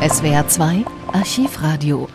SWR 0.00 0.48
2 0.48 0.86
Archivradio. 1.12 2.08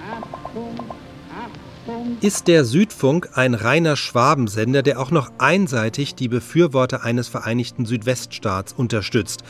Ist 2.19 2.47
der 2.47 2.65
Südfunk 2.65 3.29
ein 3.35 3.53
reiner 3.53 3.95
Schwabensender, 3.95 4.81
der 4.81 4.99
auch 4.99 5.11
noch 5.11 5.31
einseitig 5.37 6.15
die 6.15 6.27
Befürworter 6.27 7.03
eines 7.03 7.27
vereinigten 7.27 7.85
Südweststaats 7.85 8.73
unterstützt? 8.73 9.43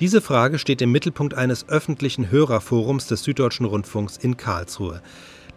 Diese 0.00 0.22
Frage 0.22 0.58
steht 0.58 0.80
im 0.80 0.90
Mittelpunkt 0.90 1.34
eines 1.34 1.68
öffentlichen 1.68 2.30
Hörerforums 2.30 3.08
des 3.08 3.24
Süddeutschen 3.24 3.66
Rundfunks 3.66 4.16
in 4.16 4.38
Karlsruhe. 4.38 5.02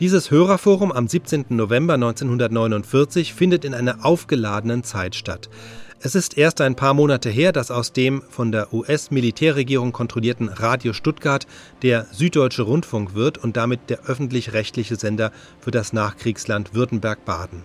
Dieses 0.02 0.30
Hörerforum 0.30 0.92
am 0.92 1.08
17. 1.08 1.46
November 1.50 1.94
1949 1.94 3.34
findet 3.34 3.64
in 3.64 3.74
einer 3.74 4.04
aufgeladenen 4.04 4.84
Zeit 4.84 5.16
statt. 5.16 5.50
Es 6.02 6.16
ist 6.16 6.38
erst 6.38 6.62
ein 6.62 6.76
paar 6.76 6.94
Monate 6.94 7.30
her, 7.30 7.52
dass 7.52 7.72
aus 7.72 7.92
dem 7.92 8.22
von 8.30 8.54
der 8.54 8.74
US-Militärregierung 8.74 9.92
kontrollierten 9.92 10.48
Radio 10.48 10.94
Stuttgart 10.94 11.46
der 11.82 12.06
Süddeutsche 12.14 12.62
Rundfunk 12.62 13.16
wird 13.16 13.38
und 13.38 13.58
damit 13.58 13.90
der 13.90 14.06
öffentlich-rechtliche 14.06 14.96
Sender 14.96 15.34
für 15.60 15.72
das 15.72 15.92
Nachkriegsland 15.92 16.74
Württemberg-Baden. 16.74 17.64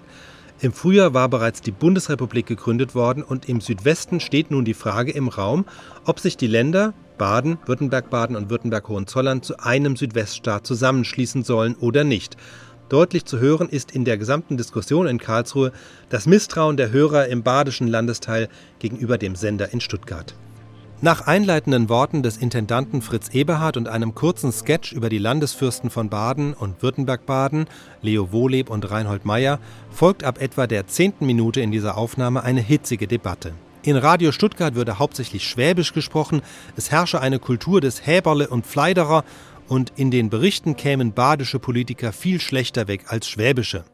Im 0.58 0.72
Frühjahr 0.72 1.14
war 1.14 1.28
bereits 1.28 1.60
die 1.60 1.70
Bundesrepublik 1.70 2.46
gegründet 2.46 2.96
worden 2.96 3.22
und 3.22 3.48
im 3.48 3.60
Südwesten 3.60 4.18
steht 4.18 4.50
nun 4.50 4.64
die 4.64 4.74
Frage 4.74 5.12
im 5.12 5.28
Raum, 5.28 5.64
ob 6.04 6.18
sich 6.18 6.36
die 6.36 6.48
Länder 6.48 6.92
Baden, 7.18 7.58
Württemberg-Baden 7.66 8.34
und 8.34 8.50
Württemberg-Hohenzollern 8.50 9.42
zu 9.42 9.60
einem 9.60 9.94
Südweststaat 9.94 10.66
zusammenschließen 10.66 11.44
sollen 11.44 11.76
oder 11.76 12.02
nicht. 12.02 12.36
Deutlich 12.90 13.24
zu 13.24 13.38
hören 13.38 13.70
ist 13.70 13.92
in 13.92 14.04
der 14.04 14.18
gesamten 14.18 14.56
Diskussion 14.56 15.06
in 15.06 15.18
Karlsruhe 15.18 15.72
das 16.10 16.26
Misstrauen 16.26 16.76
der 16.76 16.90
Hörer 16.90 17.28
im 17.28 17.42
badischen 17.42 17.88
Landesteil 17.88 18.48
gegenüber 18.78 19.16
dem 19.16 19.36
Sender 19.36 19.72
in 19.72 19.80
Stuttgart. 19.80 20.34
Nach 21.00 21.26
einleitenden 21.26 21.88
Worten 21.88 22.22
des 22.22 22.36
Intendanten 22.36 23.02
Fritz 23.02 23.30
Eberhard 23.30 23.76
und 23.76 23.88
einem 23.88 24.14
kurzen 24.14 24.52
Sketch 24.52 24.92
über 24.92 25.08
die 25.08 25.18
Landesfürsten 25.18 25.90
von 25.90 26.08
Baden 26.08 26.54
und 26.54 26.82
Württemberg-Baden, 26.82 27.66
Leo 28.00 28.32
Wohleb 28.32 28.70
und 28.70 28.90
Reinhold 28.90 29.24
Meyer, 29.24 29.58
folgt 29.90 30.22
ab 30.22 30.40
etwa 30.40 30.66
der 30.66 30.86
zehnten 30.86 31.26
Minute 31.26 31.60
in 31.60 31.72
dieser 31.72 31.96
Aufnahme 31.96 32.42
eine 32.42 32.60
hitzige 32.60 33.06
Debatte. 33.06 33.52
In 33.82 33.96
Radio 33.96 34.32
Stuttgart 34.32 34.76
würde 34.76 34.98
hauptsächlich 34.98 35.46
Schwäbisch 35.46 35.92
gesprochen, 35.92 36.40
es 36.74 36.90
herrsche 36.90 37.20
eine 37.20 37.38
Kultur 37.38 37.82
des 37.82 38.06
Häberle 38.06 38.48
und 38.48 38.64
Fleiderer 38.64 39.24
und 39.68 39.92
in 39.96 40.10
den 40.10 40.30
Berichten 40.30 40.76
kämen 40.76 41.12
badische 41.12 41.58
Politiker 41.58 42.12
viel 42.12 42.40
schlechter 42.40 42.88
weg 42.88 43.06
als 43.08 43.28
schwäbische. 43.28 43.84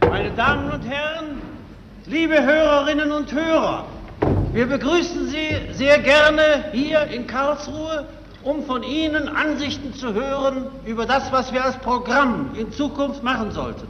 Meine 0.00 0.30
Damen 0.32 0.70
und 0.70 0.82
Herren, 0.82 1.40
liebe 2.06 2.42
Hörerinnen 2.42 3.10
und 3.10 3.32
Hörer, 3.32 3.86
wir 4.52 4.66
begrüßen 4.66 5.28
Sie 5.28 5.74
sehr 5.74 5.98
gerne 6.00 6.64
hier 6.72 7.04
in 7.04 7.26
Karlsruhe, 7.26 8.06
um 8.42 8.64
von 8.64 8.82
Ihnen 8.82 9.28
Ansichten 9.28 9.94
zu 9.94 10.12
hören 10.12 10.66
über 10.84 11.06
das, 11.06 11.32
was 11.32 11.52
wir 11.52 11.64
als 11.64 11.76
Programm 11.78 12.50
in 12.58 12.72
Zukunft 12.72 13.22
machen 13.22 13.50
sollten. 13.52 13.86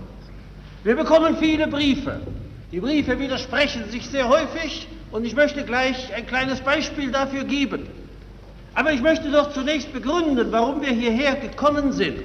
Wir 0.85 0.97
bekommen 0.97 1.37
viele 1.39 1.69
Briefe. 1.69 2.21
Die 2.71 2.81
Briefe 2.81 3.19
widersprechen 3.19 3.91
sich 3.91 4.09
sehr 4.09 4.29
häufig 4.29 4.89
und 5.11 5.25
ich 5.25 5.35
möchte 5.35 5.65
gleich 5.65 6.15
ein 6.15 6.27
kleines 6.27 6.61
Beispiel 6.61 7.11
dafür 7.11 7.45
geben. 7.45 7.87
Aber 8.75 8.93
ich 8.93 9.03
möchte 9.03 9.31
doch 9.31 9.53
zunächst 9.53 9.93
begründen, 9.93 10.51
warum 10.51 10.81
wir 10.81 10.91
hierher 10.91 11.37
gekommen 11.37 11.93
sind. 11.93 12.23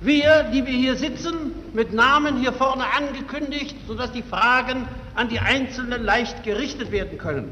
Wir, 0.00 0.44
die 0.52 0.64
wir 0.64 0.72
hier 0.72 0.94
sitzen, 0.94 1.52
mit 1.72 1.92
Namen 1.92 2.38
hier 2.38 2.52
vorne 2.52 2.84
angekündigt, 2.96 3.76
sodass 3.88 4.12
die 4.12 4.22
Fragen 4.22 4.86
an 5.16 5.28
die 5.28 5.40
Einzelnen 5.40 6.04
leicht 6.04 6.44
gerichtet 6.44 6.92
werden 6.92 7.18
können. 7.18 7.50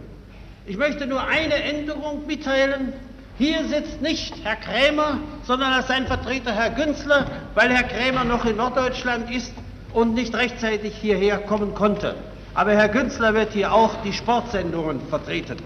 Ich 0.65 0.77
möchte 0.77 1.07
nur 1.07 1.27
eine 1.27 1.55
Änderung 1.55 2.27
mitteilen. 2.27 2.93
Hier 3.39 3.65
sitzt 3.67 4.01
nicht 4.01 4.35
Herr 4.45 4.57
Krämer, 4.57 5.19
sondern 5.43 5.73
als 5.73 5.89
sein 5.89 6.07
Vertreter 6.07 6.53
Herr 6.53 6.71
Günzler, 6.71 7.27
weil 7.55 7.71
Herr 7.71 7.83
Krämer 7.83 8.25
noch 8.25 8.45
in 8.45 8.57
Norddeutschland 8.57 9.31
ist 9.31 9.53
und 9.93 10.15
nicht 10.15 10.35
rechtzeitig 10.35 10.95
hierher 10.97 11.39
kommen 11.39 11.75
konnte. 11.75 12.15
Aber 12.55 12.73
Herr 12.73 12.89
Günzler 12.89 13.35
wird 13.35 13.53
hier 13.53 13.73
auch 13.73 14.03
die 14.05 14.13
Sportsendungen 14.13 15.01
vertreten. 15.11 15.59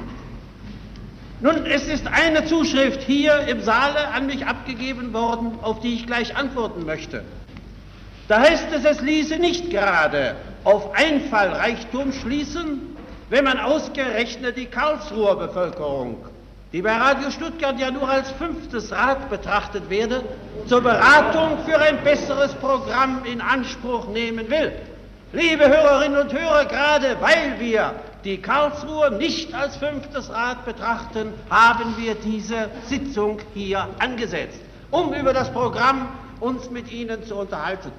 Nun, 1.43 1.65
es 1.65 1.89
ist 1.89 2.07
eine 2.07 2.45
Zuschrift 2.45 3.01
hier 3.01 3.41
im 3.49 3.63
Saale 3.63 4.09
an 4.09 4.27
mich 4.27 4.45
abgegeben 4.45 5.15
worden, 5.15 5.59
auf 5.63 5.81
die 5.81 5.95
ich 5.95 6.07
gleich 6.07 6.37
antworten 6.37 6.85
möchte. 6.85 7.25
Da 8.29 8.41
heißt 8.41 8.67
es, 8.77 8.85
es 8.85 9.01
ließe 9.01 9.39
nicht 9.39 9.71
gerade 9.71 10.37
auf 10.65 10.95
Einfallreichtum 10.95 12.13
schließen, 12.13 12.95
wenn 13.31 13.45
man 13.45 13.59
ausgerechnet 13.59 14.59
die 14.59 14.67
Karlsruher 14.67 15.37
Bevölkerung, 15.37 16.19
die 16.75 16.83
bei 16.83 16.93
Radio 16.93 17.31
Stuttgart 17.31 17.81
ja 17.81 17.91
nur 17.91 18.07
als 18.07 18.31
fünftes 18.33 18.93
Rad 18.93 19.31
betrachtet 19.31 19.89
werde, 19.89 20.23
zur 20.67 20.83
Beratung 20.83 21.59
für 21.65 21.79
ein 21.79 22.05
besseres 22.05 22.53
Programm 22.55 23.23
in 23.25 23.41
Anspruch 23.41 24.09
nehmen 24.09 24.51
will. 24.51 24.73
Liebe 25.33 25.67
Hörerinnen 25.67 26.21
und 26.21 26.33
Hörer, 26.35 26.67
gerade 26.67 27.17
weil 27.21 27.59
wir 27.59 27.95
die 28.25 28.39
Karlsruhe 28.39 29.11
nicht 29.13 29.55
als 29.55 29.77
fünftes 29.77 30.31
Rad 30.31 30.65
betrachten, 30.65 31.33
haben 31.49 31.95
wir 31.97 32.15
diese 32.15 32.69
Sitzung 32.87 33.39
hier 33.55 33.89
angesetzt, 33.99 34.61
um 34.91 35.13
über 35.15 35.33
das 35.33 35.53
Programm 35.53 36.09
uns 36.41 36.71
mit 36.71 36.91
Ihnen 36.93 37.23
zu 37.25 37.37
unterhalten. 37.37 37.93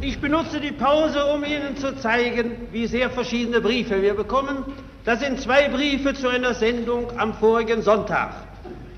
Ich 0.00 0.20
benutze 0.20 0.60
die 0.60 0.72
Pause, 0.72 1.24
um 1.26 1.42
Ihnen 1.44 1.76
zu 1.76 1.96
zeigen, 1.96 2.68
wie 2.70 2.86
sehr 2.86 3.10
verschiedene 3.10 3.60
Briefe 3.60 4.02
wir 4.02 4.14
bekommen. 4.14 4.64
Das 5.04 5.20
sind 5.20 5.40
zwei 5.40 5.68
Briefe 5.68 6.14
zu 6.14 6.28
einer 6.28 6.52
Sendung 6.52 7.18
am 7.18 7.32
vorigen 7.34 7.82
Sonntag. 7.82 8.34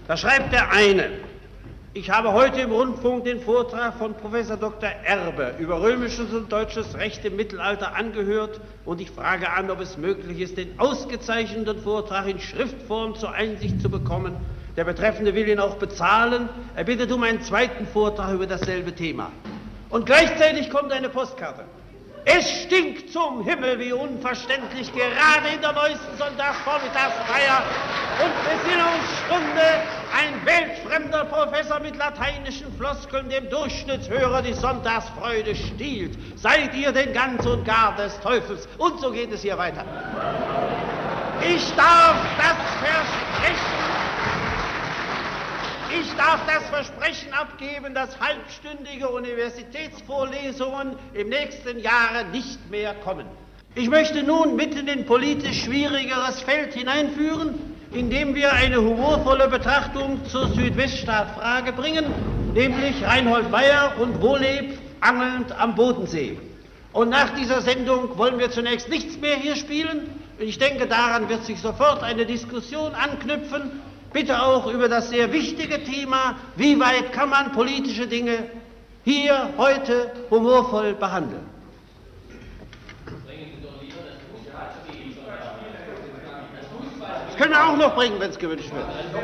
Da 0.09 0.17
schreibt 0.17 0.53
der 0.53 0.73
eine, 0.73 1.11
ich 1.95 2.11
habe 2.11 2.33
heute 2.33 2.61
im 2.61 2.71
Rundfunk 2.71 3.25
den 3.25 3.41
Vortrag 3.41 3.95
von 3.95 4.15
Professor 4.15 4.57
Dr. 4.57 4.91
Erbe 5.05 5.55
über 5.59 5.81
römisches 5.81 6.33
und 6.33 6.53
deutsches 6.53 6.97
Recht 6.97 7.25
im 7.25 7.37
Mittelalter 7.37 7.95
angehört 7.97 8.61
und 8.85 9.01
ich 9.01 9.11
frage 9.11 9.51
an, 9.51 9.71
ob 9.71 9.81
es 9.81 9.97
möglich 9.97 10.41
ist, 10.41 10.59
den 10.59 10.79
ausgezeichneten 10.79 11.83
Vortrag 11.83 12.27
in 12.27 12.41
Schriftform 12.41 13.15
zur 13.15 13.33
Einsicht 13.33 13.81
zu 13.81 13.89
bekommen. 13.89 14.37
Der 14.77 14.85
Betreffende 14.85 15.35
will 15.35 15.49
ihn 15.49 15.59
auch 15.59 15.77
bezahlen. 15.77 16.51
Er 16.77 16.85
bittet 16.85 17.11
um 17.11 17.23
einen 17.23 17.41
zweiten 17.41 17.87
Vortrag 17.87 18.35
über 18.35 18.47
dasselbe 18.47 18.95
Thema. 18.95 19.33
Und 19.89 20.05
gleichzeitig 20.05 20.71
kommt 20.71 20.93
eine 20.93 21.09
Postkarte. 21.09 21.65
Es 22.31 22.65
stinkt 22.65 23.11
zum 23.11 23.43
Himmel, 23.43 23.79
wie 23.79 23.91
unverständlich, 23.91 24.93
gerade 24.93 25.49
in 25.55 25.63
der 25.63 25.73
neuesten 25.73 26.15
Sonntagsvormittagsfeier 26.19 27.63
und 28.23 28.33
Besinnungsstunde 28.45 29.63
ein 30.15 30.45
weltfremder 30.45 31.25
Professor 31.25 31.81
mit 31.81 31.97
lateinischen 31.97 32.71
Floskeln 32.77 33.31
dem 33.31 33.49
Durchschnittshörer 33.49 34.43
die 34.43 34.53
Sonntagsfreude 34.53 35.57
stiehlt. 35.57 36.19
Seid 36.39 36.75
ihr 36.75 36.93
denn 36.93 37.15
ganz 37.15 37.47
und 37.47 37.65
gar 37.65 37.97
des 37.97 38.21
Teufels? 38.21 38.69
Und 38.77 39.01
so 39.01 39.11
geht 39.11 39.33
es 39.33 39.41
hier 39.41 39.57
weiter. 39.57 39.87
Ich 41.41 41.75
darf 41.77 42.17
das 42.37 42.57
versprechen, 42.83 43.89
ich 45.91 46.15
darf 46.17 46.41
das 46.47 46.69
Versprechen 46.69 47.33
abgeben, 47.33 47.95
dass 47.95 48.19
halbstündige 48.21 49.09
Universitätsvorlesungen 49.09 50.97
im 51.15 51.29
nächsten 51.29 51.79
Jahre 51.79 52.25
nicht 52.33 52.71
mehr 52.71 52.95
kommen. 52.95 53.27
Ich 53.75 53.89
möchte 53.89 54.23
nun 54.23 54.57
mitten 54.57 54.89
in 54.89 55.07
politisch 55.07 55.65
schwierigeres 55.65 56.41
Feld 56.43 56.75
hineinführen, 56.75 57.55
indem 57.93 58.35
wir 58.35 58.53
eine 58.53 58.79
humorvolle 58.83 59.49
Betrachtung 59.49 60.25
zur 60.27 60.49
Südweststaatfrage 60.49 61.73
bringen, 61.73 62.05
nämlich 62.55 63.03
Reinhold 63.05 63.51
Meyer 63.51 63.95
und 63.99 64.21
Wohleb 64.21 64.79
angelnd 65.01 65.53
am 65.59 65.75
Bodensee. 65.75 66.39
Und 66.93 67.11
nach 67.11 67.35
dieser 67.35 67.63
Sendung 67.63 68.19
wollen 68.19 68.39
wir 68.39 68.51
zunächst 68.51 68.89
nichts 68.89 69.19
mehr 69.19 69.37
hier 69.37 69.57
spielen. 69.57 70.11
Ich 70.39 70.59
denke, 70.59 70.87
daran 70.87 71.29
wird 71.29 71.45
sich 71.45 71.61
sofort 71.61 72.03
eine 72.03 72.27
Diskussion 72.27 72.95
anknüpfen 72.95 73.81
bitte 74.13 74.43
auch 74.43 74.67
über 74.67 74.89
das 74.89 75.11
sehr 75.11 75.33
wichtige 75.33 75.83
Thema, 75.85 76.37
wie 76.57 76.79
weit 76.81 77.13
kann 77.13 77.31
man 77.31 77.53
politische 77.53 78.07
Dinge 78.07 78.51
hier 79.05 79.51
heute 79.57 80.13
humorvoll 80.31 80.95
behandeln. 80.95 81.47
Das 87.29 87.37
können 87.37 87.53
wir 87.53 87.69
auch 87.69 87.77
noch 87.77 87.95
bringen, 87.95 88.19
wenn 88.19 88.31
es 88.31 88.39
gewünscht 88.39 88.73
wird. 88.75 88.85
Das 88.85 89.23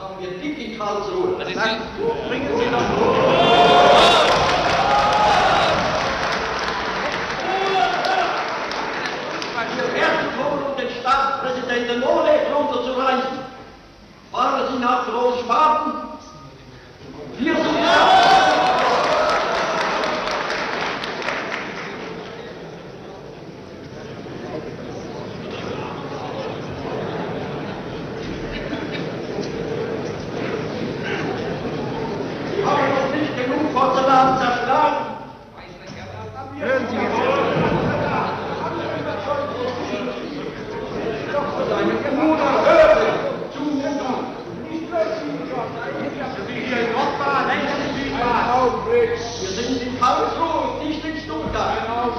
haben 0.00 0.20
wir 0.20 0.30
dick 0.42 0.58
in 0.58 0.78
Karlsruhe. 0.78 1.36
Bringen 2.28 2.48
Sie 2.58 2.70
noch. 2.70 3.60
Runterzureißen. 11.90 12.09
Fahren 15.00 15.06
Sie 15.06 15.12
nach 15.12 15.22
Großspaten. 15.22 15.92
Wir 17.38 17.54
sind 17.56 17.80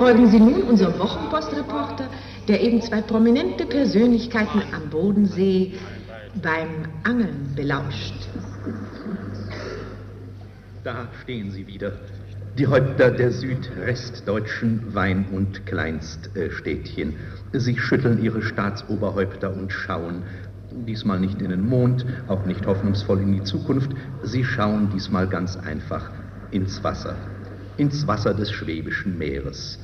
Folgen 0.01 0.27
Sie 0.27 0.39
nun 0.39 0.63
unserem 0.63 0.97
Wochenpostreporter, 0.97 2.05
zwei 2.91 3.01
prominente 3.03 3.65
Persönlichkeiten 3.65 4.63
am 4.73 4.89
Bodensee 4.89 5.75
beim 6.41 6.89
Angeln 7.03 7.53
belauscht. 7.55 8.13
Da 10.83 11.07
stehen 11.23 11.51
sie 11.51 11.65
wieder, 11.67 11.93
die 12.57 12.67
Häupter 12.67 13.11
der 13.11 13.31
südrestdeutschen 13.31 14.93
Wein- 14.93 15.27
und 15.31 15.65
Kleinststädtchen. 15.65 17.15
Sie 17.53 17.77
schütteln 17.77 18.21
ihre 18.21 18.41
Staatsoberhäupter 18.41 19.55
und 19.55 19.71
schauen, 19.71 20.23
diesmal 20.85 21.21
nicht 21.21 21.41
in 21.41 21.49
den 21.49 21.65
Mond, 21.65 22.05
auch 22.27 22.45
nicht 22.45 22.65
hoffnungsvoll 22.65 23.21
in 23.21 23.31
die 23.31 23.43
Zukunft, 23.43 23.91
sie 24.23 24.43
schauen 24.43 24.89
diesmal 24.93 25.29
ganz 25.29 25.55
einfach 25.55 26.11
ins 26.51 26.83
Wasser, 26.83 27.15
ins 27.77 28.05
Wasser 28.05 28.33
des 28.33 28.51
Schwäbischen 28.51 29.17
Meeres. 29.17 29.79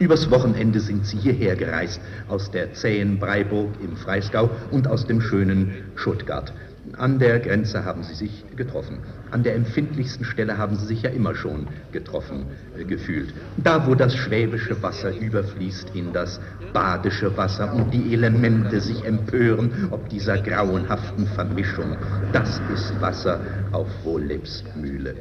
Übers 0.00 0.30
Wochenende 0.30 0.80
sind 0.80 1.04
sie 1.04 1.18
hierher 1.18 1.56
gereist, 1.56 2.00
aus 2.26 2.50
der 2.50 2.72
zähen 2.72 3.18
Breiburg 3.18 3.68
im 3.84 3.96
Freisgau 3.96 4.48
und 4.70 4.88
aus 4.88 5.06
dem 5.06 5.20
schönen 5.20 5.74
Schuttgart. 5.94 6.54
An 6.96 7.18
der 7.18 7.38
Grenze 7.38 7.84
haben 7.84 8.02
sie 8.02 8.14
sich 8.14 8.44
getroffen. 8.56 9.00
An 9.30 9.42
der 9.42 9.54
empfindlichsten 9.54 10.24
Stelle 10.24 10.56
haben 10.56 10.76
sie 10.76 10.86
sich 10.86 11.02
ja 11.02 11.10
immer 11.10 11.34
schon 11.34 11.66
getroffen 11.92 12.46
äh, 12.78 12.84
gefühlt. 12.84 13.34
Da, 13.58 13.86
wo 13.86 13.94
das 13.94 14.16
schwäbische 14.16 14.82
Wasser 14.82 15.14
überfließt 15.14 15.94
in 15.94 16.14
das 16.14 16.40
badische 16.72 17.36
Wasser 17.36 17.70
und 17.74 17.92
die 17.92 18.14
Elemente 18.14 18.80
sich 18.80 19.04
empören 19.04 19.88
ob 19.90 20.08
dieser 20.08 20.38
grauenhaften 20.38 21.26
Vermischung. 21.26 21.98
Das 22.32 22.58
ist 22.72 22.98
Wasser 23.02 23.40
auf 23.72 23.88
Wohlebs 24.02 24.64
Mühle. 24.74 25.16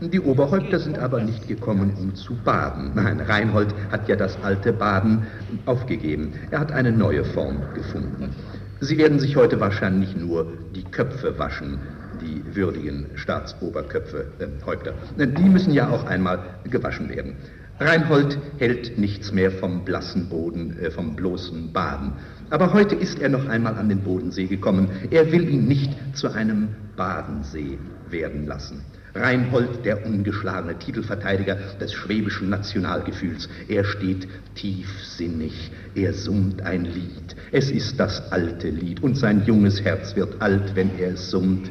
Die 0.00 0.20
Oberhäupter 0.20 0.80
sind 0.80 0.98
aber 0.98 1.22
nicht 1.22 1.46
gekommen, 1.46 1.92
um 1.98 2.14
zu 2.14 2.34
baden. 2.34 2.90
Nein, 2.94 3.20
Reinhold 3.20 3.74
hat 3.92 4.08
ja 4.08 4.16
das 4.16 4.36
alte 4.42 4.72
Baden 4.72 5.26
aufgegeben. 5.66 6.32
Er 6.50 6.60
hat 6.60 6.72
eine 6.72 6.90
neue 6.90 7.24
Form 7.24 7.62
gefunden. 7.74 8.34
Sie 8.80 8.98
werden 8.98 9.20
sich 9.20 9.36
heute 9.36 9.60
wahrscheinlich 9.60 10.16
nur 10.16 10.52
die 10.74 10.82
Köpfe 10.82 11.38
waschen, 11.38 11.78
die 12.20 12.42
würdigen 12.56 13.06
Staatsoberköpfe, 13.14 14.26
äh, 14.40 14.66
Häupter. 14.66 14.94
Die 15.16 15.48
müssen 15.48 15.72
ja 15.72 15.88
auch 15.88 16.04
einmal 16.04 16.40
gewaschen 16.64 17.08
werden. 17.08 17.36
Reinhold 17.78 18.38
hält 18.58 18.98
nichts 18.98 19.32
mehr 19.32 19.50
vom 19.50 19.84
blassen 19.84 20.28
Boden, 20.28 20.76
äh, 20.80 20.90
vom 20.90 21.14
bloßen 21.16 21.72
Baden. 21.72 22.12
Aber 22.50 22.72
heute 22.72 22.94
ist 22.94 23.20
er 23.20 23.28
noch 23.28 23.48
einmal 23.48 23.76
an 23.76 23.88
den 23.88 24.00
Bodensee 24.00 24.46
gekommen. 24.46 24.88
Er 25.10 25.30
will 25.32 25.48
ihn 25.48 25.66
nicht 25.66 25.92
zu 26.14 26.30
einem 26.32 26.68
Badensee 26.96 27.78
werden 28.10 28.46
lassen. 28.46 28.82
Reinhold, 29.14 29.84
der 29.84 30.04
ungeschlagene 30.04 30.78
Titelverteidiger 30.78 31.56
des 31.80 31.92
schwäbischen 31.92 32.48
Nationalgefühls. 32.48 33.48
Er 33.68 33.84
steht 33.84 34.26
tiefsinnig, 34.56 35.70
er 35.94 36.12
summt 36.12 36.62
ein 36.62 36.84
Lied. 36.84 37.36
Es 37.52 37.70
ist 37.70 38.00
das 38.00 38.32
alte 38.32 38.68
Lied 38.68 39.02
und 39.02 39.16
sein 39.16 39.44
junges 39.46 39.82
Herz 39.84 40.16
wird 40.16 40.42
alt, 40.42 40.74
wenn 40.74 40.98
er 40.98 41.12
es 41.14 41.30
summt. 41.30 41.70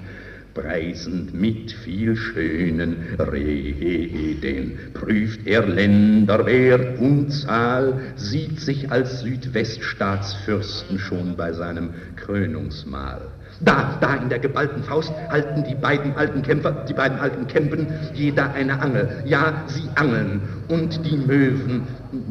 Preisend 0.54 1.34
mit 1.34 1.72
viel 1.72 2.16
schönen 2.16 2.98
Reden 3.20 4.78
prüft 4.94 5.48
er 5.48 5.66
Länderwert 5.66 7.00
und 7.00 7.32
Zahl, 7.32 8.02
sieht 8.16 8.60
sich 8.60 8.92
als 8.92 9.22
Südweststaatsfürsten 9.22 11.00
schon 11.00 11.36
bei 11.36 11.54
seinem 11.54 11.90
Krönungsmahl. 12.16 13.32
Da, 13.60 13.98
da 14.02 14.16
in 14.16 14.30
der 14.30 14.40
geballten 14.40 14.84
Faust 14.84 15.14
halten 15.30 15.64
die 15.64 15.76
beiden 15.76 16.16
alten 16.16 16.42
Kämpfer, 16.42 16.86
die 16.88 16.94
beiden 16.94 17.20
alten 17.20 17.48
Kämpen, 17.48 17.88
jeder 18.14 18.54
eine 18.54 18.82
Angel. 18.82 19.24
Ja, 19.26 19.64
sie 19.68 19.88
angeln. 19.96 20.42
Und 20.70 21.06
die 21.06 21.18
Möwen, 21.18 21.84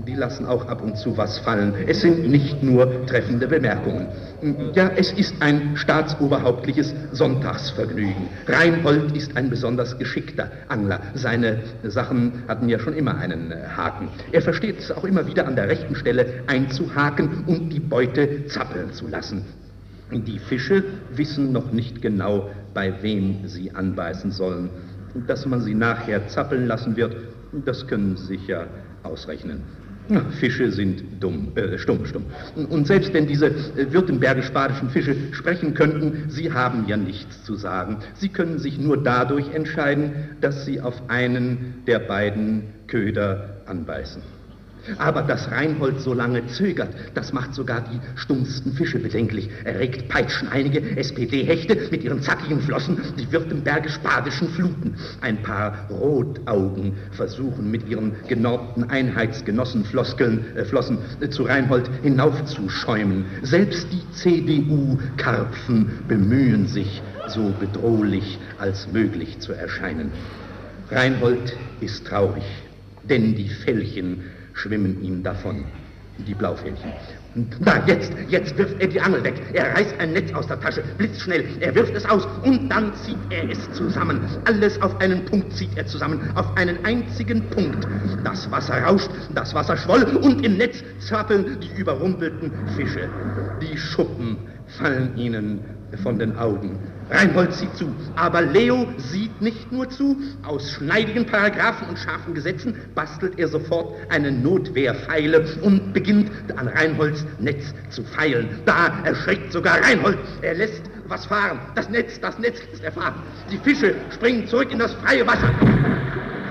die 0.07 0.15
lassen 0.15 0.47
auch 0.47 0.67
ab 0.69 0.83
und 0.83 0.97
zu 0.97 1.17
was 1.17 1.39
fallen. 1.39 1.75
Es 1.87 2.01
sind 2.01 2.29
nicht 2.29 2.63
nur 2.63 3.07
treffende 3.07 3.47
Bemerkungen. 3.47 4.07
Ja, 4.75 4.91
es 4.97 5.13
ist 5.13 5.35
ein 5.41 5.77
staatsoberhauptliches 5.77 6.93
Sonntagsvergnügen. 7.13 8.29
Reinhold 8.49 9.17
ist 9.17 9.37
ein 9.37 9.51
besonders 9.51 9.97
geschickter 9.99 10.51
Angler. 10.69 11.01
Seine 11.15 11.61
Sachen 11.85 12.43
hatten 12.49 12.69
ja 12.69 12.79
schon 12.81 12.95
immer 12.95 13.17
einen 13.17 13.53
Haken. 13.77 14.09
Er 14.33 14.43
versteht 14.43 14.81
es 14.81 14.91
auch 14.91 15.05
immer 15.05 15.27
wieder 15.27 15.47
an 15.47 15.55
der 15.55 15.69
rechten 15.69 15.95
Stelle 15.95 16.27
einzuhaken 16.49 17.45
und 17.47 17.71
die 17.71 17.81
Beute 17.81 18.47
zappeln 18.47 18.93
zu 18.93 19.07
lassen. 19.07 19.45
Die 20.12 20.38
Fische 20.38 20.85
wissen 21.14 21.53
noch 21.53 21.73
nicht 21.73 22.03
genau, 22.03 22.50
bei 22.75 23.03
wem 23.03 23.47
sie 23.47 23.70
anbeißen 23.73 24.31
sollen. 24.31 24.70
Dass 25.26 25.47
man 25.47 25.61
sie 25.61 25.75
nachher 25.75 26.29
zappeln 26.29 26.67
lassen 26.67 26.97
wird, 26.97 27.17
das 27.64 27.87
können 27.87 28.17
Sie 28.17 28.37
sich 28.37 28.47
ja 28.47 28.67
ausrechnen. 29.03 29.62
Fische 30.41 30.70
sind 30.73 31.23
dumm, 31.23 31.53
äh, 31.55 31.79
stumm, 31.79 32.05
stumm. 32.06 32.25
Und 32.70 32.87
selbst 32.87 33.14
wenn 33.14 33.26
diese 33.26 33.47
äh, 33.47 33.93
württembergisch-badischen 33.93 34.91
Fische 34.91 35.14
sprechen 35.32 35.75
könnten, 35.75 36.25
sie 36.29 36.53
haben 36.53 36.87
ja 36.88 36.97
nichts 36.97 37.44
zu 37.44 37.55
sagen. 37.55 37.99
Sie 38.15 38.29
können 38.29 38.58
sich 38.58 38.79
nur 38.79 39.03
dadurch 39.03 39.55
entscheiden, 39.55 40.12
dass 40.41 40.65
sie 40.65 40.81
auf 40.81 41.08
einen 41.08 41.82
der 41.87 42.00
beiden 42.00 42.65
Köder 42.88 43.62
anbeißen. 43.67 44.23
Aber 44.99 45.23
dass 45.23 45.50
Reinhold 45.50 46.00
so 46.00 46.12
lange 46.12 46.46
zögert, 46.46 46.94
das 47.14 47.32
macht 47.32 47.55
sogar 47.55 47.82
die 47.82 48.00
stummsten 48.17 48.73
Fische 48.73 48.99
bedenklich. 48.99 49.49
Erregt 49.64 50.08
peitschen 50.08 50.49
einige 50.49 50.96
SPD-Hechte 50.96 51.88
mit 51.90 52.02
ihren 52.05 52.23
zackigen 52.23 52.61
Flossen 52.61 53.00
die 53.19 53.31
württembergisch-badischen 53.31 54.49
Fluten. 54.50 54.94
Ein 55.20 55.43
paar 55.43 55.87
Rotaugen 55.90 56.94
versuchen 57.12 57.70
mit 57.70 57.88
ihren 57.88 58.14
genorbten 58.29 58.90
Einheitsgenossenfloskeln 58.90 60.56
äh, 60.56 60.64
Flossen 60.64 60.99
äh, 61.20 61.29
zu 61.29 61.44
Reinhold 61.44 61.88
hinaufzuschäumen. 62.02 63.25
Selbst 63.43 63.87
die 63.93 64.02
CDU-Karpfen 64.12 65.90
bemühen 66.08 66.67
sich, 66.67 67.03
so 67.29 67.53
bedrohlich 67.58 68.39
als 68.58 68.91
möglich 68.93 69.39
zu 69.39 69.53
erscheinen. 69.53 70.10
Reinhold 70.91 71.56
ist 71.81 72.06
traurig, 72.06 72.44
denn 73.08 73.34
die 73.34 73.48
Fellchen 73.48 74.24
schwimmen 74.55 75.03
ihm 75.03 75.23
davon, 75.23 75.65
die 76.19 76.35
Blaufähnchen. 76.35 76.93
Da, 77.61 77.82
jetzt, 77.87 78.13
jetzt 78.29 78.56
wirft 78.59 78.79
er 78.81 78.89
die 78.89 79.01
Angel 79.01 79.25
weg. 79.25 79.35
Er 79.55 79.75
reißt 79.75 79.99
ein 79.99 80.13
Netz 80.13 80.32
aus 80.35 80.47
der 80.47 80.61
Tasche, 80.61 80.82
blitzschnell. 80.99 81.44
Er 81.61 81.75
wirft 81.75 81.94
es 81.94 82.05
aus 82.05 82.27
und 82.44 82.69
dann 82.69 82.94
zieht 82.94 83.17
er 83.31 83.49
es 83.51 83.73
zusammen. 83.73 84.21
Alles 84.44 84.81
auf 84.82 85.01
einen 85.01 85.25
Punkt 85.25 85.53
zieht 85.55 85.77
er 85.77 85.87
zusammen, 85.87 86.21
auf 86.35 86.55
einen 86.56 86.85
einzigen 86.85 87.49
Punkt. 87.51 87.87
Das 88.23 88.51
Wasser 88.51 88.82
rauscht, 88.82 89.11
das 89.35 89.55
Wasser 89.55 89.77
schwoll 89.79 90.03
und 90.03 90.44
im 90.44 90.59
Netz 90.59 90.85
zappeln 90.99 91.59
die 91.61 91.81
überrumpelten 91.81 92.53
Fische. 92.77 93.09
Die 93.63 93.79
Schuppen 93.79 94.37
fallen 94.67 95.17
ihnen 95.17 95.61
von 96.03 96.19
den 96.19 96.37
Augen. 96.37 96.79
Reinhold 97.13 97.53
sieht 97.53 97.77
zu, 97.77 97.95
aber 98.17 98.43
Leo 98.43 98.87
sieht 98.97 99.41
nicht 99.41 99.71
nur 99.71 99.89
zu. 99.91 100.17
Aus 100.43 100.71
schneidigen 100.71 101.27
Paragraphen 101.27 101.89
und 101.89 101.99
scharfen 101.99 102.35
Gesetzen 102.35 102.75
bastelt 102.95 103.39
er 103.39 103.49
sofort 103.49 103.95
eine 104.11 104.33
Notwehrpfeile 104.33 105.45
und 105.63 105.93
beginnt 105.93 106.31
an 106.57 106.69
Reinholds 106.69 107.27
Netz 107.39 107.75
zu 107.91 108.03
feilen. 108.03 108.49
Da 108.65 109.03
erschreckt 109.05 109.53
sogar 109.53 109.83
Reinhold. 109.83 110.19
Er 110.41 110.55
lässt 110.55 110.83
was 111.07 111.27
fahren. 111.27 111.61
Das 111.75 111.89
Netz, 111.91 112.19
das 112.21 112.39
Netz 112.39 112.61
lässt 112.71 112.85
er 112.85 112.93
fahren. 112.93 113.15
Die 113.51 113.59
Fische 113.59 113.95
springen 114.11 114.47
zurück 114.47 114.73
in 114.73 114.79
das 114.79 114.95
freie 114.95 115.27
Wasser. 115.27 115.53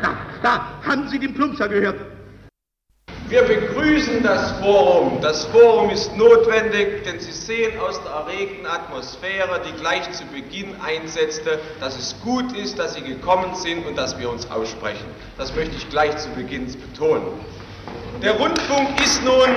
Da, 0.02 0.18
da, 0.44 0.82
haben 0.84 1.08
Sie 1.10 1.20
den 1.20 1.34
Plumpser 1.34 1.68
gehört? 1.68 2.11
Wir 3.32 3.44
begrüßen 3.44 4.24
das 4.24 4.52
Forum. 4.60 5.22
Das 5.22 5.46
Forum 5.46 5.90
ist 5.90 6.18
notwendig, 6.18 7.06
denn 7.06 7.18
Sie 7.22 7.32
sehen 7.32 7.80
aus 7.80 7.98
der 8.04 8.12
erregten 8.12 8.66
Atmosphäre, 8.66 9.62
die 9.66 9.72
gleich 9.80 10.12
zu 10.12 10.26
Beginn 10.26 10.76
einsetzte, 10.82 11.58
dass 11.80 11.98
es 11.98 12.14
gut 12.22 12.52
ist, 12.58 12.78
dass 12.78 12.96
Sie 12.96 13.02
gekommen 13.02 13.56
sind 13.56 13.86
und 13.88 13.98
dass 13.98 14.20
wir 14.20 14.30
uns 14.30 14.52
aussprechen. 14.52 15.06
Das 15.38 15.56
möchte 15.56 15.78
ich 15.78 15.90
gleich 15.90 16.18
zu 16.18 16.28
Beginn 16.32 16.66
betonen. 16.66 17.40
Der 18.22 18.34
Rundfunk 18.34 19.02
ist 19.04 19.24
nun 19.24 19.50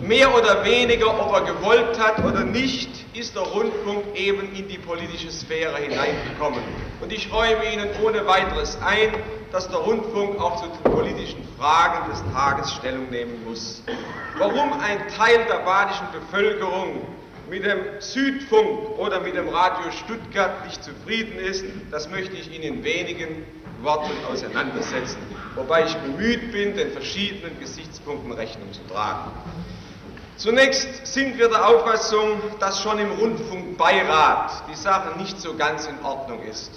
mehr 0.00 0.34
oder 0.34 0.64
weniger, 0.64 1.20
ob 1.20 1.34
er 1.34 1.42
gewollt 1.42 1.98
hat 1.98 2.24
oder 2.24 2.42
nicht, 2.42 2.88
ist 3.14 3.34
der 3.34 3.42
Rundfunk 3.42 4.04
eben 4.14 4.54
in 4.54 4.68
die 4.68 4.78
politische 4.78 5.30
Sphäre 5.30 5.76
hineingekommen. 5.76 6.60
Und 7.02 7.12
ich 7.12 7.30
räume 7.30 7.62
Ihnen 7.74 7.90
ohne 8.02 8.26
weiteres 8.26 8.78
ein, 8.82 9.12
dass 9.52 9.68
der 9.68 9.80
Rundfunk 9.80 10.40
auch 10.40 10.62
zu 10.62 10.68
den 10.68 10.92
politischen 10.92 11.46
Fragen 11.58 12.10
des 12.10 12.22
Tages 12.32 12.72
Stellung 12.72 13.10
nehmen 13.10 13.44
muss. 13.44 13.82
Warum 14.38 14.72
ein 14.80 15.06
Teil 15.14 15.44
der 15.46 15.58
badischen 15.58 16.06
Bevölkerung 16.12 17.02
mit 17.50 17.66
dem 17.66 17.80
Südfunk 17.98 18.98
oder 18.98 19.20
mit 19.20 19.36
dem 19.36 19.50
Radio 19.50 19.90
Stuttgart 19.90 20.64
nicht 20.64 20.82
zufrieden 20.82 21.38
ist, 21.38 21.66
das 21.90 22.08
möchte 22.08 22.34
ich 22.34 22.50
Ihnen 22.50 22.78
in 22.78 22.84
wenigen 22.84 23.44
Worten 23.84 24.12
auseinandersetzen, 24.30 25.18
wobei 25.54 25.84
ich 25.84 25.94
bemüht 25.96 26.52
bin, 26.52 26.76
den 26.76 26.90
verschiedenen 26.92 27.58
Gesichtspunkten 27.60 28.32
Rechnung 28.32 28.72
zu 28.72 28.80
tragen. 28.92 29.30
Zunächst 30.36 31.06
sind 31.06 31.38
wir 31.38 31.48
der 31.48 31.68
Auffassung, 31.68 32.40
dass 32.58 32.82
schon 32.82 32.98
im 32.98 33.12
Rundfunkbeirat 33.12 34.64
die 34.68 34.74
Sache 34.74 35.16
nicht 35.16 35.40
so 35.40 35.54
ganz 35.54 35.86
in 35.86 36.04
Ordnung 36.04 36.42
ist. 36.42 36.72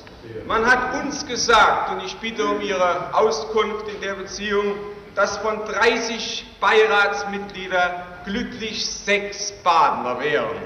Man 0.45 0.65
hat 0.65 1.03
uns 1.03 1.25
gesagt, 1.25 1.91
und 1.91 2.03
ich 2.03 2.15
bitte 2.17 2.45
um 2.45 2.61
Ihre 2.61 3.15
Auskunft 3.15 3.87
in 3.87 3.99
der 4.01 4.13
Beziehung, 4.13 4.75
dass 5.15 5.37
von 5.37 5.65
30 5.65 6.45
Beiratsmitgliedern 6.61 7.91
glücklich 8.25 8.85
sechs 8.85 9.51
Badener 9.63 10.19
wären. 10.19 10.57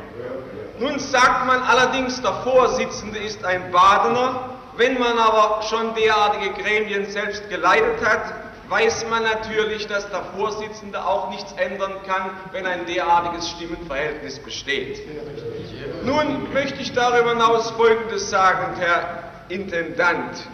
Nun 0.79 0.99
sagt 0.99 1.45
man 1.45 1.61
allerdings, 1.61 2.21
der 2.21 2.33
Vorsitzende 2.43 3.19
ist 3.19 3.45
ein 3.45 3.71
Badener. 3.71 4.50
Wenn 4.81 4.97
man 4.97 5.19
aber 5.19 5.61
schon 5.61 5.93
derartige 5.93 6.53
Gremien 6.59 7.05
selbst 7.05 7.47
geleitet 7.51 8.03
hat, 8.03 8.33
weiß 8.67 9.05
man 9.11 9.21
natürlich, 9.21 9.85
dass 9.85 10.09
der 10.09 10.23
Vorsitzende 10.35 11.05
auch 11.05 11.29
nichts 11.29 11.51
ändern 11.51 11.93
kann, 12.07 12.31
wenn 12.51 12.65
ein 12.65 12.87
derartiges 12.87 13.47
Stimmenverhältnis 13.51 14.39
besteht. 14.39 15.03
Nun 16.03 16.51
möchte 16.51 16.81
ich 16.81 16.93
darüber 16.93 17.29
hinaus 17.29 17.69
Folgendes 17.69 18.31
sagen, 18.31 18.75
Herr 18.79 19.29
Intendant. 19.49 20.47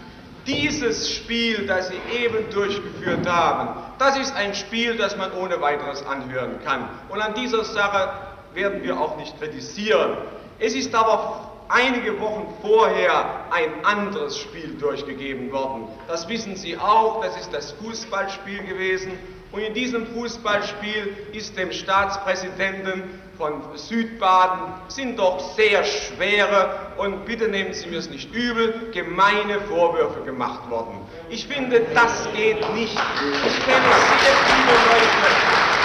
Dieses 0.46 1.10
Spiel, 1.10 1.66
das 1.66 1.88
Sie 1.88 2.02
eben 2.14 2.50
durchgeführt 2.50 3.26
haben, 3.26 3.82
das 3.98 4.18
ist 4.18 4.36
ein 4.36 4.54
Spiel, 4.56 4.98
das 4.98 5.16
man 5.16 5.32
ohne 5.42 5.62
weiteres 5.62 6.06
anhören 6.06 6.60
kann. 6.66 6.90
Und 7.08 7.22
an 7.22 7.34
dieser 7.34 7.64
Sache 7.64 8.10
werden 8.54 8.84
wir 8.84 9.00
auch 9.00 9.16
nicht 9.16 9.40
kritisieren. 9.40 10.18
Es 10.60 10.76
ist 10.76 10.94
aber 10.94 11.48
einige 11.70 12.20
Wochen 12.20 12.48
vorher 12.62 13.46
ein 13.52 13.86
anderes 13.86 14.38
Spiel 14.38 14.76
durchgegeben 14.80 15.52
worden. 15.52 15.88
Das 16.08 16.28
wissen 16.28 16.56
Sie 16.56 16.78
auch, 16.78 17.24
das 17.24 17.40
ist 17.40 17.54
das 17.54 17.72
Fußballspiel 17.74 18.64
gewesen. 18.64 19.12
Und 19.52 19.62
in 19.62 19.74
diesem 19.74 20.06
Fußballspiel 20.08 21.16
ist 21.32 21.58
dem 21.58 21.72
Staatspräsidenten 21.72 23.04
von 23.38 23.62
Südbaden 23.76 24.74
sind 24.88 25.20
doch 25.20 25.40
sehr 25.56 25.84
schwere 25.84 26.94
und 26.98 27.26
bitte 27.26 27.48
nehmen 27.48 27.72
Sie 27.74 27.88
mir 27.88 28.00
es 28.00 28.10
nicht 28.10 28.34
übel, 28.34 28.90
gemeine 28.92 29.62
Vorwürfe 29.70 30.22
gemacht 30.22 30.70
worden. 30.70 30.98
Ich 31.30 31.48
finde, 31.48 31.86
das 31.94 32.28
geht 32.36 32.60
nicht. 32.74 32.98
Ich 32.98 33.66
kenne 33.66 33.86
sehr 34.22 34.38
viele 34.48 34.74
Leute, 34.90 35.77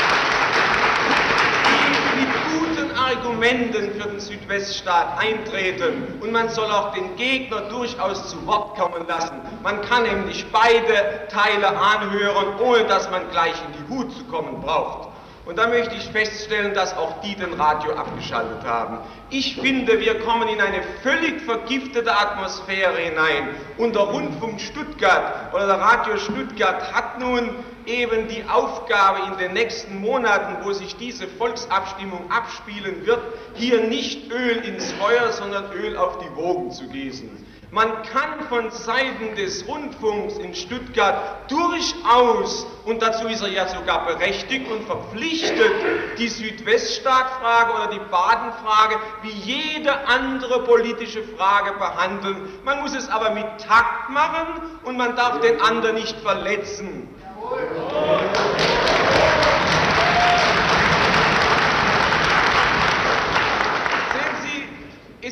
Argumenten 3.17 3.93
für 4.01 4.09
den 4.09 4.21
Südweststaat 4.21 5.19
eintreten 5.19 6.19
und 6.21 6.33
man 6.33 6.49
soll 6.49 6.71
auch 6.71 6.93
den 6.93 7.15
Gegner 7.17 7.63
durchaus 7.63 8.31
zu 8.31 8.47
Wort 8.47 8.77
kommen 8.79 9.07
lassen. 9.07 9.41
Man 9.63 9.81
kann 9.83 10.05
nämlich 10.05 10.47
beide 10.51 11.29
Teile 11.29 11.77
anhören, 11.77 12.59
ohne 12.61 12.85
dass 12.85 13.11
man 13.11 13.29
gleich 13.31 13.55
in 13.55 13.73
die 13.73 13.95
Hut 13.95 14.13
zu 14.17 14.25
kommen 14.25 14.61
braucht. 14.61 15.12
Und 15.45 15.59
da 15.59 15.67
möchte 15.67 15.97
ich 15.97 16.05
feststellen, 16.11 16.73
dass 16.73 16.97
auch 16.97 17.21
die 17.23 17.35
den 17.35 17.55
Radio 17.55 17.95
abgeschaltet 17.95 18.65
haben. 18.65 18.99
Ich 19.29 19.57
finde, 19.57 19.99
wir 19.99 20.21
kommen 20.21 20.49
in 20.49 20.61
eine 20.61 20.83
völlig 21.03 21.41
vergiftete 21.43 22.17
Atmosphäre 22.17 22.97
hinein. 22.97 23.49
Und 23.77 23.97
der 23.97 24.03
Rundfunk 24.03 24.61
Stuttgart 24.61 25.53
oder 25.53 25.67
der 25.67 25.81
Radio 25.81 26.17
Stuttgart 26.17 26.93
hat 26.93 27.19
nun 27.19 27.51
eben 27.87 28.29
die 28.29 28.45
Aufgabe 28.49 29.33
in 29.33 29.39
den 29.39 29.53
nächsten 29.55 30.01
Monaten, 30.01 30.65
wo 30.65 30.73
sich 30.73 30.95
diese 30.97 31.27
Volksabstimmung 31.27 32.31
abspielen 32.31 33.05
wird, 33.05 33.21
hier 33.55 33.83
nicht 33.83 34.31
Öl 34.31 34.59
ins 34.59 34.93
Feuer, 34.93 35.33
sondern 35.33 35.73
Öl 35.73 35.97
auf 35.97 36.19
die 36.19 36.37
Wogen 36.37 36.71
zu 36.71 36.87
gießen. 36.87 37.45
Man 37.75 38.03
kann 38.03 38.43
von 38.51 38.71
Seiten 38.71 39.35
des 39.35 39.67
Rundfunks 39.67 40.37
in 40.37 40.55
Stuttgart 40.55 41.51
durchaus, 41.51 42.67
und 42.85 43.01
dazu 43.01 43.27
ist 43.29 43.41
er 43.41 43.49
ja 43.49 43.67
sogar 43.67 44.05
berechtigt 44.05 44.71
und 44.71 44.85
verpflichtet, 44.85 45.73
die 46.19 46.29
Südweststaatfrage 46.29 47.73
oder 47.73 47.87
die 47.95 48.11
Badenfrage 48.11 48.97
wie 49.23 49.31
jede 49.31 50.07
andere 50.07 50.65
politische 50.65 51.23
Frage 51.23 51.73
behandeln. 51.79 52.47
Man 52.63 52.83
muss 52.83 52.95
es 52.95 53.09
aber 53.09 53.31
mit 53.31 53.47
Takt 53.67 54.11
machen 54.11 54.49
und 54.85 54.99
man 54.99 55.17
darf 55.17 55.41
den 55.41 55.59
anderen 55.63 55.95
nicht 55.95 56.21
verletzen. 56.21 57.09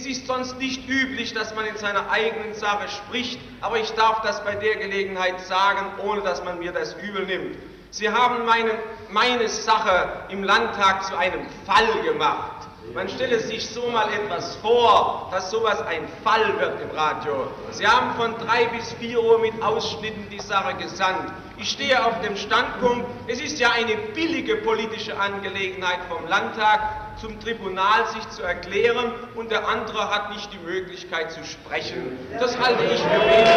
Es 0.00 0.06
ist 0.06 0.26
sonst 0.26 0.56
nicht 0.56 0.88
üblich, 0.88 1.34
dass 1.34 1.54
man 1.54 1.66
in 1.66 1.76
seiner 1.76 2.10
eigenen 2.10 2.54
Sache 2.54 2.88
spricht, 2.88 3.38
aber 3.60 3.78
ich 3.78 3.90
darf 3.92 4.22
das 4.22 4.42
bei 4.44 4.54
der 4.54 4.76
Gelegenheit 4.76 5.38
sagen, 5.42 5.84
ohne 6.02 6.22
dass 6.22 6.42
man 6.42 6.58
mir 6.58 6.72
das 6.72 6.94
übel 7.02 7.26
nimmt. 7.26 7.58
Sie 7.90 8.08
haben 8.08 8.46
meine, 8.46 8.70
meine 9.10 9.46
Sache 9.50 10.24
im 10.30 10.42
Landtag 10.42 11.04
zu 11.04 11.18
einem 11.18 11.42
Fall 11.66 12.02
gemacht. 12.02 12.59
Man 12.94 13.08
stelle 13.08 13.38
sich 13.38 13.68
so 13.68 13.88
mal 13.88 14.08
etwas 14.12 14.56
vor, 14.56 15.28
dass 15.30 15.50
sowas 15.50 15.80
ein 15.82 16.08
Fall 16.24 16.58
wird 16.58 16.80
im 16.82 16.90
Radio. 16.90 17.46
Sie 17.70 17.86
haben 17.86 18.14
von 18.16 18.34
drei 18.38 18.66
bis 18.66 18.92
vier 18.94 19.22
Uhr 19.22 19.38
mit 19.38 19.62
Ausschnitten 19.62 20.28
die 20.30 20.40
Sache 20.40 20.74
gesandt. 20.74 21.32
Ich 21.56 21.70
stehe 21.70 22.04
auf 22.04 22.20
dem 22.22 22.36
Standpunkt, 22.36 23.06
es 23.28 23.40
ist 23.40 23.60
ja 23.60 23.70
eine 23.70 23.94
billige 24.14 24.56
politische 24.56 25.16
Angelegenheit 25.20 26.00
vom 26.08 26.26
Landtag, 26.26 26.80
zum 27.20 27.38
Tribunal 27.38 28.06
sich 28.08 28.28
zu 28.30 28.42
erklären 28.42 29.12
und 29.36 29.52
der 29.52 29.68
andere 29.68 30.10
hat 30.10 30.30
nicht 30.32 30.52
die 30.52 30.58
Möglichkeit 30.58 31.30
zu 31.30 31.44
sprechen. 31.44 32.18
Das 32.40 32.58
halte 32.58 32.82
ich 32.84 33.00
für 33.00 33.20
wenig. 33.20 33.50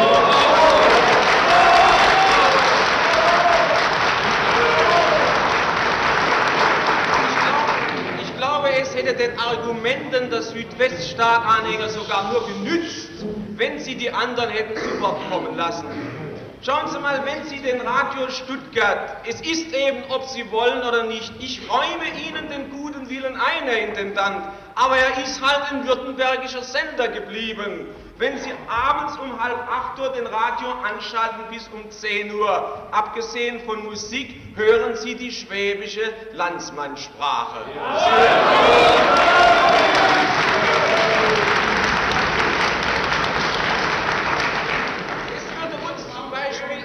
Hätte 9.04 9.30
den 9.30 9.40
Argumenten 9.40 10.30
der 10.30 10.42
Südweststaat-Anhänger 10.42 11.90
sogar 11.90 12.32
nur 12.32 12.48
genützt, 12.48 13.10
wenn 13.56 13.80
sie 13.80 13.96
die 13.96 14.12
anderen 14.12 14.50
hätten 14.50 14.76
zu 14.76 15.02
Wort 15.02 15.20
kommen 15.30 15.56
lassen. 15.56 15.88
Schauen 16.66 16.88
Sie 16.90 16.98
mal, 16.98 17.22
wenn 17.26 17.46
Sie 17.50 17.60
den 17.60 17.82
Radio 17.82 18.30
Stuttgart, 18.30 19.18
es 19.28 19.42
ist 19.42 19.74
eben, 19.74 20.06
ob 20.08 20.24
Sie 20.30 20.50
wollen 20.50 20.82
oder 20.82 21.04
nicht, 21.04 21.34
ich 21.40 21.60
räume 21.70 22.06
Ihnen 22.26 22.48
den 22.48 22.70
guten 22.70 23.10
Willen 23.10 23.36
ein, 23.36 23.66
Herr 23.66 23.86
Intendant, 23.86 24.48
aber 24.74 24.96
er 24.96 25.22
ist 25.22 25.42
halt 25.42 25.74
ein 25.74 25.86
württembergischer 25.86 26.64
Sender 26.64 27.10
geblieben. 27.10 27.88
Wenn 28.18 28.38
Sie 28.38 28.52
abends 28.70 29.18
um 29.18 29.42
halb 29.44 29.58
acht 29.68 30.00
Uhr 30.00 30.10
den 30.10 30.28
Radio 30.28 30.68
anschalten 30.84 31.46
bis 31.50 31.68
um 31.70 31.90
10 31.90 32.32
Uhr, 32.36 32.88
abgesehen 32.92 33.60
von 33.62 33.84
Musik, 33.84 34.40
hören 34.56 34.96
Sie 34.96 35.16
die 35.16 35.32
schwäbische 35.32 36.14
Landsmannsprache. 36.34 37.66
Es 45.36 45.44
würde 45.58 45.76
uns 45.82 46.14
zum 46.16 46.30
Beispiel, 46.30 46.84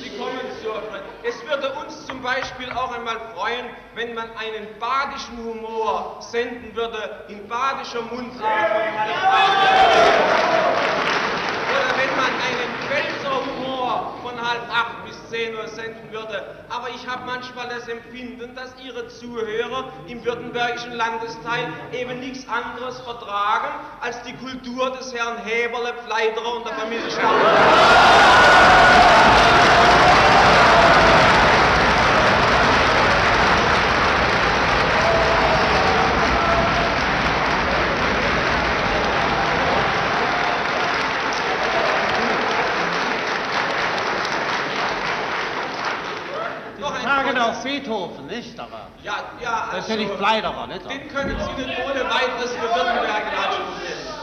Sie 0.00 0.10
kommen 0.16 0.40
zur, 0.62 0.82
es 1.24 1.46
würde 1.48 1.72
uns 1.80 2.06
zum 2.06 2.22
Beispiel 2.22 2.70
auch 2.70 2.92
einmal 2.92 3.18
freuen, 3.34 3.66
wenn 4.04 4.14
man 4.14 4.28
einen 4.36 4.78
badischen 4.78 5.38
Humor 5.38 6.16
senden 6.20 6.76
würde, 6.76 7.24
in 7.28 7.48
badischer 7.48 8.02
Mundart 8.02 8.36
Oder 11.70 11.90
wenn 11.96 12.16
man 12.16 12.26
einen 12.26 12.70
Pfälzer 12.86 13.34
Humor 13.46 14.14
von 14.22 14.34
halb 14.36 14.68
acht 14.70 15.06
bis 15.06 15.30
zehn 15.30 15.56
Uhr 15.56 15.66
senden 15.68 16.12
würde. 16.12 16.44
Aber 16.68 16.90
ich 16.90 17.06
habe 17.08 17.24
manchmal 17.24 17.68
das 17.68 17.88
Empfinden, 17.88 18.54
dass 18.54 18.74
Ihre 18.84 19.08
Zuhörer 19.08 19.90
im 20.06 20.22
württembergischen 20.22 20.92
Landesteil 20.92 21.72
eben 21.92 22.20
nichts 22.20 22.46
anderes 22.46 23.00
vertragen 23.00 23.68
als 24.02 24.22
die 24.24 24.34
Kultur 24.34 24.90
des 24.90 25.14
Herrn 25.14 25.38
Heberle, 25.38 25.94
Pfleiderer 26.04 26.56
und 26.56 26.66
der 26.66 26.74
Familie 26.74 27.10
Stauder. 27.10 29.03
Nicht? 48.34 48.58
Aber 48.58 48.88
ja, 49.02 49.16
ja. 49.40 49.68
Das 49.72 49.84
ist 49.84 49.90
ja 49.90 49.96
nicht 49.96 50.10
also, 50.10 50.22
Pleiderer, 50.22 50.66
nicht? 50.66 50.90
Den 50.90 51.08
können 51.08 51.36
Sie 51.38 51.62
nicht 51.62 51.78
ohne 51.84 52.04
weiteres 52.04 52.52
für 52.52 52.62
Württemberg 52.62 53.24
nachstudieren. 53.32 54.14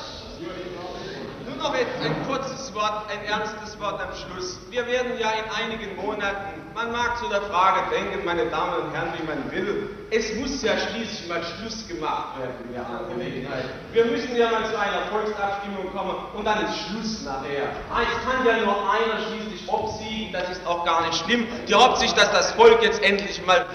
Nur 1.47 1.55
noch 1.57 1.73
ein 1.73 2.27
kurzes 2.27 2.73
Wort, 2.73 3.05
ein 3.11 3.23
ernstes 3.25 3.79
Wort 3.79 4.01
am 4.01 4.13
Schluss. 4.15 4.59
Wir 4.69 4.85
werden 4.87 5.19
ja 5.19 5.31
in 5.31 5.65
einigen 5.65 5.95
Monaten, 5.95 6.61
man 6.73 6.91
mag 6.91 7.17
zu 7.17 7.27
der 7.27 7.41
Frage 7.43 7.81
denken, 7.91 8.25
meine 8.25 8.45
Damen 8.45 8.83
und 8.83 8.93
Herren, 8.93 9.13
wie 9.17 9.27
man 9.27 9.51
will, 9.51 9.89
es 10.09 10.33
muss 10.35 10.61
ja 10.61 10.77
schließlich 10.77 11.27
mal 11.27 11.41
Schluss 11.43 11.87
gemacht 11.87 12.39
werden 12.39 12.55
in 12.67 12.73
der 12.73 12.85
Angelegenheit. 12.85 13.65
Wir 13.93 14.05
müssen 14.05 14.35
ja 14.35 14.51
mal 14.51 14.65
zu 14.65 14.77
einer 14.77 15.05
Volksabstimmung 15.09 15.91
kommen 15.93 16.15
und 16.33 16.45
dann 16.45 16.65
ist 16.65 16.77
Schluss 16.87 17.23
nachher. 17.23 17.71
Ah, 17.93 18.01
es 18.03 18.29
kann 18.29 18.45
ja 18.45 18.65
nur 18.65 18.75
einer 18.91 19.21
schließlich 19.27 19.69
obsiegen, 19.69 20.33
das 20.33 20.49
ist 20.49 20.65
auch 20.65 20.85
gar 20.85 21.05
nicht 21.05 21.15
schlimm. 21.23 21.47
Die 21.67 21.75
hofft 21.75 21.99
sich, 21.99 22.13
dass 22.13 22.31
das 22.31 22.51
Volk 22.53 22.81
jetzt 22.83 23.01
endlich 23.03 23.45
mal 23.45 23.65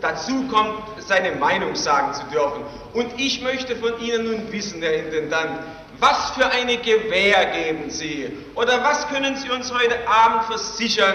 dazu 0.00 0.46
kommt, 0.48 0.82
seine 1.06 1.32
Meinung 1.32 1.74
sagen 1.74 2.14
zu 2.14 2.24
dürfen. 2.24 2.62
Und 2.92 3.18
ich 3.18 3.42
möchte 3.42 3.76
von 3.76 4.00
Ihnen 4.00 4.24
nun 4.24 4.52
wissen, 4.52 4.82
Herr 4.82 4.94
Intendant, 4.94 5.60
was 6.00 6.30
für 6.32 6.46
eine 6.50 6.76
Gewähr 6.78 7.46
geben 7.46 7.90
Sie 7.90 8.36
oder 8.54 8.82
was 8.82 9.08
können 9.08 9.36
Sie 9.36 9.50
uns 9.50 9.72
heute 9.72 10.08
Abend 10.08 10.44
versichern, 10.44 11.14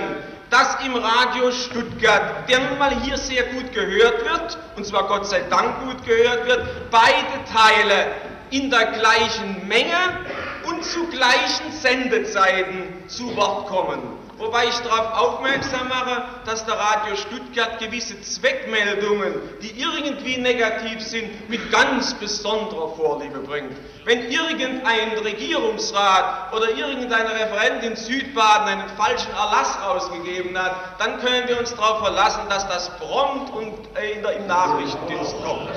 dass 0.50 0.78
im 0.84 0.96
Radio 0.96 1.51
Stuttgart, 1.51 2.50
der 2.50 2.60
nun 2.60 2.80
mal 2.80 2.92
hier 3.01 3.18
sehr 3.18 3.44
gut 3.44 3.72
gehört 3.72 4.24
wird, 4.25 4.58
und 4.75 4.86
zwar 4.86 5.08
Gott 5.08 5.28
sei 5.28 5.42
Dank 5.50 5.84
gut 5.86 6.06
gehört 6.06 6.48
wird, 6.48 6.89
beide 6.89 7.44
Teile 7.54 8.08
in 8.50 8.70
der 8.72 8.86
gleichen 8.94 9.68
Menge 9.68 10.25
und 10.68 10.84
zu 10.84 11.08
gleichen 11.08 11.72
Sendezeiten 11.72 13.08
zu 13.08 13.36
Wort 13.36 13.68
kommen. 13.68 14.18
Wobei 14.39 14.67
ich 14.67 14.79
darauf 14.79 15.17
aufmerksam 15.17 15.89
mache, 15.89 16.24
dass 16.46 16.65
der 16.65 16.75
Radio 16.75 17.17
Stuttgart 17.17 17.77
gewisse 17.77 18.19
Zweckmeldungen, 18.22 19.34
die 19.62 19.77
irgendwie 19.77 20.38
negativ 20.38 21.01
sind, 21.01 21.50
mit 21.50 21.69
ganz 21.74 22.13
besonderer 22.13 22.96
Vorliebe 22.96 23.39
bringt. 23.39 23.75
Wenn 24.05 24.31
irgendein 24.31 25.12
Regierungsrat 25.24 26.53
oder 26.53 26.69
irgendein 26.69 27.27
Referent 27.27 27.84
in 27.84 27.98
Südbaden 27.98 28.69
einen 28.69 28.89
falschen 28.98 29.31
Erlass 29.34 29.77
ausgegeben 29.84 30.58
hat, 30.58 30.74
dann 31.00 31.19
können 31.19 31.48
wir 31.50 31.60
uns 31.60 31.75
darauf 31.75 32.00
verlassen, 32.00 32.41
dass 32.48 32.65
das 32.69 32.89
prompt 32.98 33.53
und 33.53 33.74
äh, 33.98 34.38
im 34.38 34.48
Nachrichtendienst 34.48 35.36
kommt. 35.43 35.69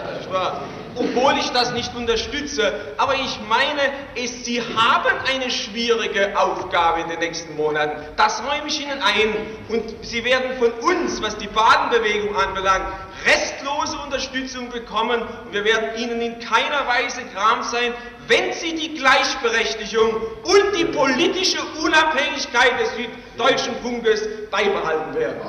Obwohl 0.94 1.38
ich 1.38 1.50
das 1.52 1.72
nicht 1.72 1.94
unterstütze, 1.96 2.72
aber 2.98 3.14
ich 3.14 3.40
meine, 3.48 3.80
es, 4.14 4.44
Sie 4.44 4.60
haben 4.60 5.10
eine 5.26 5.50
schwierige 5.50 6.38
Aufgabe 6.38 7.00
in 7.00 7.08
den 7.08 7.18
nächsten 7.18 7.56
Monaten. 7.56 8.02
Das 8.16 8.42
räume 8.52 8.68
ich 8.68 8.80
Ihnen 8.80 9.00
ein. 9.02 9.34
Und 9.68 10.04
Sie 10.04 10.24
werden 10.24 10.58
von 10.58 10.70
uns, 10.72 11.22
was 11.22 11.36
die 11.38 11.46
Badenbewegung 11.48 12.36
anbelangt, 12.36 12.86
restlose 13.26 13.96
Unterstützung 13.98 14.70
bekommen. 14.70 15.22
Und 15.22 15.52
wir 15.52 15.64
werden 15.64 15.96
Ihnen 15.96 16.20
in 16.20 16.40
keiner 16.40 16.86
Weise 16.86 17.22
gram 17.34 17.62
sein, 17.62 17.94
wenn 18.28 18.52
Sie 18.52 18.74
die 18.74 18.94
Gleichberechtigung 18.94 20.14
und 20.42 20.78
die 20.78 20.84
politische 20.84 21.58
Unabhängigkeit 21.82 22.72
des 22.80 22.90
Süddeutschen 22.96 23.74
Funkes 23.82 24.28
beibehalten 24.50 25.14
werden. 25.14 25.40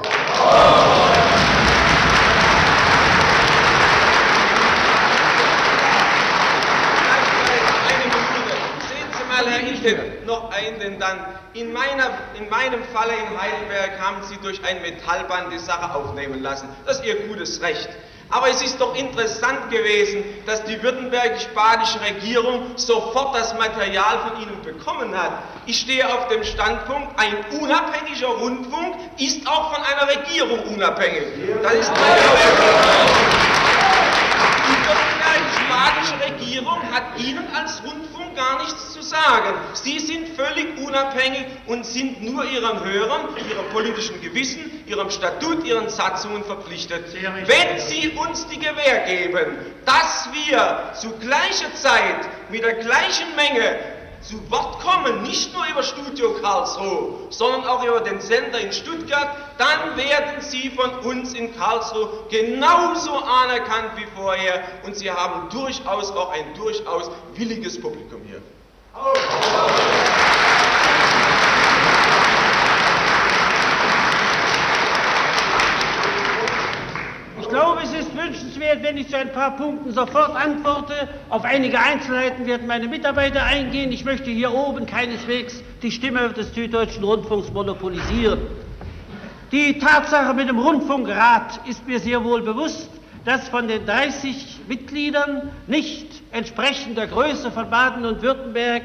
Herr 9.35 9.63
Ilchen, 9.63 10.25
noch 10.25 10.51
ein, 10.51 10.79
denn 10.79 10.99
dann 10.99 11.25
in, 11.53 11.73
meiner, 11.73 12.11
in 12.37 12.49
meinem 12.49 12.83
Falle 12.93 13.13
in 13.13 13.41
Heidelberg 13.41 13.99
haben 13.99 14.23
Sie 14.23 14.37
durch 14.37 14.63
ein 14.63 14.81
Metallband 14.81 15.51
die 15.51 15.59
Sache 15.59 15.93
aufnehmen 15.95 16.41
lassen. 16.41 16.69
Das 16.85 16.99
ist 16.99 17.05
Ihr 17.05 17.27
gutes 17.27 17.61
Recht. 17.61 17.89
Aber 18.29 18.49
es 18.49 18.61
ist 18.63 18.79
doch 18.79 18.95
interessant 18.95 19.69
gewesen, 19.69 20.23
dass 20.45 20.63
die 20.63 20.81
württembergisch-badische 20.81 22.01
Regierung 22.01 22.77
sofort 22.77 23.35
das 23.35 23.53
Material 23.55 24.19
von 24.19 24.41
Ihnen 24.41 24.61
bekommen 24.63 25.15
hat. 25.15 25.33
Ich 25.67 25.79
stehe 25.79 26.07
auf 26.07 26.27
dem 26.29 26.43
Standpunkt, 26.43 27.19
ein 27.19 27.59
unabhängiger 27.59 28.27
Rundfunk 28.27 28.95
ist 29.19 29.47
auch 29.47 29.73
von 29.75 29.83
einer 29.83 30.07
Regierung 30.07 30.59
unabhängig. 30.73 31.23
Das 31.61 31.73
ist 31.73 31.91
meine 31.91 32.15
Die 34.65 34.77
württembergisch-badische 34.87 36.13
Regierung 36.15 36.32
hat 36.61 37.19
Ihnen 37.19 37.47
als 37.55 37.81
Rundfunk 37.83 38.35
gar 38.35 38.59
nichts 38.63 38.93
zu 38.93 39.01
sagen. 39.01 39.55
Sie 39.73 39.99
sind 39.99 40.29
völlig 40.29 40.77
unabhängig 40.77 41.45
und 41.67 41.85
sind 41.85 42.21
nur 42.23 42.45
Ihren 42.45 42.83
Hörern, 42.83 43.29
Ihrem 43.37 43.69
politischen 43.71 44.21
Gewissen, 44.21 44.83
Ihrem 44.87 45.09
Statut, 45.09 45.65
Ihren 45.65 45.89
Satzungen 45.89 46.43
verpflichtet. 46.43 47.05
Wenn 47.13 47.79
Sie 47.79 48.09
uns 48.09 48.47
die 48.47 48.59
Gewähr 48.59 48.99
geben, 49.05 49.57
dass 49.85 50.29
wir 50.33 50.91
zu 50.93 51.11
gleicher 51.19 51.73
Zeit 51.75 52.27
mit 52.49 52.63
der 52.63 52.75
gleichen 52.75 53.35
Menge 53.35 53.92
zu 54.23 54.49
Wort 54.49 54.79
kommen, 54.79 55.23
nicht 55.23 55.53
nur 55.53 55.65
über 55.67 55.83
Studio 55.83 56.33
Karlsruhe, 56.41 57.27
sondern 57.29 57.65
auch 57.65 57.83
über 57.83 58.01
den 58.01 58.21
Sender 58.21 58.59
in 58.59 58.71
Stuttgart, 58.71 59.35
dann 59.57 59.97
werden 59.97 60.39
Sie 60.39 60.69
von 60.71 60.91
uns 60.99 61.33
in 61.33 61.55
Karlsruhe 61.55 62.09
genauso 62.29 63.15
anerkannt 63.17 63.91
wie 63.95 64.05
vorher 64.15 64.63
und 64.85 64.95
Sie 64.95 65.11
haben 65.11 65.49
durchaus 65.49 66.11
auch 66.11 66.31
ein 66.31 66.53
durchaus 66.55 67.11
williges 67.35 67.79
Publikum 67.79 68.21
hier. 68.25 68.41
Ich 77.41 77.49
glaube, 77.49 77.85
wünschenswert, 78.23 78.83
wenn 78.83 78.97
ich 78.97 79.09
zu 79.09 79.17
ein 79.17 79.31
paar 79.31 79.55
Punkten 79.55 79.91
sofort 79.91 80.35
antworte. 80.35 80.93
Auf 81.29 81.43
einige 81.43 81.79
Einzelheiten 81.79 82.45
werden 82.45 82.67
meine 82.67 82.87
Mitarbeiter 82.87 83.43
eingehen. 83.43 83.91
Ich 83.91 84.05
möchte 84.05 84.29
hier 84.29 84.53
oben 84.53 84.85
keineswegs 84.85 85.61
die 85.81 85.91
Stimme 85.91 86.29
des 86.29 86.53
Süddeutschen 86.53 87.03
Rundfunks 87.03 87.51
monopolisieren. 87.51 88.39
Die 89.51 89.77
Tatsache 89.77 90.33
mit 90.33 90.49
dem 90.49 90.59
Rundfunkrat 90.59 91.67
ist 91.67 91.87
mir 91.87 91.99
sehr 91.99 92.23
wohl 92.23 92.41
bewusst, 92.41 92.89
dass 93.25 93.47
von 93.49 93.67
den 93.67 93.85
30 93.85 94.61
Mitgliedern 94.67 95.51
nicht 95.67 96.07
entsprechend 96.31 96.97
der 96.97 97.07
Größe 97.07 97.51
von 97.51 97.69
Baden 97.69 98.05
und 98.05 98.21
Württemberg 98.21 98.83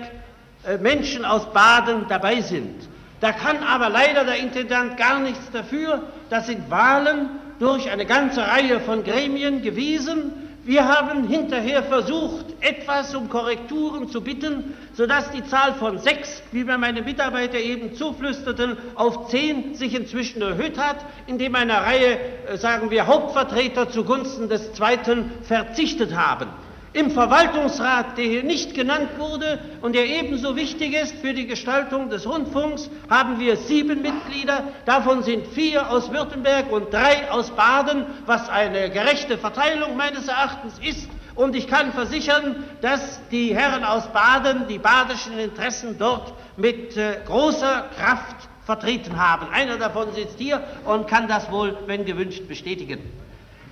äh, 0.67 0.77
Menschen 0.79 1.25
aus 1.25 1.51
Baden 1.53 2.07
dabei 2.09 2.41
sind. 2.41 2.89
Da 3.21 3.33
kann 3.33 3.65
aber 3.65 3.89
leider 3.89 4.25
der 4.25 4.39
Intendant 4.39 4.97
gar 4.97 5.19
nichts 5.19 5.51
dafür. 5.51 6.03
Das 6.31 6.47
sind 6.47 6.71
Wahlen 6.71 7.31
durch 7.59 7.91
eine 7.91 8.07
ganze 8.07 8.43
Reihe 8.43 8.81
von 8.81 9.03
Gremien 9.03 9.63
gewesen. 9.63 10.33
Wir 10.65 10.87
haben 10.87 11.27
hinterher 11.27 11.83
versucht, 11.83 12.45
etwas 12.61 13.15
um 13.15 13.31
Korrekturen 13.31 14.11
zu 14.11 14.21
bitten, 14.21 14.75
sodass 14.93 15.31
die 15.31 15.43
Zahl 15.45 15.73
von 15.73 15.99
sechs, 15.99 16.43
wie 16.53 16.63
mir 16.63 16.77
meine 16.77 17.01
Mitarbeiter 17.01 17.59
eben 17.59 17.95
zuflüsterten, 17.95 18.77
auf 18.95 19.29
zehn 19.29 19.75
sich 19.75 19.95
inzwischen 19.95 20.43
erhöht 20.43 20.77
hat, 20.77 20.99
indem 21.27 21.55
eine 21.55 21.73
Reihe, 21.73 22.19
äh, 22.47 22.59
sagen 22.59 22.91
wir, 22.91 23.07
Hauptvertreter 23.07 23.89
zugunsten 23.89 24.51
des 24.51 24.75
zweiten 24.75 25.31
verzichtet 25.43 26.15
haben. 26.15 26.49
Im 26.95 27.11
Verwaltungsrat, 27.11 28.17
der 28.17 28.25
hier 28.25 28.43
nicht 28.43 28.75
genannt 28.75 29.11
wurde 29.19 29.59
und 29.83 29.95
der 29.95 30.07
ebenso 30.07 30.57
wichtig 30.57 30.95
ist 30.95 31.17
für 31.17 31.35
die 31.35 31.47
Gestaltung 31.47 32.09
des 32.09 32.27
Rundfunks, 32.27 32.89
haben 33.11 33.39
wir 33.39 33.57
sieben 33.57 34.01
Mitglieder. 34.01 34.65
Davon 34.87 35.23
sind 35.23 35.47
vier 35.49 35.91
aus 35.91 36.11
Württemberg 36.11 36.73
und 36.73 36.93
drei 36.93 37.31
aus 37.31 37.51
Baden, 37.51 38.07
was 38.25 38.49
eine 38.49 38.89
gerechte 38.91 39.37
Verteilung 39.37 39.97
meines 39.97 40.29
Erachtens 40.29 40.79
ist. 40.79 41.11
Und 41.35 41.55
ich 41.55 41.69
kann 41.69 41.93
versichern, 41.93 42.65
dass 42.81 43.21
die 43.31 43.55
Herren 43.55 43.85
aus 43.85 44.09
Baden 44.09 44.67
die 44.67 44.79
badischen 44.79 45.39
Interessen 45.39 45.97
dort 45.99 46.33
mit 46.57 46.97
äh, 46.97 47.19
großer 47.27 47.91
Kraft 47.97 48.49
vertreten 48.65 49.17
haben. 49.17 49.47
Einer 49.53 49.77
davon 49.77 50.13
sitzt 50.15 50.39
hier 50.39 50.63
und 50.85 51.07
kann 51.07 51.29
das 51.29 51.51
wohl, 51.53 51.79
wenn 51.87 52.05
gewünscht, 52.05 52.49
bestätigen. 52.49 52.99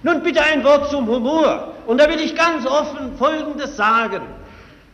Nun 0.06 0.22
bitte 0.22 0.40
ein 0.40 0.62
Wort 0.62 0.88
zum 0.88 1.08
Humor. 1.08 1.74
Und 1.84 1.98
da 1.98 2.08
will 2.08 2.20
ich 2.20 2.36
ganz 2.36 2.64
offen 2.64 3.16
Folgendes 3.18 3.76
sagen. 3.76 4.22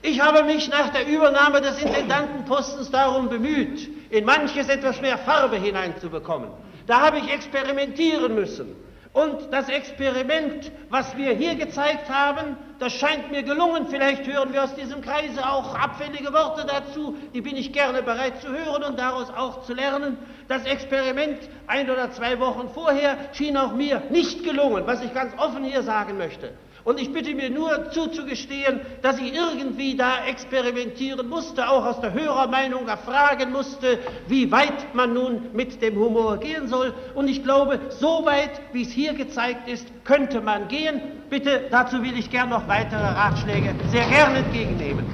Ich 0.01 0.23
habe 0.23 0.43
mich 0.43 0.71
nach 0.71 0.89
der 0.89 1.07
Übernahme 1.07 1.61
des 1.61 1.83
Intendantenpostens 1.83 2.91
darum 2.91 3.29
bemüht, 3.29 3.91
in 4.09 4.25
manches 4.25 4.71
etwas 4.71 5.03
mehr 5.03 5.19
Farbe 5.19 5.57
hineinzubekommen. 5.57 6.49
Da 6.87 7.03
habe 7.03 7.19
ich 7.19 7.31
experimentieren 7.31 8.35
müssen. 8.35 8.75
Und 9.13 9.53
das 9.53 9.69
Experiment, 9.69 10.73
was 10.89 11.15
wir 11.19 11.35
hier 11.35 11.55
gezeigt 11.55 12.09
haben, 12.09 12.57
das 12.79 12.95
scheint 12.95 13.31
mir 13.31 13.43
gelungen. 13.43 13.87
Vielleicht 13.89 14.27
hören 14.27 14.55
wir 14.55 14.65
aus 14.65 14.75
diesem 14.75 15.03
Kreise 15.03 15.47
auch 15.47 15.75
abfällige 15.75 16.33
Worte 16.33 16.67
dazu. 16.67 17.17
Die 17.35 17.43
bin 17.43 17.57
ich 17.57 17.75
gerne 17.75 18.03
bereit 18.03 18.41
zu 18.41 18.49
hören 18.49 18.83
und 18.85 18.99
daraus 18.99 19.29
auch 19.29 19.65
zu 19.65 19.75
lernen. 19.75 20.17
Das 20.49 20.65
Experiment 20.65 21.39
ein 21.67 21.91
oder 21.91 22.11
zwei 22.11 22.41
Wochen 22.41 22.71
vorher 22.71 23.19
schien 23.33 23.59
auch 23.59 23.75
mir 23.75 24.03
nicht 24.09 24.45
gelungen, 24.45 24.87
was 24.87 25.03
ich 25.03 25.13
ganz 25.13 25.35
offen 25.37 25.63
hier 25.65 25.83
sagen 25.83 26.17
möchte. 26.17 26.55
Und 26.85 27.01
ich 27.01 27.13
bitte 27.13 27.35
mir 27.35 27.49
nur 27.49 27.91
zuzugestehen, 27.93 28.81
dass 29.03 29.19
ich 29.19 29.33
irgendwie 29.35 29.97
da 29.97 30.25
experimentieren 30.27 31.29
musste, 31.29 31.69
auch 31.69 31.87
aus 31.87 32.01
der 32.01 32.13
Hörermeinung 32.13 32.89
erfragen 32.89 33.53
musste, 33.53 34.01
wie 34.27 34.51
weit 34.51 34.93
man 34.95 35.15
nun 35.15 35.51
mit 35.53 35.81
dem 35.81 35.97
Humor 35.97 36.39
gehen 36.39 36.67
soll. 36.67 36.93
Und 37.15 37.29
ich 37.29 37.45
glaube, 37.45 37.79
so 37.91 38.25
weit, 38.25 38.51
wie 38.73 38.83
es 38.83 38.91
hier 38.91 39.15
gezeigt 39.15 39.69
ist, 39.69 39.87
könnte 40.05 40.41
man 40.41 40.67
gehen. 40.67 41.01
Bitte, 41.31 41.69
dazu 41.71 42.03
will 42.03 42.19
ich 42.19 42.31
gern 42.31 42.49
noch 42.49 42.67
weitere 42.67 43.01
Ratschläge 43.01 43.75
sehr 43.91 44.07
gerne 44.09 44.39
entgegennehmen. 44.39 45.07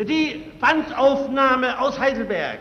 Die 0.00 0.44
Bandaufnahme 0.60 1.78
aus 1.78 1.98
Heidelberg 1.98 2.60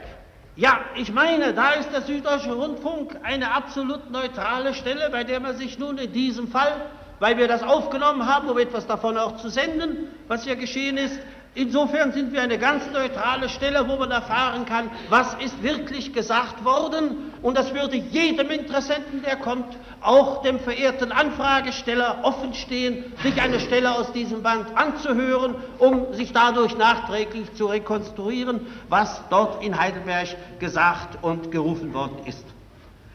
ja, 0.60 0.82
ich 0.96 1.14
meine, 1.14 1.54
da 1.54 1.72
ist 1.72 1.90
der 1.94 2.02
Süddeutsche 2.02 2.52
Rundfunk 2.52 3.16
eine 3.24 3.54
absolut 3.54 4.12
neutrale 4.12 4.74
Stelle, 4.74 5.10
bei 5.10 5.24
der 5.24 5.40
man 5.40 5.56
sich 5.56 5.80
nun 5.80 5.98
in 5.98 6.12
diesem 6.12 6.50
Fall, 6.50 6.86
weil 7.20 7.38
wir 7.38 7.48
das 7.48 7.64
aufgenommen 7.64 8.26
haben, 8.28 8.50
um 8.50 8.58
etwas 8.58 8.86
davon 8.86 9.18
auch 9.18 9.38
zu 9.38 9.48
senden, 9.48 10.10
was 10.28 10.46
ja 10.46 10.56
geschehen 10.56 10.98
ist, 10.98 11.18
Insofern 11.60 12.14
sind 12.14 12.32
wir 12.32 12.42
eine 12.42 12.58
ganz 12.58 12.90
neutrale 12.94 13.50
Stelle, 13.50 13.86
wo 13.90 13.98
man 13.98 14.12
erfahren 14.12 14.66
kann, 14.66 14.90
was 15.10 15.34
ist 15.44 15.62
wirklich 15.62 16.14
gesagt 16.14 16.64
worden. 16.64 17.34
Und 17.42 17.58
das 17.58 17.74
würde 17.74 17.98
jedem 17.98 18.50
Interessenten, 18.50 19.22
der 19.24 19.36
kommt, 19.36 19.66
auch 20.00 20.42
dem 20.42 20.58
verehrten 20.62 21.12
Anfragesteller 21.12 22.20
offenstehen, 22.24 23.04
sich 23.22 23.42
eine 23.42 23.60
Stelle 23.60 23.92
aus 23.92 24.14
diesem 24.14 24.42
Band 24.42 24.68
anzuhören, 24.78 25.56
um 25.80 26.14
sich 26.14 26.32
dadurch 26.32 26.78
nachträglich 26.78 27.54
zu 27.56 27.66
rekonstruieren, 27.66 28.68
was 28.88 29.22
dort 29.30 29.62
in 29.62 29.78
Heidelberg 29.78 30.30
gesagt 30.60 31.22
und 31.22 31.52
gerufen 31.52 31.94
worden 31.94 32.20
ist. 32.26 32.46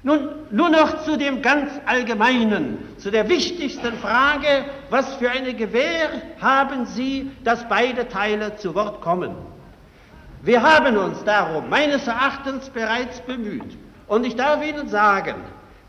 Nun, 0.07 0.29
nur 0.51 0.69
noch 0.69 1.03
zu 1.05 1.17
dem 1.17 1.41
ganz 1.41 1.71
Allgemeinen, 1.87 2.77
zu 2.99 3.11
der 3.11 3.27
wichtigsten 3.31 3.95
Frage, 3.95 4.67
was 4.91 5.15
für 5.15 5.31
eine 5.31 5.55
Gewähr 5.55 6.11
haben 6.43 6.85
Sie, 6.85 7.31
dass 7.43 7.67
beide 7.71 8.07
Teile 8.07 8.55
zu 8.57 8.75
Wort 8.75 9.01
kommen? 9.01 9.35
Wir 10.43 10.63
haben 10.63 10.99
uns 10.99 11.25
darum 11.25 11.71
meines 11.71 12.07
Erachtens 12.07 12.69
bereits 12.69 13.19
bemüht. 13.23 13.79
Und 14.07 14.27
ich 14.27 14.37
darf 14.37 14.63
Ihnen 14.63 14.91
sagen, 14.91 15.37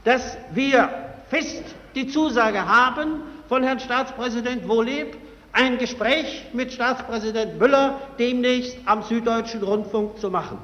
dass 0.05 0.37
wir 0.51 0.87
fest 1.27 1.75
die 1.93 2.07
Zusage 2.07 2.65
haben 2.65 3.21
von 3.49 3.63
Herrn 3.63 3.81
Staatspräsident 3.81 4.65
Wohleb, 4.69 5.17
ein 5.51 5.77
Gespräch 5.77 6.45
mit 6.53 6.71
Staatspräsident 6.71 7.59
Müller 7.59 7.99
demnächst 8.17 8.77
am 8.85 9.03
Süddeutschen 9.03 9.61
Rundfunk 9.61 10.19
zu 10.19 10.29
machen. 10.29 10.57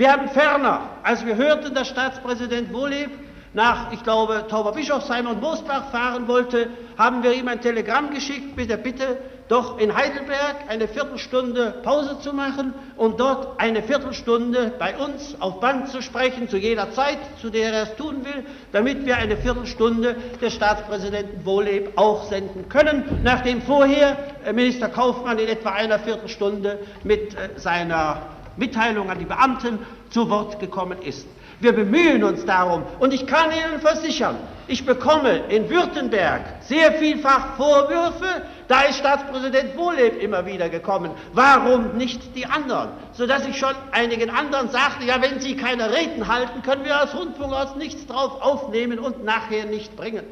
Wir 0.00 0.12
haben 0.12 0.30
ferner, 0.30 0.80
als 1.02 1.26
wir 1.26 1.36
hörten, 1.36 1.74
dass 1.74 1.88
Staatspräsident 1.88 2.72
Wohleb 2.72 3.10
nach, 3.52 3.92
ich 3.92 4.02
glaube, 4.02 4.46
Tauberbischofsheim 4.48 5.26
und 5.26 5.42
Moosbach 5.42 5.90
fahren 5.90 6.26
wollte, 6.26 6.68
haben 6.96 7.22
wir 7.22 7.34
ihm 7.34 7.46
ein 7.48 7.60
Telegramm 7.60 8.08
geschickt 8.08 8.56
mit 8.56 8.70
der 8.70 8.78
Bitte, 8.78 9.18
doch 9.48 9.78
in 9.78 9.94
Heidelberg 9.94 10.56
eine 10.68 10.88
Viertelstunde 10.88 11.74
Pause 11.82 12.18
zu 12.20 12.32
machen 12.32 12.72
und 12.96 13.20
dort 13.20 13.60
eine 13.60 13.82
Viertelstunde 13.82 14.72
bei 14.78 14.96
uns 14.96 15.36
auf 15.38 15.60
Band 15.60 15.90
zu 15.90 16.00
sprechen, 16.00 16.48
zu 16.48 16.56
jeder 16.56 16.90
Zeit, 16.92 17.18
zu 17.38 17.50
der 17.50 17.70
er 17.70 17.82
es 17.82 17.96
tun 17.96 18.24
will, 18.24 18.46
damit 18.72 19.04
wir 19.04 19.18
eine 19.18 19.36
Viertelstunde 19.36 20.16
des 20.40 20.54
Staatspräsidenten 20.54 21.44
Wohleb 21.44 21.92
auch 21.96 22.24
senden 22.24 22.70
können, 22.70 23.20
nachdem 23.22 23.60
vorher 23.60 24.16
äh, 24.46 24.54
Minister 24.54 24.88
Kaufmann 24.88 25.38
in 25.38 25.48
etwa 25.48 25.72
einer 25.72 25.98
Viertelstunde 25.98 26.78
mit 27.04 27.34
äh, 27.34 27.50
seiner 27.58 28.39
Mitteilung 28.56 29.10
an 29.10 29.18
die 29.18 29.24
Beamten 29.24 29.78
zu 30.10 30.28
Wort 30.30 30.58
gekommen 30.60 31.00
ist. 31.02 31.26
Wir 31.60 31.72
bemühen 31.72 32.24
uns 32.24 32.46
darum 32.46 32.84
und 33.00 33.12
ich 33.12 33.26
kann 33.26 33.50
Ihnen 33.50 33.80
versichern, 33.80 34.36
ich 34.66 34.86
bekomme 34.86 35.40
in 35.50 35.68
Württemberg 35.68 36.42
sehr 36.60 36.92
vielfach 36.92 37.56
Vorwürfe, 37.56 38.42
da 38.66 38.82
ist 38.82 38.98
Staatspräsident 38.98 39.76
Wohleb 39.76 40.22
immer 40.22 40.46
wieder 40.46 40.70
gekommen, 40.70 41.10
warum 41.34 41.98
nicht 41.98 42.34
die 42.34 42.46
anderen? 42.46 42.88
Sodass 43.12 43.46
ich 43.46 43.58
schon 43.58 43.74
einigen 43.92 44.30
anderen 44.30 44.70
sagte, 44.70 45.04
ja 45.04 45.20
wenn 45.20 45.40
Sie 45.40 45.54
keine 45.54 45.92
Reden 45.92 46.28
halten, 46.28 46.62
können 46.62 46.84
wir 46.84 46.98
als 46.98 47.14
Rundfunk 47.14 47.52
aus 47.52 47.76
nichts 47.76 48.06
drauf 48.06 48.40
aufnehmen 48.40 48.98
und 48.98 49.24
nachher 49.24 49.66
nicht 49.66 49.96
bringen. 49.96 50.24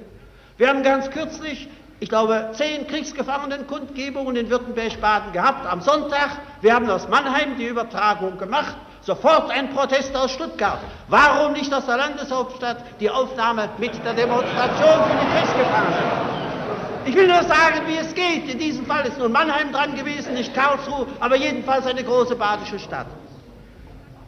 Wir 0.56 0.68
haben 0.68 0.82
ganz 0.82 1.10
kürzlich 1.10 1.68
ich 2.00 2.08
glaube, 2.08 2.50
zehn 2.52 2.86
Kriegsgefangenenkundgebungen 2.86 4.36
in 4.36 4.50
Württemberg-Baden 4.50 5.32
gehabt 5.32 5.66
am 5.66 5.80
Sonntag. 5.80 6.30
Wir 6.60 6.74
haben 6.74 6.88
aus 6.88 7.08
Mannheim 7.08 7.56
die 7.58 7.66
Übertragung 7.66 8.38
gemacht. 8.38 8.76
Sofort 9.00 9.50
ein 9.50 9.70
Protest 9.70 10.14
aus 10.16 10.30
Stuttgart. 10.32 10.78
Warum 11.08 11.54
nicht 11.54 11.72
aus 11.72 11.86
der 11.86 11.96
Landeshauptstadt 11.96 12.84
die 13.00 13.10
Aufnahme 13.10 13.68
mit 13.78 13.92
der 14.04 14.14
Demonstration 14.14 15.04
für 15.04 15.16
die 15.16 15.26
Kriegsgefangenen? 15.32 16.28
Ich 17.04 17.14
will 17.16 17.26
nur 17.26 17.42
sagen, 17.42 17.86
wie 17.86 17.96
es 17.96 18.14
geht. 18.14 18.52
In 18.52 18.58
diesem 18.58 18.86
Fall 18.86 19.06
ist 19.06 19.18
nun 19.18 19.32
Mannheim 19.32 19.72
dran 19.72 19.96
gewesen, 19.96 20.34
nicht 20.34 20.54
Karlsruhe, 20.54 21.06
aber 21.20 21.36
jedenfalls 21.36 21.86
eine 21.86 22.04
große 22.04 22.36
badische 22.36 22.78
Stadt. 22.78 23.06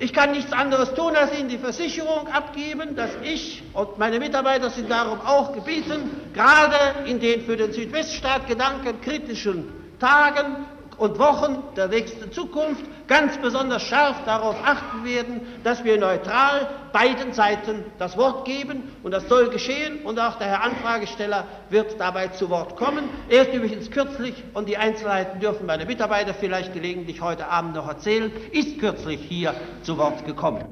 Ich 0.03 0.15
kann 0.15 0.31
nichts 0.31 0.51
anderes 0.55 0.95
tun, 0.95 1.15
als 1.15 1.39
Ihnen 1.39 1.51
die 1.51 1.59
Versicherung 1.59 2.27
abgeben, 2.29 2.97
dass 2.97 3.11
ich 3.23 3.63
und 3.75 3.99
meine 3.99 4.19
Mitarbeiter 4.19 4.71
sind 4.71 4.91
darum 4.91 5.21
auch 5.21 5.53
gebeten, 5.53 6.11
gerade 6.33 6.75
in 7.05 7.21
den 7.21 7.43
für 7.43 7.59
den 7.59 7.71
Südweststaat 7.75 8.47
Gedanken 8.49 8.99
kritischen 9.03 9.67
Tagen 9.99 10.65
und 11.01 11.19
Wochen 11.19 11.63
der 11.77 11.89
nächsten 11.89 12.31
Zukunft 12.31 12.85
ganz 13.09 13.39
besonders 13.39 13.83
scharf 13.83 14.17
darauf 14.27 14.55
achten 14.63 15.03
werden, 15.03 15.41
dass 15.65 15.83
wir 15.83 15.99
neutral 15.99 16.69
beiden 16.93 17.33
Seiten 17.33 17.87
das 17.99 18.19
Wort 18.19 18.45
geben 18.45 18.83
und 19.03 19.13
das 19.13 19.27
soll 19.27 19.49
geschehen 19.49 20.03
und 20.05 20.21
auch 20.21 20.37
der 20.37 20.49
Herr 20.49 20.63
Anfragesteller 20.63 21.47
wird 21.71 21.99
dabei 21.99 22.29
zu 22.29 22.51
Wort 22.51 22.77
kommen. 22.77 23.09
Er 23.31 23.49
ist 23.49 23.55
übrigens 23.55 23.91
kürzlich, 23.91 24.45
und 24.53 24.69
die 24.69 24.77
Einzelheiten 24.77 25.41
dürfen 25.41 25.65
meine 25.65 25.87
Mitarbeiter 25.87 26.35
vielleicht 26.35 26.75
gelegentlich 26.75 27.23
heute 27.23 27.49
Abend 27.49 27.75
noch 27.77 27.89
erzählen, 27.89 28.31
ist 28.53 28.79
kürzlich 28.79 29.23
hier 29.23 29.55
zu 29.83 29.97
Wort 29.97 30.27
gekommen. 30.27 30.67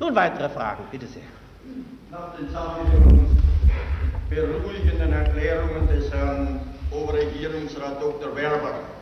Nun 0.00 0.14
weitere 0.14 0.48
Fragen, 0.48 0.84
bitte 0.90 1.06
sehr. 1.06 1.22
Nach 2.10 2.34
den 2.36 2.48
sachlichen 2.50 3.42
beruhigenden 4.30 5.12
Erklärungen 5.12 5.86
des 5.88 6.10
Herrn 6.10 6.60
Oberregierungsrat 6.90 8.00
Dr. 8.00 8.34
Werber 8.34 8.95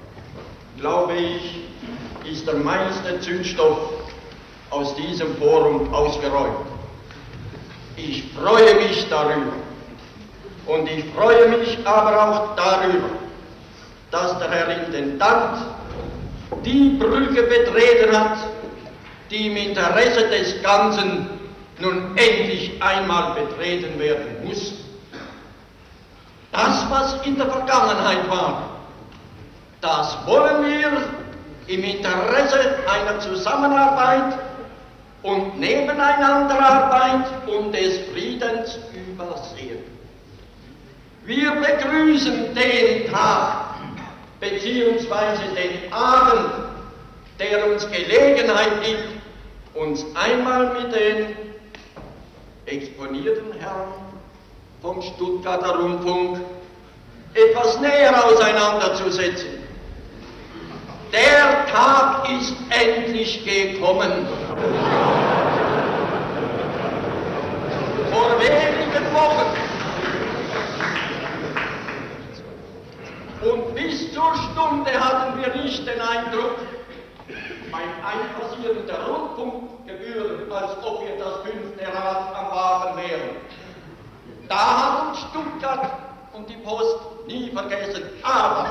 glaube 0.84 1.14
ich, 1.14 2.30
ist 2.30 2.46
der 2.46 2.56
meiste 2.56 3.18
Zündstoff 3.20 3.78
aus 4.68 4.94
diesem 4.96 5.34
Forum 5.38 5.94
ausgeräumt. 5.94 6.66
Ich 7.96 8.24
freue 8.34 8.74
mich 8.74 9.08
darüber. 9.08 9.54
Und 10.66 10.86
ich 10.90 11.06
freue 11.16 11.48
mich 11.48 11.78
aber 11.86 12.22
auch 12.22 12.56
darüber, 12.56 13.08
dass 14.10 14.38
der 14.38 14.50
Herr 14.50 14.84
Intendant 14.84 15.62
die 16.66 16.98
Brücke 16.98 17.44
betreten 17.44 18.14
hat, 18.14 18.36
die 19.30 19.46
im 19.46 19.56
Interesse 19.56 20.28
des 20.28 20.62
Ganzen 20.62 21.30
nun 21.78 22.14
endlich 22.16 22.82
einmal 22.82 23.32
betreten 23.32 23.98
werden 23.98 24.46
muss. 24.46 24.74
Das, 26.52 26.84
was 26.90 27.26
in 27.26 27.36
der 27.38 27.46
Vergangenheit 27.46 28.28
war, 28.28 28.73
das 29.84 30.16
wollen 30.26 30.64
wir 30.64 31.02
im 31.66 31.84
Interesse 31.84 32.78
einer 32.88 33.20
Zusammenarbeit 33.20 34.38
und 35.22 35.60
Nebeneinanderarbeit 35.60 37.26
und 37.46 37.74
des 37.74 37.98
Friedens 38.10 38.78
übersehen. 38.94 39.84
Wir 41.26 41.50
begrüßen 41.52 42.54
den 42.54 43.12
Tag 43.12 43.74
beziehungsweise 44.40 45.42
den 45.54 45.92
Abend, 45.92 46.50
der 47.38 47.70
uns 47.70 47.86
Gelegenheit 47.90 48.82
gibt, 48.82 49.08
uns 49.74 50.04
einmal 50.14 50.72
mit 50.80 50.94
den 50.94 51.36
exponierten 52.66 53.52
Herren 53.58 53.92
vom 54.80 55.02
Stuttgarter 55.02 55.76
Rundfunk 55.76 56.40
etwas 57.34 57.80
näher 57.80 58.24
auseinanderzusetzen. 58.24 59.53
Der 61.14 61.64
Tag 61.66 62.28
ist 62.28 62.56
endlich 62.70 63.44
gekommen. 63.44 64.26
Vor 68.10 68.40
wenigen 68.40 69.14
Wochen. 69.14 69.46
Und 73.48 73.74
bis 73.76 74.12
zur 74.12 74.34
Stunde 74.34 74.90
hatten 74.90 75.40
wir 75.40 75.62
nicht 75.62 75.86
den 75.86 76.00
Eindruck, 76.00 76.56
beim 77.70 77.92
Einpassieren 78.04 78.84
der 78.84 79.06
Rundfunkgebühren, 79.06 80.50
als 80.50 80.72
ob 80.84 81.04
wir 81.06 81.16
das 81.16 81.34
fünfte 81.44 81.86
Rad 81.96 82.34
am 82.36 82.50
Wagen 82.50 82.96
wären. 82.96 83.36
Da 84.48 84.56
hat 84.56 85.08
uns 85.10 85.18
Stuttgart 85.20 85.92
und 86.32 86.48
die 86.48 86.56
Post 86.56 86.98
nie 87.28 87.52
vergessen. 87.52 88.02
Aber, 88.24 88.66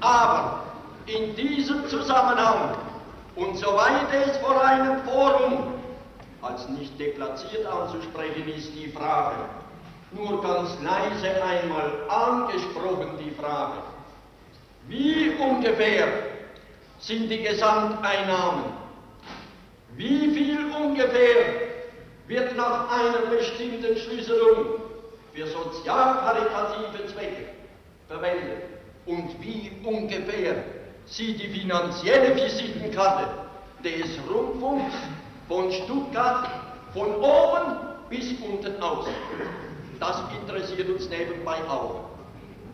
aber 0.00 0.63
in 1.06 1.34
diesem 1.36 1.86
Zusammenhang 1.88 2.76
und 3.36 3.56
soweit 3.56 4.12
es 4.26 4.36
vor 4.38 4.62
einem 4.64 5.02
Forum 5.02 5.74
als 6.42 6.68
nicht 6.68 6.98
deplatziert 6.98 7.66
anzusprechen 7.66 8.48
ist, 8.48 8.72
die 8.74 8.88
Frage, 8.88 9.36
nur 10.12 10.42
ganz 10.42 10.70
leise 10.82 11.42
einmal 11.42 11.90
angesprochen 12.08 13.18
die 13.18 13.30
Frage, 13.30 13.78
wie 14.86 15.30
ungefähr 15.40 16.06
sind 16.98 17.28
die 17.28 17.42
Gesamteinnahmen, 17.42 18.64
wie 19.96 20.30
viel 20.30 20.70
ungefähr 20.72 21.64
wird 22.26 22.56
nach 22.56 22.90
einer 22.90 23.26
bestimmten 23.30 23.96
Schlüsselung 23.96 24.80
für 25.32 25.46
sozial-karitative 25.46 27.06
Zwecke 27.06 27.46
verwendet? 28.08 28.62
Und 29.06 29.30
wie 29.42 29.70
ungefähr 29.84 30.64
sieht 31.06 31.40
die 31.40 31.48
finanzielle 31.48 32.34
Visitenkarte 32.34 33.28
des 33.82 34.18
Rundfunks 34.28 34.94
von 35.48 35.70
Stuttgart 35.70 36.48
von 36.92 37.14
oben 37.16 37.76
bis 38.08 38.32
unten 38.40 38.82
aus. 38.82 39.06
Das 40.00 40.22
interessiert 40.40 40.88
uns 40.88 41.08
nebenbei 41.08 41.56
auch. 41.68 42.04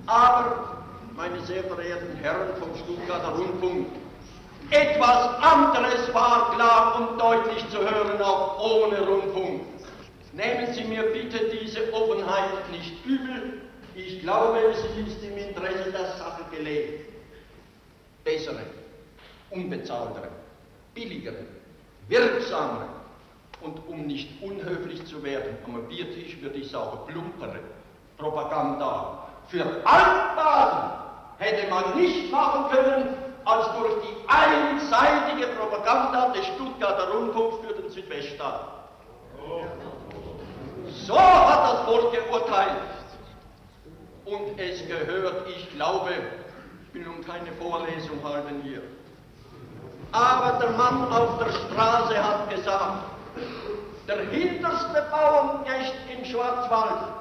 Aber 0.07 0.83
meine 1.17 1.41
sehr 1.45 1.65
verehrten 1.65 2.17
Herren 2.23 2.49
vom 2.59 2.71
Stuttgarter 2.77 3.37
Rundfunk, 3.37 3.87
etwas 4.71 5.43
anderes 5.43 6.15
war 6.15 6.55
klar 6.55 6.97
und 7.01 7.21
deutlich 7.21 7.69
zu 7.71 7.79
hören, 7.79 8.23
auch 8.23 8.59
ohne 8.61 9.01
Rundfunk. 9.01 9.63
Nehmen 10.33 10.73
Sie 10.73 10.85
mir 10.85 11.03
bitte 11.13 11.51
diese 11.61 11.93
Offenheit 11.93 12.71
nicht 12.71 13.05
übel. 13.05 13.61
Ich 13.97 14.21
glaube, 14.21 14.59
es 14.71 14.79
ist 14.79 15.23
im 15.25 15.37
Interesse 15.37 15.91
der 15.91 16.07
Sache 16.17 16.45
gelegen. 16.53 17.10
Bessere, 18.25 18.63
unbezahltere, 19.51 20.29
billigere, 20.95 21.45
wirksamere 22.09 22.89
und 23.63 23.79
um 23.89 24.07
nicht 24.07 24.43
unhöflich 24.43 25.05
zu 25.07 25.23
werden, 25.23 25.57
am 25.67 25.87
Biertisch 25.89 26.41
würde 26.41 26.59
ich 26.59 26.71
sagen, 26.71 26.99
plumpere 27.07 27.61
Propaganda 28.17 29.27
für 29.49 29.65
Altbaden 29.85 30.91
hätte 31.39 31.69
man 31.71 31.97
nicht 31.97 32.31
machen 32.31 32.71
können, 32.71 33.15
als 33.45 33.67
durch 33.79 33.95
die 34.03 34.29
einseitige 34.29 35.49
Propaganda 35.55 36.33
des 36.33 36.47
Stuttgarter 36.47 37.11
Rundfunks 37.13 37.67
für 37.67 37.83
den 37.83 37.91
Südweststaat. 37.91 38.61
So 41.07 41.19
hat 41.19 41.73
das 41.73 41.81
Volk 41.87 42.13
geurteilt. 42.13 42.77
Und 44.25 44.59
es 44.61 44.87
gehört, 44.87 45.49
ich 45.49 45.69
glaube, 45.75 46.11
will 46.93 47.05
nun 47.05 47.25
keine 47.25 47.53
Vorlesung 47.53 48.23
halten 48.25 48.63
hier, 48.63 48.83
aber 50.13 50.59
der 50.59 50.71
Mann 50.71 51.13
auf 51.13 51.39
der 51.39 51.53
Straße 51.53 52.23
hat 52.23 52.51
gesagt, 52.51 53.05
der 54.09 54.29
hinterste 54.31 55.07
Bauernknecht 55.11 55.95
im 56.17 56.25
Schwarzwald, 56.25 57.13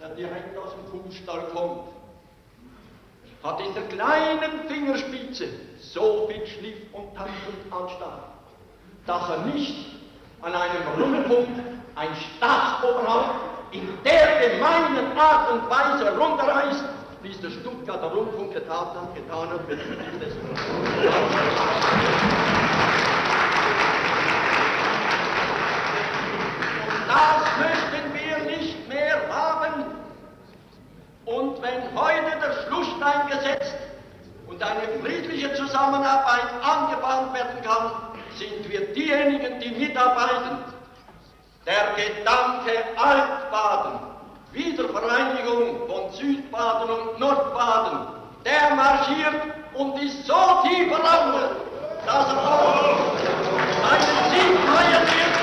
der 0.00 0.08
direkt 0.10 0.56
aus 0.56 0.70
dem 0.72 1.02
Kuhstall 1.02 1.42
kommt, 1.52 1.88
hat 3.42 3.60
in 3.60 3.74
der 3.74 3.82
kleinen 3.84 4.66
Fingerspitze 4.68 5.48
so 5.78 6.26
viel 6.28 6.46
Schliff 6.46 6.78
und 6.92 7.14
tanzend 7.14 7.70
anstand, 7.70 8.22
dass 9.06 9.28
er 9.28 9.38
nicht 9.54 9.94
an 10.40 10.54
einem 10.54 10.88
Rundfunk 10.98 11.48
ein 11.94 12.08
Staatsoberhaupt 12.16 13.53
in 13.74 13.88
der 14.04 14.48
gemeinen 14.48 15.18
Art 15.18 15.50
und 15.50 15.68
Weise 15.68 16.16
runterreißt, 16.16 16.84
wie 17.22 17.30
es 17.30 17.40
der 17.40 17.50
Stuttgarter 17.50 18.06
Rundfunk 18.06 18.52
getan 18.54 18.86
hat, 18.94 19.14
getan 19.14 19.50
hat 19.50 19.66
bezüglich 19.66 20.18
des 20.20 20.34
Das 27.08 27.42
möchten 27.58 28.14
wir 28.14 28.56
nicht 28.56 28.88
mehr 28.88 29.16
haben. 29.28 29.84
Und 31.24 31.60
wenn 31.62 31.82
heute 31.98 32.38
der 32.40 32.52
Schlussstein 32.66 33.26
gesetzt 33.28 33.74
und 34.46 34.62
eine 34.62 35.02
friedliche 35.02 35.52
Zusammenarbeit 35.54 36.48
angebahnt 36.62 37.34
werden 37.34 37.62
kann, 37.64 37.90
sind 38.38 38.68
wir 38.70 38.92
diejenigen, 38.94 39.58
die 39.58 39.70
mitarbeiten. 39.70 40.73
Der 41.66 41.94
Gedanke 41.96 42.72
Altbaden 42.94 43.98
Wiedervereinigung 44.52 45.88
von 45.88 46.12
Südbaden 46.12 46.90
und 46.90 47.18
Nordbaden, 47.18 48.06
der 48.44 48.76
marschiert 48.76 49.34
und 49.74 50.00
ist 50.00 50.26
so 50.26 50.62
tief 50.62 50.88
verankert, 50.88 51.56
dass 52.06 52.28
er 52.28 52.38
auch 52.38 53.14
einen 53.82 54.20
Sieg 54.30 54.58
feiern 54.68 55.06
wird, 55.08 55.34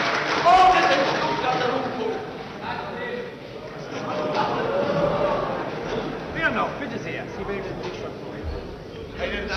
ohne 0.46 0.82
den 0.88 1.04
Stuttgarter 1.10 1.74
Rundfunk. 1.74 2.16
Wer 6.36 6.50
noch? 6.52 6.70
Bitte 6.80 7.00
sehr, 7.00 7.24
Sie 7.36 7.44
melden 7.44 7.84
sich 7.84 8.00
schon 8.00 8.14
vorher. 8.22 9.56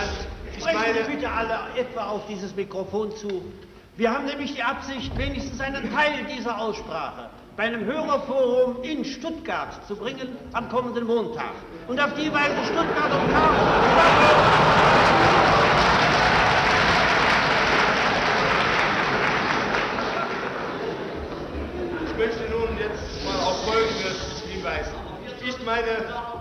Sprechen 0.59 1.05
Sie 1.05 1.15
bitte 1.15 1.31
alle 1.31 1.59
etwa 1.77 2.09
auf 2.09 2.23
dieses 2.27 2.57
Mikrofon 2.57 3.15
zu. 3.17 3.43
Wir 3.97 4.13
haben 4.13 4.25
nämlich 4.25 4.55
die 4.55 4.63
Absicht, 4.63 5.17
wenigstens 5.17 5.61
einen 5.61 5.95
Teil 5.95 6.25
dieser 6.37 6.59
Aussprache 6.59 7.31
bei 7.57 7.63
einem 7.63 7.85
Hörerforum 7.85 8.83
in 8.83 9.05
Stuttgart 9.05 9.87
zu 9.87 9.95
bringen 9.95 10.37
am 10.53 10.69
kommenden 10.69 11.07
Montag. 11.07 11.53
Und 11.87 12.01
auf 12.01 12.13
die 12.15 12.33
Weise 12.33 12.57
Stuttgart 12.65 13.13
und 13.13 13.33
Karlsruhe. 13.33 13.85
Ich 22.05 22.19
möchte 22.19 22.51
nun 22.51 22.77
jetzt 22.77 23.25
mal 23.25 23.39
auf 23.45 23.65
Folgendes 23.65 24.43
hinweisen. 24.53 24.95
Ich 25.47 25.65
meine, 25.65 26.34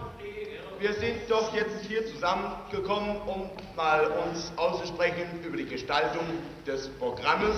wir 0.83 0.93
sind 0.95 1.15
doch 1.29 1.55
jetzt 1.55 1.85
hier 1.87 2.05
zusammengekommen, 2.05 3.15
um 3.25 3.49
mal 3.73 4.05
uns 4.27 4.51
auszusprechen 4.57 5.41
über 5.41 5.55
die 5.55 5.65
Gestaltung 5.65 6.25
des 6.67 6.89
Programmes 6.99 7.55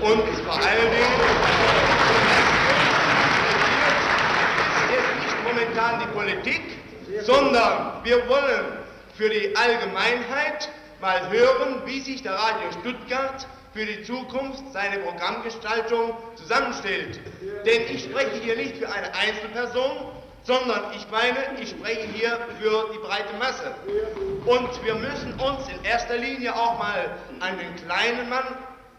und 0.00 0.22
vor 0.42 0.54
allen 0.54 0.90
Dingen 0.90 1.12
ist 4.78 4.90
jetzt 4.90 5.14
nicht 5.22 5.36
momentan 5.44 6.00
die 6.00 6.06
Politik, 6.14 6.62
sondern 7.26 8.02
wir 8.04 8.26
wollen 8.26 8.64
für 9.16 9.28
die 9.28 9.54
Allgemeinheit 9.54 10.70
mal 11.02 11.28
hören, 11.28 11.82
wie 11.84 12.00
sich 12.00 12.22
der 12.22 12.32
Radio 12.32 12.72
Stuttgart 12.80 13.46
für 13.74 13.84
die 13.84 14.02
Zukunft 14.02 14.62
seine 14.72 14.98
Programmgestaltung 15.00 16.14
zusammenstellt. 16.36 17.20
Denn 17.66 17.82
ich 17.94 18.04
spreche 18.04 18.36
hier 18.42 18.56
nicht 18.56 18.78
für 18.78 18.90
eine 18.90 19.12
Einzelperson, 19.14 20.21
sondern 20.44 20.92
ich 20.96 21.06
meine, 21.10 21.60
ich 21.60 21.70
spreche 21.70 22.06
hier 22.08 22.38
für 22.60 22.90
die 22.92 22.98
breite 22.98 23.34
Masse. 23.38 23.74
Und 24.44 24.84
wir 24.84 24.94
müssen 24.96 25.34
uns 25.34 25.68
in 25.68 25.84
erster 25.84 26.16
Linie 26.16 26.54
auch 26.54 26.78
mal 26.78 27.16
an 27.40 27.58
den 27.58 27.76
kleinen 27.76 28.28
Mann 28.28 28.44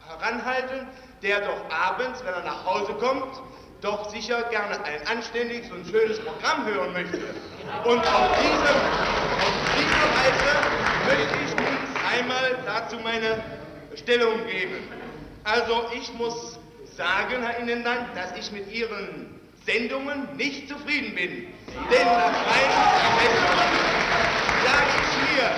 heranhalten, 0.07 0.87
der 1.21 1.41
doch 1.41 1.69
abends, 1.69 2.23
wenn 2.23 2.33
er 2.33 2.43
nach 2.43 2.65
Hause 2.65 2.93
kommt, 2.93 3.41
doch 3.81 4.09
sicher 4.09 4.43
gerne 4.43 4.75
ein 4.85 5.07
anständiges 5.07 5.69
und 5.71 5.85
schönes 5.85 6.19
Programm 6.19 6.65
hören 6.65 6.93
möchte. 6.93 7.17
Und 7.83 7.99
auf 7.99 8.37
diese, 8.39 8.73
auf 9.43 9.53
diese 9.75 10.03
Weise 10.15 10.53
möchte 11.07 11.35
ich 11.45 11.55
nun 11.57 11.77
einmal 12.09 12.57
dazu 12.65 12.95
meine 13.03 13.43
Stellung 13.95 14.45
geben. 14.47 14.87
Also 15.43 15.87
ich 15.93 16.13
muss 16.13 16.57
sagen, 16.95 17.43
Herr 17.43 17.57
Innenland, 17.57 18.07
dass 18.15 18.37
ich 18.37 18.51
mit 18.53 18.71
Ihren 18.71 19.42
Sendungen 19.65 20.27
nicht 20.35 20.67
zufrieden 20.67 21.15
bin. 21.15 21.47
Denn 21.91 22.07
nach 22.07 22.31
meinen 22.31 22.77
Ermessungen 23.07 23.69
sage 24.65 24.91
ich 25.01 25.37
mir, 25.37 25.49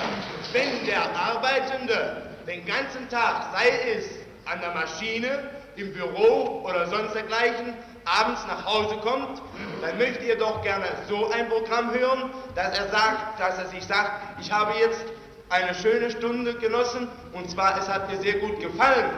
wenn 0.52 0.86
der 0.86 1.16
Arbeitende 1.16 2.22
den 2.46 2.64
ganzen 2.64 3.08
Tag, 3.08 3.52
sei 3.52 3.68
es 3.96 4.06
an 4.44 4.60
der 4.60 4.72
Maschine, 4.74 5.50
im 5.76 5.92
Büro 5.92 6.62
oder 6.64 6.86
sonst 6.86 7.14
dergleichen, 7.14 7.74
abends 8.06 8.40
nach 8.46 8.64
Hause 8.64 8.96
kommt, 8.98 9.42
dann 9.82 9.98
möchte 9.98 10.24
er 10.24 10.36
doch 10.36 10.62
gerne 10.62 10.86
so 11.08 11.30
ein 11.30 11.48
Programm 11.48 11.92
hören, 11.92 12.30
dass 12.54 12.78
er 12.78 12.88
sagt, 12.88 13.38
dass 13.40 13.58
er 13.58 13.66
sich 13.66 13.84
sagt, 13.84 14.40
ich 14.40 14.50
habe 14.50 14.72
jetzt 14.78 15.04
eine 15.48 15.74
schöne 15.74 16.10
Stunde 16.10 16.54
genossen 16.54 17.08
und 17.32 17.50
zwar 17.50 17.78
es 17.78 17.88
hat 17.88 18.10
mir 18.10 18.18
sehr 18.18 18.34
gut 18.38 18.60
gefallen. 18.60 19.10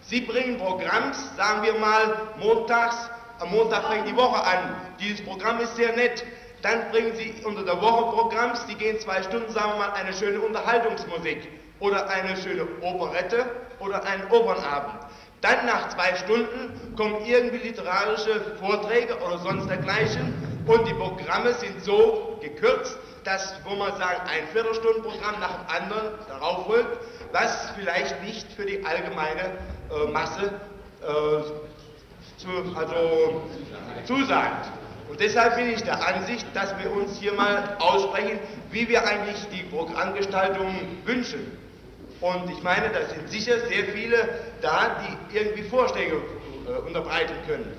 Sie 0.00 0.20
bringen 0.20 0.58
Programms, 0.58 1.18
sagen 1.36 1.62
wir 1.62 1.74
mal, 1.74 2.28
montags 2.38 2.96
am 3.40 3.50
Montag 3.50 3.84
fängt 3.84 4.08
die 4.08 4.16
Woche 4.16 4.42
an. 4.42 4.74
Dieses 5.00 5.24
Programm 5.24 5.60
ist 5.60 5.76
sehr 5.76 5.94
nett. 5.94 6.24
Dann 6.62 6.90
bringen 6.90 7.12
Sie 7.14 7.34
unter 7.44 7.64
der 7.64 7.80
Woche 7.80 8.16
Programms, 8.16 8.66
die 8.66 8.74
gehen 8.74 8.98
zwei 8.98 9.22
Stunden, 9.22 9.52
sagen 9.52 9.72
wir 9.72 9.86
mal, 9.86 9.92
eine 9.92 10.12
schöne 10.12 10.40
Unterhaltungsmusik 10.40 11.48
oder 11.78 12.08
eine 12.08 12.36
schöne 12.36 12.66
Operette 12.82 13.46
oder 13.78 14.02
einen 14.04 14.24
Opernabend. 14.30 15.06
Dann 15.40 15.66
nach 15.66 15.88
zwei 15.90 16.16
Stunden 16.16 16.96
kommen 16.96 17.24
irgendwie 17.24 17.58
literarische 17.58 18.56
Vorträge 18.58 19.16
oder 19.18 19.38
sonst 19.38 19.68
dergleichen 19.68 20.34
und 20.66 20.86
die 20.88 20.94
Programme 20.94 21.54
sind 21.54 21.84
so 21.84 22.38
gekürzt, 22.42 22.98
dass, 23.22 23.54
wo 23.64 23.76
man 23.76 23.96
sagt, 23.96 24.28
ein 24.28 24.48
Viertelstundenprogramm 24.52 25.38
nach 25.38 25.54
dem 25.54 25.84
anderen 25.86 26.08
darauf 26.28 26.66
folgt, 26.66 26.98
was 27.32 27.70
vielleicht 27.76 28.20
nicht 28.24 28.50
für 28.52 28.66
die 28.66 28.84
allgemeine 28.84 29.58
äh, 29.90 30.10
Masse 30.10 30.52
äh, 31.02 31.67
zu, 32.38 32.48
also 32.74 33.42
zusagt. 34.06 34.70
Und 35.08 35.20
deshalb 35.20 35.56
bin 35.56 35.70
ich 35.70 35.82
der 35.82 36.06
Ansicht, 36.06 36.46
dass 36.54 36.74
wir 36.78 36.90
uns 36.92 37.18
hier 37.18 37.32
mal 37.32 37.76
aussprechen, 37.78 38.38
wie 38.70 38.88
wir 38.88 39.06
eigentlich 39.06 39.36
die 39.52 39.62
Programmgestaltung 39.64 40.74
wünschen. 41.04 41.58
Und 42.20 42.50
ich 42.50 42.62
meine, 42.62 42.88
da 42.90 43.06
sind 43.06 43.28
sicher 43.30 43.58
sehr 43.68 43.84
viele 43.94 44.28
da, 44.60 45.00
die 45.02 45.36
irgendwie 45.36 45.62
Vorschläge 45.62 46.16
äh, 46.16 46.86
unterbreiten 46.86 47.34
können. 47.46 47.72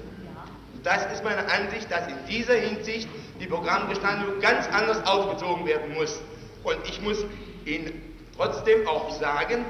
Das 0.83 1.11
ist 1.11 1.23
meine 1.23 1.45
Ansicht, 1.51 1.91
dass 1.91 2.07
in 2.07 2.15
dieser 2.29 2.55
Hinsicht 2.55 3.09
die 3.39 3.47
Programmgestaltung 3.47 4.39
ganz 4.39 4.67
anders 4.69 5.05
aufgezogen 5.05 5.65
werden 5.65 5.93
muss. 5.93 6.21
Und 6.63 6.77
ich 6.85 7.01
muss 7.01 7.25
Ihnen 7.65 8.15
trotzdem 8.35 8.87
auch 8.87 9.11
sagen, 9.19 9.65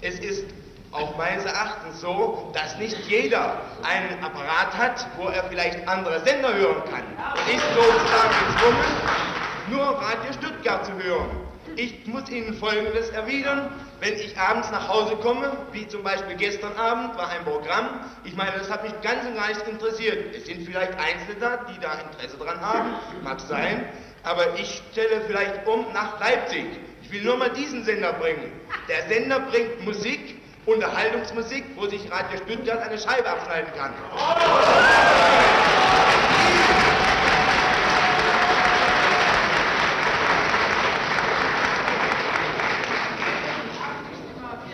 es 0.00 0.18
ist 0.18 0.46
auch 0.94 1.16
meines 1.16 1.44
Erachtens 1.44 2.00
so, 2.00 2.50
dass 2.54 2.78
nicht 2.78 2.96
jeder 3.08 3.60
einen 3.82 4.22
Apparat 4.22 4.76
hat, 4.76 5.06
wo 5.16 5.28
er 5.28 5.44
vielleicht 5.44 5.86
andere 5.88 6.20
Sender 6.20 6.54
hören 6.54 6.82
kann. 6.84 7.02
Und 7.34 7.54
ist 7.54 7.66
sozusagen 7.74 8.34
gezwungen, 8.46 9.70
nur 9.70 9.86
Radio 10.00 10.32
Stuttgart 10.32 10.86
zu 10.86 10.92
hören. 10.92 11.30
Ich 11.76 12.06
muss 12.06 12.30
Ihnen 12.30 12.54
Folgendes 12.54 13.10
erwidern. 13.10 13.70
Wenn 13.98 14.14
ich 14.14 14.38
abends 14.38 14.70
nach 14.70 14.88
Hause 14.88 15.16
komme, 15.16 15.56
wie 15.72 15.88
zum 15.88 16.02
Beispiel 16.02 16.36
gestern 16.36 16.76
Abend 16.76 17.16
war 17.16 17.28
ein 17.28 17.42
Programm, 17.44 18.00
ich 18.22 18.36
meine, 18.36 18.52
das 18.52 18.70
hat 18.70 18.84
mich 18.84 18.92
ganz 19.02 19.26
und 19.26 19.34
gar 19.34 19.48
nicht 19.48 19.66
interessiert. 19.66 20.34
Es 20.36 20.46
sind 20.46 20.64
vielleicht 20.64 20.92
Einzelne 20.92 21.40
da, 21.40 21.56
die 21.68 21.80
da 21.80 21.94
Interesse 21.94 22.36
dran 22.36 22.60
haben, 22.60 22.90
mag 23.24 23.40
sein, 23.40 23.88
aber 24.22 24.54
ich 24.56 24.82
stelle 24.92 25.22
vielleicht 25.26 25.66
um 25.66 25.86
nach 25.92 26.20
Leipzig. 26.20 26.66
Ich 27.02 27.10
will 27.10 27.24
nur 27.24 27.36
mal 27.36 27.50
diesen 27.50 27.82
Sender 27.84 28.12
bringen. 28.12 28.52
Der 28.88 29.02
Sender 29.08 29.40
bringt 29.40 29.84
Musik, 29.84 30.43
Unterhaltungsmusik, 30.66 31.64
wo 31.76 31.86
sich 31.86 32.10
Radio 32.10 32.38
Stuttgart 32.38 32.82
eine 32.82 32.98
Scheibe 32.98 33.28
abschneiden 33.28 33.70
kann. 33.76 33.92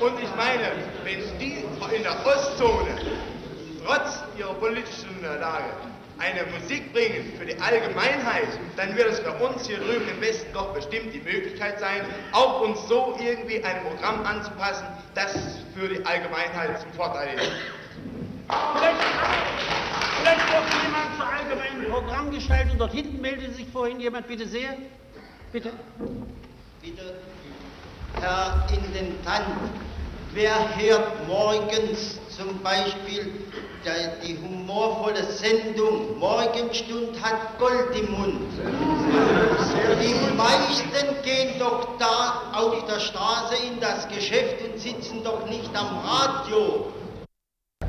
Und 0.00 0.22
ich 0.22 0.34
meine, 0.36 0.72
wenn 1.04 1.38
die 1.38 1.64
in 1.94 2.02
der 2.02 2.24
Ostzone 2.24 2.96
trotz 3.84 4.22
ihrer 4.38 4.54
politischen 4.54 5.22
Lage 5.22 5.89
eine 6.20 6.44
Musik 6.58 6.92
bringen 6.92 7.32
für 7.38 7.46
die 7.46 7.58
Allgemeinheit, 7.60 8.48
dann 8.76 8.96
wird 8.96 9.08
es 9.08 9.20
für 9.20 9.32
uns 9.32 9.66
hier 9.66 9.78
drüben 9.78 10.08
im 10.08 10.20
Westen 10.20 10.52
doch 10.52 10.72
bestimmt 10.74 11.12
die 11.14 11.20
Möglichkeit 11.20 11.80
sein, 11.80 12.02
auch 12.32 12.60
uns 12.60 12.86
so 12.88 13.18
irgendwie 13.18 13.62
ein 13.64 13.82
Programm 13.82 14.24
anzupassen, 14.24 14.86
das 15.14 15.34
für 15.74 15.88
die 15.88 16.04
Allgemeinheit 16.04 16.80
zum 16.80 16.92
Vorteil 16.92 17.34
ist. 17.38 17.50
Vielleicht, 18.74 19.00
vielleicht 20.20 20.46
noch 20.52 20.82
jemand 20.82 21.16
zur 21.16 21.26
allgemeinen 21.26 21.90
Programmgestaltung. 21.90 22.78
Dort 22.78 22.92
hinten 22.92 23.20
meldete 23.20 23.52
sich 23.52 23.66
vorhin 23.68 24.00
jemand, 24.00 24.26
bitte 24.28 24.46
sehr. 24.46 24.76
Bitte. 25.52 25.72
Bitte, 26.82 27.16
Herr 28.20 28.66
Intendant, 28.70 29.46
wer 30.34 30.76
hört 30.76 31.26
morgens 31.26 32.18
zum 32.28 32.60
Beispiel 32.62 33.32
die 34.22 34.36
humorvolle 34.38 35.24
Sendung 35.24 36.18
Morgenstund 36.18 37.20
hat 37.22 37.58
Gold 37.58 37.96
im 37.98 38.12
Mund? 38.12 38.50
Die 40.02 40.36
meisten 40.36 41.22
gehen 41.22 41.58
doch 41.58 41.96
da 41.98 42.42
auf 42.52 42.84
der 42.86 43.00
Straße 43.00 43.54
in 43.66 43.80
das 43.80 44.06
Geschäft 44.08 44.62
und 44.64 44.78
sitzen 44.78 45.24
doch 45.24 45.48
nicht 45.48 45.70
am 45.74 45.98
Radio. 46.04 46.92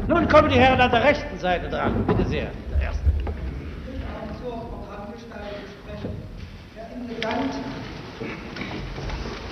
Nun 0.08 0.28
kommen 0.28 0.50
die 0.50 0.60
Herren 0.60 0.80
an 0.82 0.92
der 0.92 1.04
rechten 1.04 1.38
Seite 1.38 1.70
dran. 1.70 2.06
Bitte 2.06 2.26
sehr. 2.26 2.52
Der 2.72 2.82
Erste. 2.82 3.04
zur 4.42 4.52
Programmgestaltung 4.52 5.64
sprechen. 5.84 6.16
Herr 6.76 6.88
Intendant, 6.96 7.54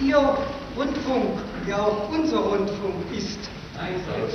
Ihr 0.02 0.38
Rundfunk, 0.78 1.40
der 1.70 1.86
auch 1.86 2.10
unser 2.10 2.40
Rundfunk 2.40 2.96
ist, 3.16 3.38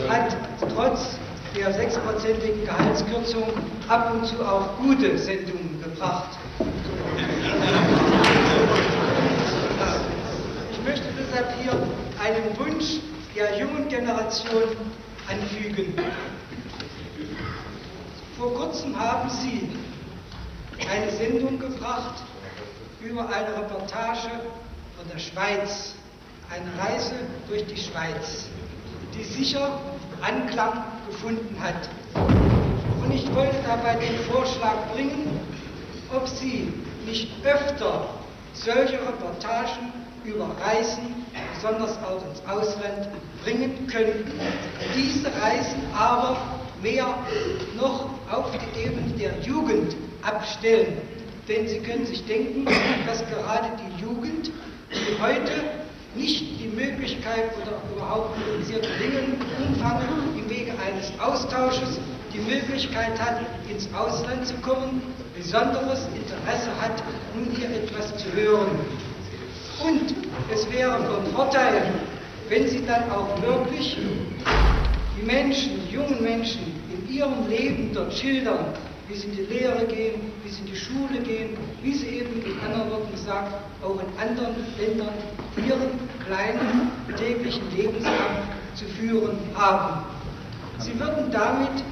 hat 0.08 0.36
trotz 0.72 1.18
der 1.56 1.72
sechsprozentigen 1.72 2.64
Gehaltskürzung 2.64 3.42
ab 3.88 4.12
und 4.14 4.24
zu 4.24 4.40
auch 4.40 4.76
gute 4.78 5.18
Sendungen 5.18 5.82
gebracht. 5.82 6.28
Ich 10.70 10.84
möchte 10.84 11.06
deshalb 11.18 11.48
hier 11.60 11.72
einen 12.22 12.56
Wunsch 12.56 13.00
der 13.34 13.58
jungen 13.58 13.88
Generation 13.88 14.76
anfügen. 15.28 15.94
Vor 18.38 18.54
kurzem 18.54 18.96
haben 18.96 19.28
Sie 19.28 19.70
eine 20.88 21.10
Sendung 21.10 21.58
gebracht 21.58 22.22
über 23.02 23.22
eine 23.22 23.56
Reportage 23.56 24.30
von 24.96 25.08
der 25.12 25.18
Schweiz, 25.18 25.94
eine 26.54 26.78
Reise 26.78 27.14
durch 27.48 27.66
die 27.66 27.76
Schweiz, 27.76 28.46
die 29.16 29.24
sicher 29.24 29.80
Anklang 30.20 30.84
gefunden 31.08 31.56
hat. 31.60 31.88
Und 33.02 33.12
ich 33.12 33.26
wollte 33.34 33.56
dabei 33.66 33.96
den 33.96 34.16
Vorschlag 34.30 34.74
bringen, 34.94 35.40
ob 36.14 36.28
Sie 36.28 36.72
nicht 37.06 37.28
öfter 37.44 38.08
solche 38.52 39.00
Reportagen 39.00 39.92
über 40.24 40.48
Reisen, 40.64 41.26
besonders 41.54 41.98
auch 42.04 42.22
ins 42.30 42.40
Ausland, 42.48 43.08
bringen 43.42 43.86
könnten. 43.88 44.30
Diese 44.94 45.26
Reisen 45.26 45.82
aber 45.92 46.36
mehr 46.82 47.06
noch 47.76 48.10
auf 48.30 48.50
die 48.52 48.80
Ebene 48.80 49.12
der 49.18 49.40
Jugend 49.40 49.96
abstellen. 50.22 50.98
Denn 51.48 51.66
Sie 51.66 51.80
können 51.80 52.06
sich 52.06 52.24
denken, 52.26 52.64
dass 53.06 53.18
gerade 53.26 53.70
die 53.76 54.02
Jugend, 54.02 54.50
die 54.90 55.20
heute 55.20 55.50
nicht 56.16 56.60
die 56.60 56.68
Möglichkeit 56.68 57.50
oder 57.60 57.80
überhaupt 57.94 58.38
nur 58.38 58.56
in 58.56 58.64
sehr 58.64 58.80
geringem 58.80 59.36
Umfang 59.66 60.00
im 60.36 60.48
Wege 60.48 60.72
eines 60.86 61.12
Austausches 61.18 61.98
die 62.32 62.38
Möglichkeit 62.38 63.18
hat, 63.20 63.40
ins 63.70 63.88
Ausland 63.94 64.46
zu 64.46 64.54
kommen, 64.56 65.02
besonderes 65.36 66.06
Interesse 66.14 66.70
hat, 66.80 67.02
nun 67.34 67.48
hier 67.56 67.70
etwas 67.70 68.16
zu 68.16 68.32
hören. 68.32 68.68
Und 69.84 70.14
es 70.52 70.70
wäre 70.72 70.98
von 71.04 71.26
Vorteil, 71.32 71.82
wenn 72.48 72.68
Sie 72.68 72.84
dann 72.86 73.10
auch 73.10 73.40
wirklich 73.42 73.96
die 75.16 75.22
Menschen, 75.24 75.80
die 75.88 75.94
jungen 75.94 76.22
Menschen 76.22 76.62
in 76.92 77.14
ihrem 77.14 77.48
Leben 77.48 77.90
dort 77.92 78.12
schildern, 78.12 78.74
wie 79.08 79.14
sie 79.14 79.28
in 79.28 79.36
die 79.36 79.42
Lehre 79.42 79.84
gehen, 79.86 80.32
wie 80.42 80.50
sie 80.50 80.60
in 80.60 80.66
die 80.66 80.76
Schule 80.76 81.20
gehen, 81.22 81.56
wie 81.82 81.94
sie 81.94 82.08
eben 82.08 82.42
in 82.42 82.58
anderen 82.60 82.90
Worten 82.90 83.12
gesagt 83.12 83.52
auch 83.82 84.00
in 84.00 84.18
anderen 84.20 84.54
Ländern 84.78 85.14
ihren 85.56 85.90
kleinen 86.26 86.90
täglichen 87.16 87.70
Lebenskampf 87.76 88.40
zu 88.74 88.86
führen 88.86 89.38
haben. 89.54 90.04
Sie 90.78 90.98
würden 90.98 91.30
damit 91.30 91.84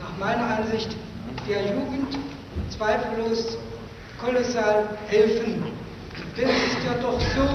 nach 0.00 0.18
meiner 0.18 0.58
Ansicht 0.58 0.96
der 1.48 1.62
Jugend 1.62 2.18
zweifellos 2.70 3.58
kolossal 4.20 4.88
helfen. 5.08 5.62
Denn 6.36 6.48
es 6.48 6.74
ist 6.74 6.84
ja 6.84 6.94
doch 7.02 7.20
so, 7.20 7.46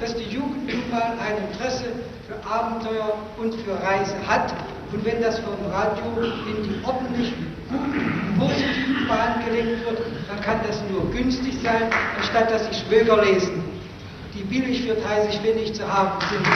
dass 0.00 0.14
die 0.16 0.24
Jugend 0.24 0.66
nun 0.66 0.90
mal 0.90 1.16
ein 1.20 1.36
Interesse 1.50 1.84
für 2.26 2.50
Abenteuer 2.50 3.14
und 3.38 3.54
für 3.54 3.72
Reise 3.82 4.14
hat. 4.26 4.54
Und 4.92 5.04
wenn 5.04 5.22
das 5.22 5.38
vom 5.38 5.54
Radio 5.70 6.04
in 6.22 6.62
die 6.64 6.84
ordentlichen, 6.84 7.46
guten, 7.70 8.21
positiven 8.42 9.06
Bahn 9.08 9.44
gelenkt 9.46 9.84
wird, 9.84 9.98
dann 10.28 10.40
kann 10.40 10.60
das 10.66 10.82
nur 10.90 11.10
günstig 11.10 11.54
sein, 11.62 11.82
anstatt 12.18 12.50
dass 12.50 12.66
sie 12.66 12.74
Schwöger 12.74 13.22
lesen, 13.24 13.62
die 14.34 14.42
billig 14.42 14.82
für 14.82 14.94
30 14.94 15.40
Pfennig 15.40 15.74
zu 15.74 15.86
haben 15.86 16.18
sind. 16.28 16.46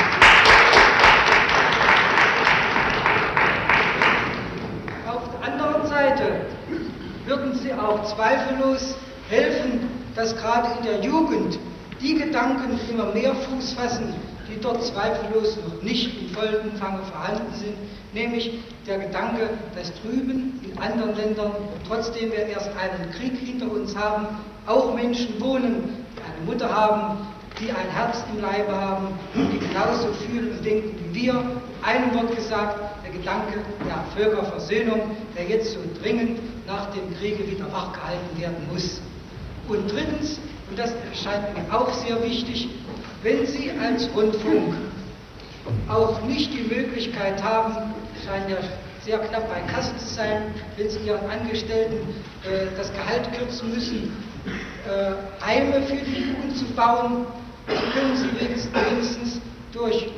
Auf 5.09 5.23
der 5.31 5.53
anderen 5.53 5.87
Seite 5.87 6.41
würden 7.27 7.55
sie 7.55 7.73
auch 7.73 8.05
zweifellos 8.05 8.97
helfen, 9.29 9.89
dass 10.15 10.37
gerade 10.37 10.69
in 10.79 10.85
der 10.85 11.01
Jugend 11.01 11.59
die 12.01 12.15
Gedanken 12.15 12.79
immer 12.91 13.13
mehr 13.13 13.35
Fuß 13.35 13.73
fassen, 13.75 14.15
die 14.49 14.61
dort 14.61 14.83
zweifellos 14.85 15.57
noch 15.57 15.83
nicht 15.83 16.21
im 16.21 16.29
vollen 16.31 16.71
Umfang 16.71 17.01
vorhanden 17.05 17.53
sind, 17.55 17.75
nämlich 18.13 18.61
der 18.87 18.99
Gedanke, 18.99 19.51
dass 19.75 19.93
drüben 20.01 20.61
in 20.63 20.79
anderen 20.79 21.17
Ländern, 21.17 21.53
trotzdem 21.87 22.31
wir 22.31 22.47
erst 22.47 22.71
einen 22.77 23.11
Krieg 23.13 23.37
hinter 23.39 23.71
uns 23.71 23.97
haben, 23.97 24.27
auch 24.67 24.95
Menschen 24.95 25.41
wohnen, 25.41 26.05
die 26.15 26.23
eine 26.23 26.47
Mutter 26.47 26.73
haben, 26.73 27.27
die 27.61 27.71
ein 27.71 27.89
Herz 27.91 28.23
im 28.33 28.43
Leibe 28.43 28.73
haben 28.73 29.09
die 29.35 29.59
genauso 29.59 30.13
fühlen 30.13 30.53
und 30.53 30.65
denken 30.65 30.95
wie 31.13 31.23
wir. 31.23 31.35
Einem 31.83 32.15
Wort 32.15 32.35
gesagt, 32.35 32.79
der 33.05 33.13
Gedanke 33.13 33.61
der 33.87 34.05
Völkerversöhnung, 34.15 35.17
der 35.37 35.45
jetzt 35.45 35.73
so 35.73 35.81
dringend 36.03 36.41
nach 36.67 36.91
dem 36.91 37.15
Kriege 37.19 37.47
wieder 37.49 37.71
wachgehalten 37.73 38.41
werden 38.41 38.57
muss. 38.73 39.01
Und 39.69 39.91
drittens, 39.91 40.39
und 40.71 40.79
das 40.79 40.93
erscheint 41.11 41.55
mir 41.55 41.75
auch 41.75 41.93
sehr 41.93 42.23
wichtig, 42.23 42.69
wenn 43.23 43.47
Sie 43.47 43.71
als 43.83 44.09
Rundfunk 44.15 44.75
auch 45.89 46.23
nicht 46.23 46.53
die 46.53 46.75
Möglichkeit 46.75 47.43
haben, 47.43 47.95
scheint 48.25 48.51
ja 48.51 48.57
sehr 49.07 49.21
knapp 49.21 49.49
bei 49.49 49.61
Kassen 49.73 49.97
zu 50.01 50.07
sein, 50.07 50.53
wenn 50.77 50.91
Sie 50.91 50.99
Ihren 50.99 51.31
Angestellten 51.31 51.95
äh, 52.43 52.77
das 52.77 52.93
Gehalt 52.93 53.33
kürzen 53.39 53.73
müssen, 53.73 54.13
äh, 54.85 55.45
Heime 55.45 55.81
für 55.83 55.95
die 55.95 56.23
Jugend 56.23 56.57
zu 56.57 56.65
bauen, 56.75 57.25
können 57.67 58.17
Sie 58.17 58.29
wenigstens 58.41 59.41
durch 59.73 60.09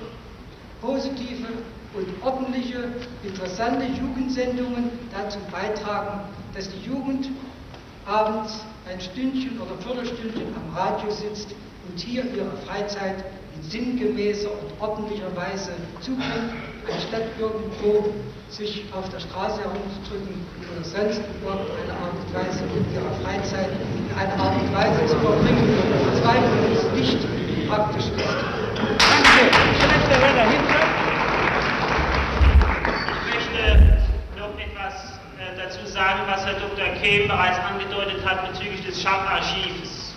positive 0.81 1.49
und 1.95 2.07
ordentliche, 2.25 2.89
interessante 3.23 3.85
Jugendsendungen 3.85 4.91
dazu 5.13 5.39
beitragen, 5.53 6.21
dass 6.55 6.71
die 6.71 6.89
Jugend 6.89 7.29
abends 8.07 8.65
ein 8.91 8.99
Stündchen 9.03 9.61
oder 9.61 9.77
Viertelstündchen 9.83 10.47
am 10.57 10.75
Radio 10.75 11.11
sitzt 11.11 11.51
und 11.87 12.01
hier 12.01 12.25
ihre 12.25 12.57
Freizeit 12.67 13.23
in 13.55 13.63
sinngemäßer 13.69 14.49
und 14.51 14.81
ordentlicher 14.81 15.35
Weise 15.37 15.73
zubringt, 16.01 16.53
anstatt 16.93 17.29
irgendwo 17.39 18.15
sich 18.49 18.85
auf 18.93 19.09
der 19.11 19.21
Straße 19.21 19.61
herumzudrücken 19.61 20.41
oder 20.73 20.85
sonst 20.85 21.21
irgendeine 21.45 21.93
Art 22.01 22.17
und 22.17 22.31
Weise 22.35 22.65
in 22.65 22.85
ihrer 22.95 23.13
Freizeit 23.23 23.69
in 23.69 24.09
einer 24.17 24.37
Art 24.41 24.57
und 24.57 24.75
Weise 24.75 25.07
zu 25.07 25.17
verbringen, 25.21 25.69
die 25.69 26.05
verzweifelt 26.05 26.95
nicht 26.97 27.69
praktisch 27.69 28.07
ist. 28.07 28.25
Danke. 28.75 29.43
Ich 29.73 29.87
möchte 29.87 30.21
Herr 30.21 30.35
dahinter. 30.35 30.81
Ich 33.21 33.35
möchte 33.35 33.99
noch 34.39 34.55
etwas 34.59 34.95
äh, 35.37 35.57
dazu 35.57 35.87
sagen, 35.87 36.21
was 36.27 36.47
Herr 36.47 36.55
Dr. 36.55 36.89
Kehm 37.03 37.29
bereits 37.29 37.59
angedeutet 37.59 38.25
hat 38.25 38.51
bezüglich 38.51 38.85
des 38.87 39.03
Schacharchivs. 39.03 40.15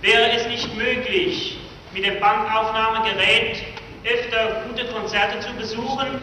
Wäre 0.00 0.32
es 0.32 0.48
nicht 0.48 0.76
möglich, 0.76 1.58
mit 1.94 2.04
dem 2.04 2.18
Bandaufnahmegerät 2.18 3.62
öfter 4.04 4.62
gute 4.68 4.84
Konzerte 4.86 5.40
zu 5.40 5.52
besuchen 5.54 6.20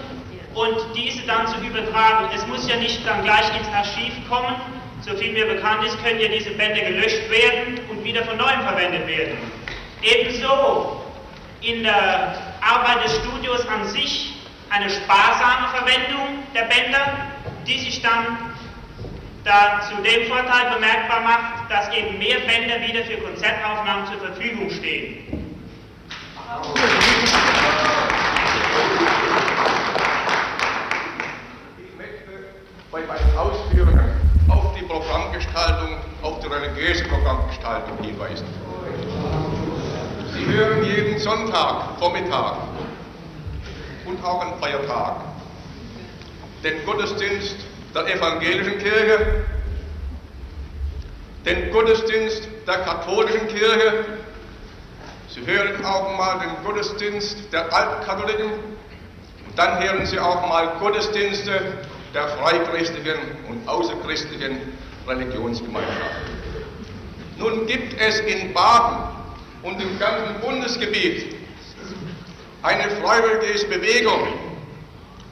und 0.54 0.78
diese 0.96 1.26
dann 1.26 1.48
zu 1.48 1.60
übertragen. 1.62 2.30
Es 2.36 2.46
muss 2.48 2.68
ja 2.68 2.76
nicht 2.78 3.06
dann 3.08 3.24
gleich 3.24 3.48
ins 3.58 3.68
Archiv 3.70 4.14
kommen. 4.30 4.56
So 5.02 5.16
viel 5.16 5.32
mir 5.32 5.46
bekannt 5.46 5.86
ist, 5.86 6.02
können 6.04 6.20
ja 6.20 6.28
diese 6.28 6.52
Bänder 6.52 6.82
gelöscht 6.82 7.30
werden 7.30 7.80
und 7.90 8.04
wieder 8.04 8.24
von 8.26 8.38
neuem 8.38 8.62
verwendet 8.62 9.08
werden. 9.08 9.38
Ebenso 10.02 11.02
in 11.62 11.84
der 11.84 12.36
Arbeit 12.62 13.06
des 13.06 13.16
Studios 13.18 13.66
an 13.68 13.88
sich 13.88 14.34
eine 14.70 14.90
sparsame 14.90 15.70
Verwendung 15.74 16.44
der 16.54 16.64
Bänder, 16.64 17.18
die 17.66 17.80
sich 17.80 18.02
dann 18.02 18.38
da 19.44 19.82
zu 19.90 19.96
dem 20.04 20.28
Vorteil 20.28 20.74
bemerkbar 20.74 21.22
macht, 21.22 21.72
dass 21.72 21.90
eben 21.96 22.18
mehr 22.18 22.40
Bänder 22.40 22.82
wieder 22.88 23.04
für 23.06 23.18
Konzertaufnahmen 23.18 24.06
zur 24.08 24.20
Verfügung 24.20 24.70
stehen. 24.70 25.40
Ich 31.78 31.96
bei 32.92 33.02
meinen 33.02 33.38
Ausführungen 33.38 34.12
auf 34.48 34.74
die 34.76 34.84
Programmgestaltung, 34.84 35.98
auf 36.24 36.40
die 36.40 36.48
religiöse 36.48 37.04
Programmgestaltung 37.06 37.98
hinweisen. 38.02 38.48
Sie 40.34 40.46
hören 40.46 40.84
jeden 40.84 41.20
Sonntag, 41.20 42.00
Vormittag 42.00 42.56
und 44.06 44.24
auch 44.24 44.42
an 44.42 44.60
Feiertag 44.60 45.18
den 46.64 46.84
Gottesdienst 46.86 47.58
der 47.94 48.16
evangelischen 48.16 48.80
Kirche, 48.80 49.46
den 51.46 51.72
Gottesdienst 51.72 52.48
der 52.68 52.78
katholischen 52.80 53.48
Kirche, 53.48 54.06
Sie 55.30 55.46
hören 55.46 55.86
auch 55.86 56.18
mal 56.18 56.40
den 56.40 56.66
Gottesdienst 56.66 57.54
der 57.54 57.72
Altkatholiken 57.72 58.50
und 58.50 59.58
dann 59.58 59.82
hören 59.82 60.06
Sie 60.08 60.20
auch 60.20 60.48
mal 60.48 60.74
Gottesdienste 60.80 61.62
der 62.14 62.28
freikristlichen 62.30 63.18
und 63.48 63.68
außerchristlichen 63.68 64.58
Religionsgemeinschaften. 65.08 66.40
Nun 67.38 67.68
gibt 67.68 68.00
es 68.00 68.20
in 68.22 68.54
Baden 68.54 69.16
und 69.64 69.82
im 69.82 69.98
ganzen 70.00 70.40
Bundesgebiet 70.42 71.36
eine 72.62 72.90
freiwillige 73.02 73.66
Bewegung, 73.68 74.28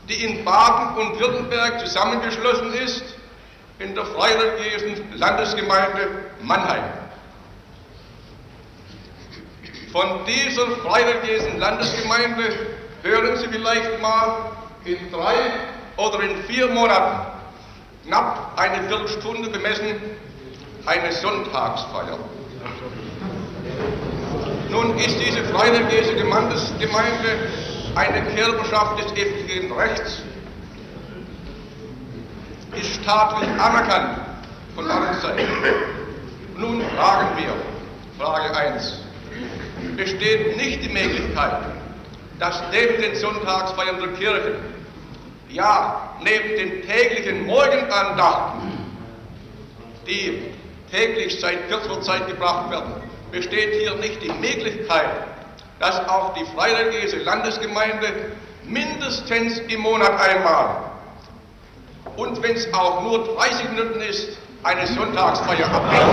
die 0.08 0.24
in 0.24 0.46
Baden 0.46 0.98
und 0.98 1.20
Württemberg 1.20 1.80
zusammengeschlossen 1.80 2.74
ist 2.74 3.04
in 3.80 3.94
der 3.94 4.06
freireligiösen 4.06 5.18
Landesgemeinde 5.18 6.10
Mannheim. 6.42 6.84
Von 9.92 10.26
dieser 10.26 10.68
freireligiösen 10.78 11.60
Landesgemeinde 11.60 12.54
hören 13.04 13.38
Sie 13.38 13.48
vielleicht 13.48 14.02
mal 14.02 14.52
in 14.86 15.12
drei 15.12 15.52
oder 15.98 16.22
in 16.22 16.44
vier 16.44 16.68
Monaten 16.68 17.28
knapp 18.06 18.54
eine 18.56 18.88
Viertelstunde 18.88 19.50
bemessen 19.50 19.96
eine 20.86 21.12
Sonntagsfeier. 21.12 22.18
Nun 24.70 24.98
ist 24.98 25.18
diese 25.20 25.44
freireligiöse 25.46 26.16
Gemeinde 26.16 26.56
eine 27.96 28.22
Körperschaft 28.36 29.00
des 29.00 29.12
evangelischen 29.14 29.72
Rechts, 29.72 30.22
ist 32.80 33.02
staatlich 33.02 33.50
anerkannt 33.60 34.20
von 34.76 34.90
allen 34.90 35.20
Seiten. 35.20 35.48
Nun 36.56 36.82
fragen 36.96 37.30
wir, 37.38 37.56
Frage 38.24 38.56
1, 38.56 39.00
besteht 39.96 40.58
nicht 40.58 40.84
die 40.84 40.90
Möglichkeit, 40.90 41.58
dass 42.40 42.62
neben 42.72 43.02
den 43.02 43.16
Sonntagsfeiern 43.16 44.00
der 44.00 44.10
Kirche, 44.10 44.60
ja, 45.50 46.16
neben 46.22 46.50
den 46.50 46.88
täglichen 46.88 47.46
Morgenandachten, 47.46 48.72
die 50.06 50.52
täglich 50.92 51.40
seit 51.40 51.70
kürzerer 51.70 52.02
Zeit 52.02 52.28
gebracht 52.28 52.70
werden, 52.72 52.94
besteht 53.32 53.74
hier 53.82 53.96
nicht 53.96 54.22
die 54.22 54.32
Möglichkeit, 54.32 55.10
dass 55.80 56.08
auch 56.10 56.34
die 56.34 56.46
freireligiöse 56.56 57.18
Landesgemeinde 57.18 58.32
mindestens 58.66 59.60
im 59.60 59.82
Monat 59.82 60.20
einmal 60.20 60.88
und 62.18 62.42
wenn 62.42 62.56
es 62.56 62.74
auch 62.74 63.04
nur 63.04 63.36
30 63.36 63.70
Minuten 63.70 64.02
ist, 64.02 64.38
eine 64.64 64.88
Sonntagsfeier 64.88 65.68
abhält. 65.68 66.04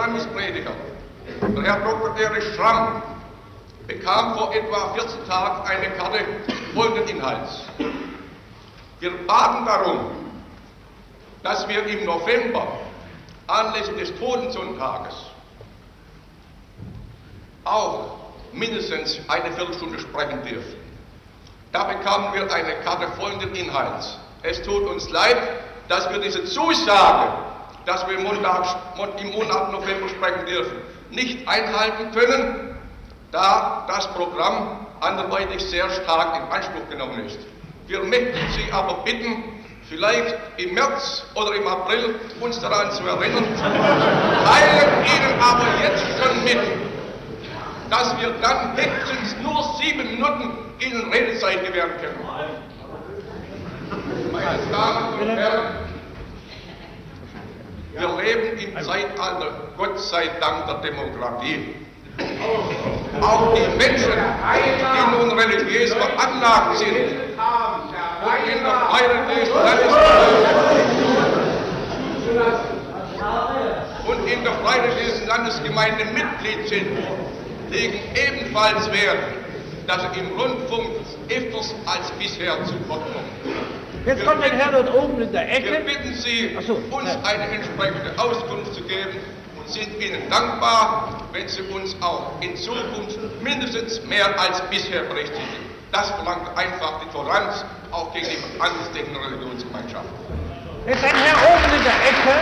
Landesprediger, 0.00 0.72
der 1.42 1.62
Herr 1.62 1.80
Dr. 1.80 2.16
Erich 2.16 2.54
Schramm, 2.54 3.02
bekam 3.86 4.34
vor 4.34 4.54
etwa 4.54 4.94
14 4.94 5.26
Tagen 5.28 5.68
eine 5.68 5.90
Karte 5.90 6.20
folgenden 6.74 7.16
Inhalts. 7.16 7.64
Wir 9.00 9.10
baten 9.26 9.66
darum, 9.66 10.06
dass 11.42 11.68
wir 11.68 11.84
im 11.84 12.06
November 12.06 12.66
anlässlich 13.46 14.08
des 14.08 14.18
Totensonntages 14.18 15.14
auch 17.64 18.16
mindestens 18.54 19.20
eine 19.28 19.52
Viertelstunde 19.52 19.98
sprechen 19.98 20.42
dürfen. 20.44 20.76
Da 21.72 21.84
bekamen 21.84 22.32
wir 22.32 22.50
eine 22.50 22.74
Karte 22.84 23.06
folgenden 23.20 23.54
Inhalts. 23.54 24.16
Es 24.42 24.62
tut 24.62 24.82
uns 24.84 25.10
leid, 25.10 25.36
dass 25.88 26.10
wir 26.10 26.20
diese 26.20 26.42
Zusage, 26.46 27.49
dass 27.86 28.06
wir 28.08 28.16
im 28.18 28.24
Monat 28.24 29.72
November 29.72 30.08
sprechen 30.08 30.46
dürfen, 30.46 30.76
nicht 31.10 31.46
einhalten 31.48 32.10
können, 32.12 32.76
da 33.32 33.84
das 33.88 34.06
Programm 34.08 34.86
anderweitig 35.00 35.62
sehr 35.62 35.88
stark 35.90 36.36
in 36.36 36.42
Anspruch 36.52 36.88
genommen 36.90 37.24
ist. 37.26 37.38
Wir 37.86 38.00
möchten 38.04 38.38
Sie 38.52 38.72
aber 38.72 39.02
bitten, 39.04 39.42
vielleicht 39.88 40.36
im 40.58 40.74
März 40.74 41.24
oder 41.34 41.54
im 41.54 41.66
April 41.66 42.14
uns 42.40 42.60
daran 42.60 42.92
zu 42.92 43.04
erinnern, 43.06 43.44
teilen 43.56 45.04
Ihnen 45.04 45.40
aber 45.40 45.66
jetzt 45.82 46.04
schon 46.18 46.44
mit, 46.44 46.60
dass 47.90 48.16
wir 48.20 48.30
dann 48.40 48.76
höchstens 48.76 49.36
nur 49.42 49.64
sieben 49.82 50.08
Minuten 50.10 50.52
Ihnen 50.78 51.12
Redezeit 51.12 51.66
gewähren 51.66 51.90
können. 52.00 52.20
Meine 54.32 54.58
Damen 54.70 55.20
und 55.20 55.28
Herren, 55.28 55.89
wir 57.92 58.08
leben 58.22 58.58
im 58.58 58.74
Zeitalter, 58.82 59.52
Gott 59.76 59.98
sei 60.00 60.28
Dank, 60.40 60.66
der 60.66 60.90
Demokratie. 60.90 61.74
Auch 63.20 63.54
die 63.54 63.66
Menschen, 63.78 64.12
die 64.12 65.16
nun 65.16 65.38
religiös 65.38 65.94
veranlagt 65.94 66.78
sind 66.78 66.96
und 68.22 68.46
in 68.46 68.62
der 68.64 68.74
freireligiösen 68.90 69.54
Landesgemeinde 69.64 70.30
und 74.06 74.26
in 74.28 74.44
der 74.44 74.52
freireligiösen 74.52 75.26
Landesgemeinde 75.26 76.04
Mitglied 76.06 76.68
sind, 76.68 76.86
legen 77.70 78.00
ebenfalls 78.14 78.90
Wert, 78.92 79.18
dass 79.86 80.02
sie 80.12 80.20
im 80.20 80.38
Rundfunk 80.38 80.90
öfters 81.28 81.74
als 81.86 82.10
bisher 82.12 82.64
zu 82.64 82.74
Wort 82.88 83.02
kommen. 83.12 83.79
Jetzt 84.06 84.24
kommt 84.24 84.42
ein 84.42 84.52
Herr 84.52 84.72
dort 84.72 84.94
oben 84.94 85.20
in 85.20 85.30
der 85.30 85.52
Ecke. 85.52 85.72
Wir 85.72 85.80
bitten 85.80 86.14
Sie, 86.14 86.56
so, 86.66 86.74
uns 86.90 87.10
eine 87.22 87.44
entsprechende 87.52 88.12
Auskunft 88.16 88.74
zu 88.74 88.82
geben 88.82 89.18
und 89.58 89.68
sind 89.68 90.00
Ihnen 90.00 90.28
dankbar, 90.30 91.28
wenn 91.32 91.46
Sie 91.48 91.62
uns 91.62 91.94
auch 92.00 92.32
in 92.40 92.56
Zukunft 92.56 93.18
mindestens 93.42 94.02
mehr 94.06 94.26
als 94.40 94.62
bisher 94.70 95.02
berechtigen. 95.02 95.70
Das 95.92 96.10
verlangt 96.12 96.48
einfach 96.56 97.00
die 97.04 97.10
Toleranz 97.12 97.64
auch 97.90 98.12
gegenüber 98.14 98.64
andersdenkenden 98.64 99.22
Religionsgemeinschaften. 99.22 100.10
Jetzt 100.86 101.04
ein 101.04 101.16
Herr 101.16 101.36
oben 101.36 101.76
in 101.76 101.84
der 101.84 101.92
Ecke. 102.08 102.38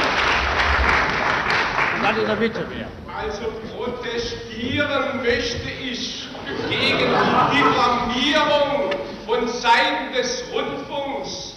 Und 1.97 2.03
dann 2.05 2.21
in 2.21 2.27
der 2.27 2.37
Mitte 2.37 2.67
mehr. 2.67 2.89
Also 3.19 3.53
protestieren 3.75 5.23
möchte 5.25 5.69
ich 5.83 6.29
gegen 6.69 6.99
die 6.99 7.57
Diffamierung 7.57 8.91
von 9.27 9.49
Seiten 9.49 10.13
des 10.15 10.45
Rundfunks 10.53 11.48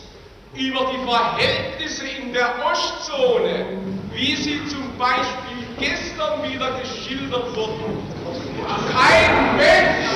über 0.54 0.92
die 0.92 1.10
Verhältnisse 1.10 2.08
in 2.08 2.34
der 2.34 2.54
Ostzone, 2.66 3.78
wie 4.14 4.36
sie 4.36 4.62
zum 4.68 4.98
Beispiel 4.98 5.66
gestern 5.80 6.44
wieder 6.44 6.72
geschildert 6.80 7.56
wurden. 7.56 7.98
Kein 8.94 9.58
Mensch 9.58 10.10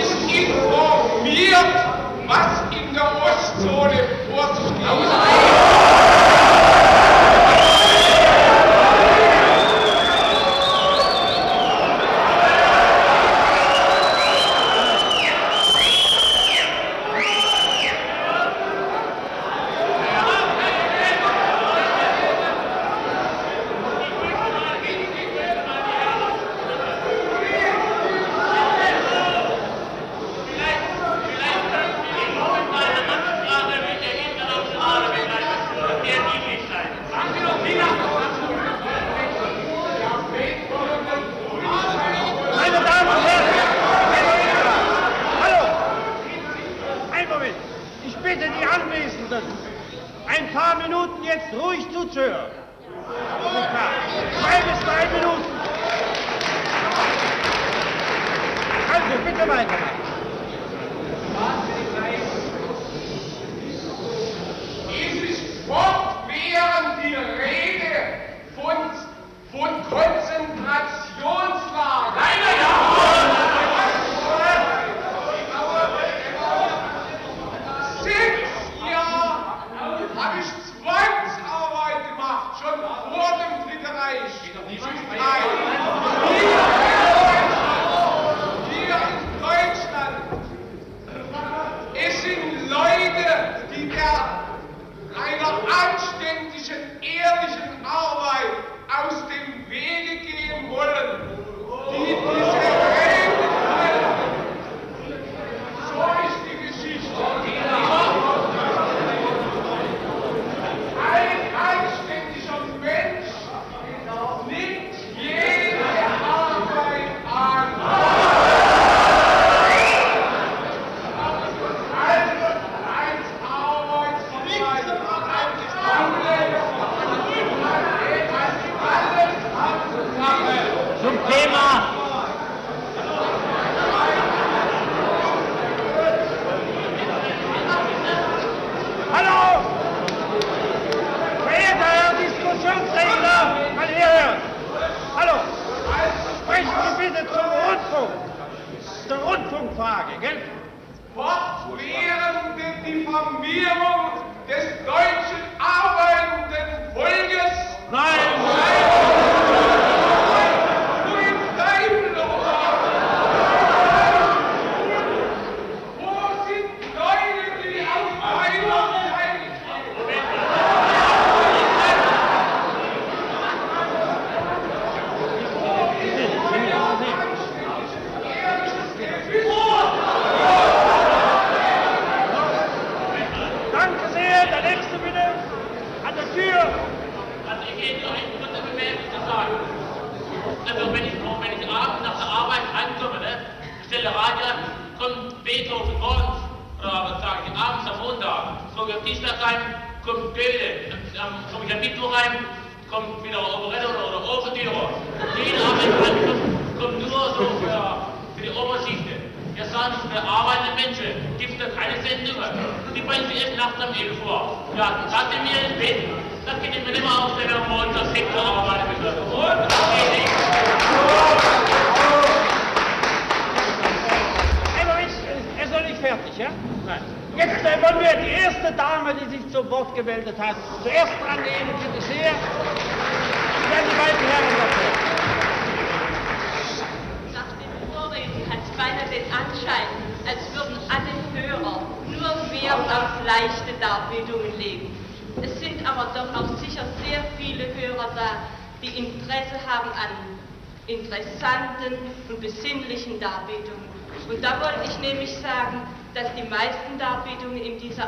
ist 0.00 0.16
informiert, 0.22 1.74
was 2.26 2.62
in 2.72 2.94
der 2.94 3.22
Ostzone 3.22 4.08
vor 4.30 4.54
sich 4.56 4.74
geht. 4.78 6.23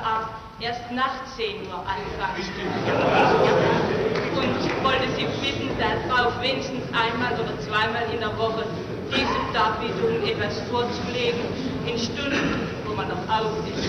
ab 0.06 0.30
erst 0.60 0.90
nach 0.92 1.12
10 1.36 1.66
Uhr 1.66 1.82
anfangen. 1.82 2.42
Und 4.36 4.52
ich 4.64 4.84
wollte 4.84 5.08
Sie 5.16 5.26
bitten, 5.42 5.68
darauf 6.08 6.40
wenigstens 6.40 6.84
einmal 6.94 7.32
oder 7.34 7.58
zweimal 7.60 8.06
in 8.12 8.20
der 8.20 8.36
Woche 8.38 8.64
diese 9.10 9.40
Darbietungen 9.52 10.22
etwas 10.22 10.60
vorzulegen, 10.70 11.40
in 11.86 11.98
Stunden, 11.98 12.68
wo 12.86 12.94
man 12.94 13.08
noch 13.08 13.22
auf 13.28 13.52
ist. 13.68 13.84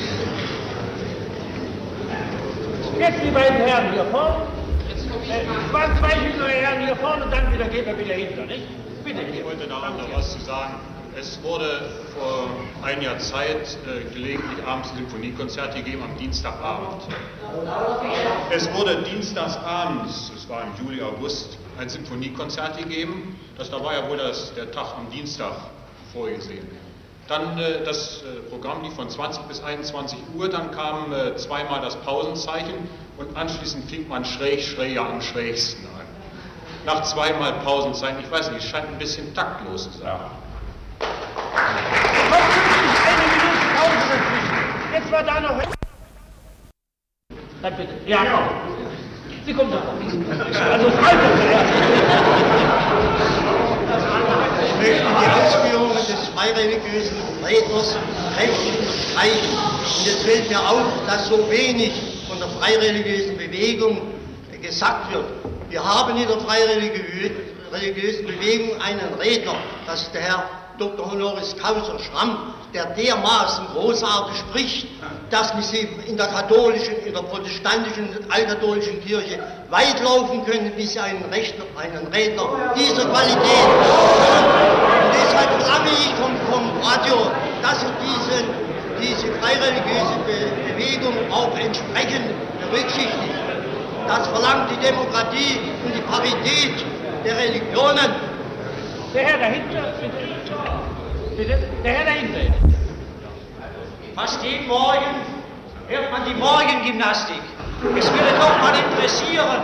Jetzt 2.99 3.23
die 3.23 3.31
beiden 3.31 3.57
Herren 3.57 3.93
hier 3.93 4.05
vorne. 4.05 4.47
Jetzt 4.89 5.09
komme 5.09 5.23
ich 5.23 5.29
äh, 5.29 5.43
mal. 5.45 5.59
Zwei, 5.69 5.99
zwei 5.99 6.25
jüngere 6.25 6.49
Herren 6.49 6.85
hier 6.85 6.95
vorne 6.95 7.25
und 7.25 7.31
dann 7.31 7.53
wieder 7.53 7.65
gehen 7.65 7.85
wir 7.85 7.97
wieder 7.97 8.15
hinter, 8.15 8.45
nicht? 8.45 8.65
Bitte. 9.03 9.21
Ich 9.21 9.45
wollte 9.45 9.67
da 9.67 9.75
auch 9.77 9.97
noch 9.97 10.17
was 10.17 10.33
zu 10.33 10.39
sagen. 10.39 10.96
Es 11.19 11.41
wurde 11.41 11.81
vor 12.13 12.47
ein 12.83 13.01
Jahr 13.01 13.17
Zeit 13.17 13.75
äh, 13.87 14.13
gelegentlich 14.13 14.63
abends 14.63 14.89
Symphoniekonzerte 14.95 15.79
gegeben 15.79 16.03
am 16.03 16.15
Dienstagabend. 16.15 17.01
Es 18.51 18.71
wurde 18.71 19.01
dienstagsabends, 19.01 20.31
es 20.35 20.47
war 20.47 20.61
im 20.65 20.85
Juli, 20.85 21.01
August, 21.01 21.57
ein 21.79 21.89
Symphoniekonzert 21.89 22.77
gegeben. 22.77 23.35
Das, 23.57 23.71
da 23.71 23.83
war 23.83 23.95
ja 23.95 24.07
wohl 24.07 24.17
das, 24.17 24.53
der 24.53 24.69
Tag 24.71 24.95
am 24.95 25.09
Dienstag 25.09 25.53
vorgesehen. 26.13 26.67
Dann 27.27 27.57
äh, 27.57 27.83
das 27.83 28.21
äh, 28.21 28.47
Programm 28.51 28.83
lief 28.83 28.93
von 28.93 29.09
20 29.09 29.41
bis 29.45 29.63
21 29.63 30.19
Uhr, 30.35 30.49
dann 30.49 30.69
kam 30.69 31.11
äh, 31.11 31.35
zweimal 31.35 31.81
das 31.81 31.95
Pausenzeichen 31.95 32.75
und 33.17 33.35
anschließend 33.35 33.89
fing 33.89 34.07
man 34.07 34.23
schräg, 34.23 34.61
schräger 34.61 35.09
am 35.09 35.19
schrägsten 35.19 35.83
an. 35.87 36.05
Nach 36.85 37.01
zweimal 37.05 37.53
Pausenzeichen, 37.63 38.19
ich 38.19 38.29
weiß 38.29 38.51
nicht, 38.51 38.63
es 38.63 38.69
scheint 38.69 38.87
ein 38.87 38.99
bisschen 38.99 39.33
taktlos 39.33 39.91
zu 39.91 39.97
sein. 39.97 40.19
Jetzt 44.93 45.11
war 45.11 45.23
da 45.23 45.39
noch. 45.39 45.61
Dann 47.61 47.75
bitte. 47.75 47.93
Ja, 48.05 48.19
komm. 48.31 48.43
Sie 49.45 49.53
kommen 49.53 49.71
doch. 49.71 49.83
Also 50.71 50.87
Alter. 50.87 51.29
Ich 54.63 54.73
möchte 54.75 55.05
die 55.07 55.29
Ausführungen 55.41 55.95
des 55.95 56.27
freireligiösen 56.35 57.17
Redners 57.43 57.97
kräftig 58.35 58.79
unterstreichen. 58.79 59.57
Und 59.99 60.07
es 60.07 60.23
fällt 60.23 60.49
mir 60.49 60.59
auf, 60.59 60.85
dass 61.07 61.27
so 61.29 61.49
wenig 61.49 61.91
von 62.27 62.39
der 62.39 62.49
freireligiösen 62.49 63.37
Bewegung 63.37 64.01
gesagt 64.61 65.13
wird. 65.13 65.25
Wir 65.69 65.83
haben 65.83 66.17
in 66.17 66.27
der 66.27 66.39
freireligiösen 66.39 68.27
Bewegung 68.27 68.81
einen 68.81 69.13
Redner, 69.19 69.55
das 69.85 70.03
ist 70.03 70.13
der 70.13 70.21
Herr 70.21 70.43
Dr. 70.77 71.11
Honoris 71.11 71.55
Causa 71.57 71.97
Schramm, 71.99 72.53
der 72.73 72.85
dermaßen 72.85 73.65
großartig 73.73 74.37
spricht, 74.37 74.87
dass 75.31 75.53
wir 75.55 76.07
in 76.07 76.17
der 76.17 76.27
katholischen, 76.27 76.95
in 77.05 77.13
der 77.13 77.21
protestantischen, 77.21 78.09
altkatholischen 78.29 79.03
Kirche 79.03 79.39
weit 79.69 80.01
laufen 80.03 80.45
können, 80.45 80.71
bis 80.75 80.93
sie 80.93 80.99
einen, 80.99 81.23
Rechtler, 81.31 81.65
einen 81.77 82.07
Redner 82.13 82.73
dieser 82.75 83.05
Qualität 83.05 83.67
Und 85.03 85.13
deshalb 85.13 85.49
verlange 85.61 85.89
ich 85.89 86.13
vom, 86.15 86.35
vom 86.51 86.69
Radio, 86.81 87.31
dass 87.61 87.83
er 87.83 87.91
diesen, 88.01 88.47
diese 89.01 89.33
freireligiöse 89.39 90.17
Be 90.25 90.37
Bewegung 90.77 91.15
auch 91.31 91.57
entsprechend 91.57 92.29
berücksichtigt. 92.59 93.33
Das 94.07 94.27
verlangt 94.27 94.71
die 94.71 94.85
Demokratie 94.85 95.59
und 95.83 95.95
die 95.95 96.01
Parität 96.01 96.85
der 97.25 97.37
Religionen. 97.37 98.15
Der 99.13 99.23
Herr 99.23 99.37
dahinter. 99.39 100.36
Der 101.83 101.93
Herr 101.93 102.05
dahinter. 102.05 102.53
Fast 104.15 104.43
jeden 104.43 104.67
Morgen 104.67 105.21
hört 105.87 106.11
man 106.11 106.25
die 106.25 106.33
Morgengymnastik. 106.33 107.41
Es 107.97 108.11
würde 108.11 108.33
doch 108.39 108.57
mal 108.59 108.73
interessieren, 108.75 109.61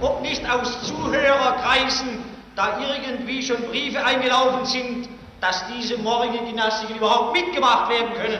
ob 0.00 0.20
nicht 0.22 0.48
aus 0.48 0.86
Zuhörerkreisen 0.86 2.24
da 2.54 2.78
irgendwie 2.78 3.42
schon 3.42 3.56
Briefe 3.68 4.04
eingelaufen 4.04 4.64
sind, 4.66 5.08
dass 5.40 5.64
diese 5.68 5.98
Morgengymnastiken 5.98 6.96
überhaupt 6.96 7.32
mitgemacht 7.32 7.90
werden 7.90 8.12
können. 8.14 8.38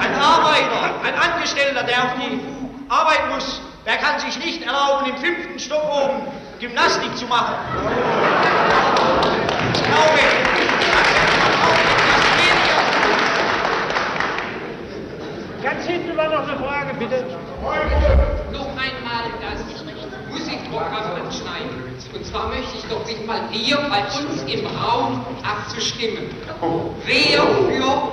Ein 0.00 0.14
Arbeiter, 0.20 0.94
ein 1.04 1.14
Angestellter, 1.14 1.82
der 1.82 2.04
auf 2.04 2.10
die 2.16 2.40
Arbeit 2.88 3.28
muss, 3.34 3.60
der 3.86 3.96
kann 3.96 4.18
sich 4.18 4.38
nicht 4.44 4.62
erlauben, 4.64 5.10
im 5.10 5.16
fünften 5.18 5.58
Stock 5.58 5.84
oben 5.84 6.22
Gymnastik 6.60 7.16
zu 7.16 7.26
machen. 7.26 7.54
Ich 9.74 9.82
glaube, 9.82 10.57
Ganz 15.68 15.86
hinten 15.86 16.16
war 16.16 16.30
noch 16.30 16.48
eine 16.48 16.56
Frage, 16.56 16.94
bitte. 16.98 17.26
Noch 18.52 18.68
einmal 18.68 19.24
das 19.38 19.60
Musikprogramm 20.30 21.26
anschneiden. 21.26 21.68
Und 22.14 22.24
zwar 22.24 22.48
möchte 22.48 22.78
ich 22.78 22.84
doch 22.88 23.04
bitten, 23.04 23.26
mal 23.26 23.42
hier 23.50 23.76
bei 23.76 24.00
uns 24.18 24.42
im 24.50 24.64
Raum 24.64 25.26
abzustimmen. 25.42 26.30
Wer 27.04 27.42
für 27.42 28.12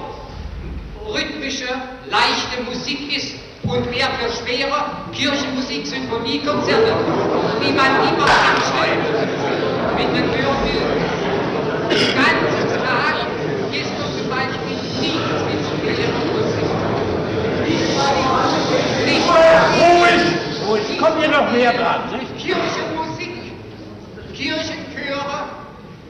rhythmische, 1.13 1.69
leichte 2.09 2.61
Musik 2.69 3.15
ist 3.15 3.35
und 3.63 3.85
wer 3.89 4.09
für 4.19 4.29
schwere 4.43 5.07
Kirchenmusik, 5.13 5.87
Sinfoniekonzerte, 5.87 6.93
die 7.61 7.71
man 7.71 8.03
immer 8.03 8.27
anstellt 8.51 8.99
mit 9.95 10.09
den 10.13 10.27
Hörfilmen. 10.27 10.99
Den 11.89 12.15
ganzen 12.15 12.67
Tag 12.83 13.15
ist 13.71 13.93
doch 13.97 14.11
zum 14.19 14.29
Beispiel 14.29 14.77
nichts 14.99 15.39
mit 15.47 15.95
schwerer 15.95 16.19
Musik. 16.33 16.65
Nicht 17.65 17.94
Ruhig! 19.79 20.21
Ruhig! 20.67 20.99
Kommt 20.99 21.19
hier 21.19 21.29
noch 21.29 21.51
mehr 21.51 21.73
dran, 21.73 22.11
nicht? 22.11 22.37
Kirchenmusik, 22.37 23.33
Kirchenchöre, 24.33 25.49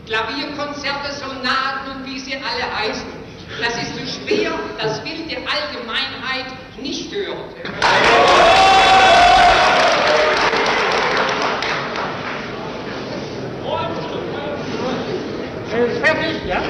Klavierkonzerte, 0.05 1.11
Sonaten 1.13 1.91
und 1.95 2.05
wie 2.05 2.19
sie 2.19 2.35
alle 2.35 2.75
heißen. 2.77 3.25
Das 3.61 3.75
ist 3.81 3.95
so 3.95 4.05
schwer, 4.05 4.51
das 4.81 5.03
will 5.03 5.25
die 5.29 5.37
Allgemeinheit 5.37 6.45
nicht 6.81 7.13
hören. 7.13 7.37
Ist 15.75 15.99
fertig, 15.99 16.37
ja? 16.47 16.61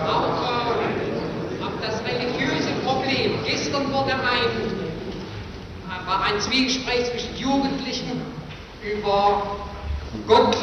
Auch, 0.00 0.42
äh, 0.44 1.64
auch 1.64 1.76
das 1.80 2.02
religiöse 2.04 2.72
Problem. 2.84 3.42
Gestern 3.46 3.90
wurde 3.92 4.12
ein, 4.12 4.20
äh, 4.20 5.88
war 5.88 6.03
ein 6.22 6.40
Zwiegespräch 6.40 7.10
zwischen 7.10 7.36
Jugendlichen 7.36 8.22
über 8.82 9.42
Gott. 10.26 10.56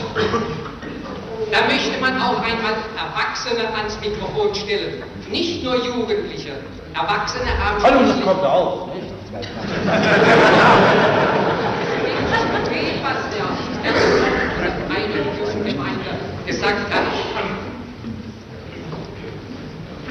Da 1.52 1.62
möchte 1.68 2.00
man 2.00 2.20
auch 2.22 2.40
einmal 2.42 2.76
Erwachsene 2.96 3.74
ans 3.76 4.00
Mikrofon 4.00 4.54
stellen. 4.56 5.04
Nicht 5.30 5.64
nur 5.64 5.76
Jugendliche. 5.84 6.52
Erwachsene 6.94 7.58
haben 7.58 7.82
Hallo, 7.84 8.06
das 8.06 8.22
kommt 8.22 8.44
auch. 8.44 8.90
was 13.04 13.18
der 13.34 13.46
eine 14.96 15.20
Kirchengemeinde 15.38 16.12
gesagt 16.46 16.94
hat. 16.94 17.08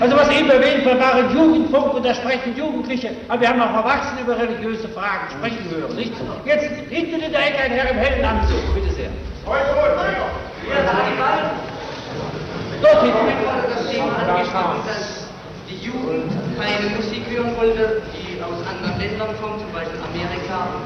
Also 0.01 0.17
was 0.17 0.31
eben 0.31 0.49
erwähnt 0.49 0.85
wird, 0.87 0.99
waren 0.99 1.31
Jugendfunk 1.35 1.93
und 1.93 2.07
da 2.07 2.15
sprechen 2.15 2.57
Jugendliche, 2.57 3.11
aber 3.29 3.43
wir 3.43 3.49
haben 3.51 3.61
auch 3.61 3.75
Erwachsene 3.75 4.23
über 4.23 4.39
religiöse 4.39 4.89
Fragen 4.89 5.29
sprechen 5.31 5.69
hören, 5.71 5.95
nicht? 5.95 6.13
Jetzt 6.47 6.65
hinten 6.89 7.21
in 7.21 7.33
der 7.33 7.47
Ecke 7.47 7.59
ein 7.59 7.71
Herr 7.73 7.91
im 7.91 7.99
hellen 7.99 8.25
Anzug, 8.25 8.75
bitte 8.75 8.95
sehr. 8.95 9.11
Dort 12.83 13.03
hinten. 13.03 13.21
das 13.69 13.91
Thema 13.91 14.17
angesprochen, 14.27 14.81
dass 14.87 15.29
die 15.69 15.85
Jugend 15.85 16.33
eine 16.59 16.97
Musik 16.97 17.23
hören 17.29 17.55
wollte, 17.59 18.01
die 18.17 18.41
aus 18.43 18.57
anderen 18.67 18.99
Ländern 18.99 19.37
kommt, 19.41 19.61
zum 19.61 19.73
Beispiel 19.73 20.01
Amerika. 20.01 20.81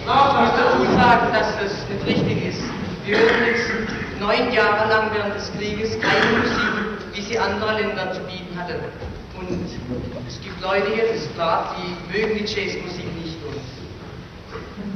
Ich 0.00 0.06
muss 0.06 0.54
dazu 0.54 0.84
sagen, 0.94 1.26
dass 1.32 1.50
das 1.58 1.72
nicht 1.90 2.06
richtig 2.06 2.46
ist. 2.50 2.62
Wir 3.04 3.18
hören 3.18 3.46
jetzt 3.50 3.70
neun 4.20 4.52
Jahre 4.52 4.88
lang 4.88 5.10
während 5.12 5.34
des 5.34 5.50
Krieges 5.58 5.98
keine 6.00 6.38
Musik, 6.38 6.85
wie 7.16 7.22
sie 7.22 7.38
andere 7.38 7.72
Länder 7.80 8.12
zu 8.12 8.20
bieten 8.20 8.58
hatten. 8.58 8.76
Und 9.38 9.48
es 10.28 10.40
gibt 10.42 10.60
Leute 10.60 10.92
hier, 10.92 11.04
das 11.08 11.22
ist 11.22 11.34
klar, 11.34 11.74
die 11.78 12.12
mögen 12.12 12.34
die 12.36 12.44
Jazzmusik 12.44 13.06
nicht. 13.22 13.36
Und 13.46 13.56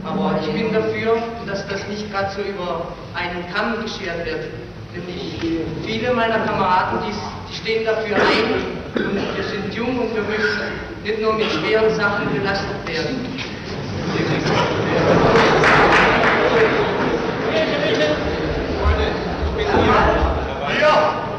aber 0.04 0.38
ich 0.40 0.52
bin 0.52 0.72
dafür, 0.72 1.16
dass 1.46 1.66
das 1.68 1.86
nicht 1.88 2.10
gerade 2.10 2.30
so 2.32 2.42
über 2.42 2.88
einen 3.14 3.44
Kamm 3.54 3.82
geschert 3.82 4.24
wird. 4.24 4.48
Nämlich 4.92 5.38
viele 5.86 6.12
meiner 6.14 6.40
Kameraden, 6.40 7.00
die, 7.06 7.14
die 7.50 7.56
stehen 7.56 7.84
dafür 7.84 8.16
ein 8.16 8.54
und 8.96 9.36
wir 9.36 9.44
sind 9.44 9.74
jung 9.74 9.98
und 9.98 10.14
wir 10.14 10.22
müssen 10.22 10.60
nicht 11.04 11.20
nur 11.20 11.34
mit 11.34 11.50
schweren 11.50 11.94
Sachen 11.94 12.32
belastet 12.32 12.86
werden. 12.86 13.26
Ja. 19.58 19.58
Ich 19.58 19.66
hab 20.48 20.68
mich 20.68 20.84
auch 20.84 21.29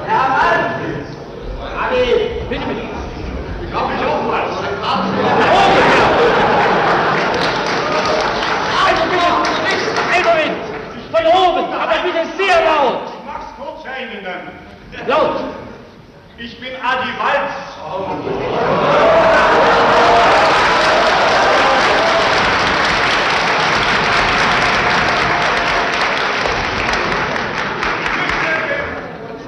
laut. 15.11 15.43
Ich 16.37 16.59
bin 16.59 16.69
Adi 16.81 17.09
Walz. 17.19 17.51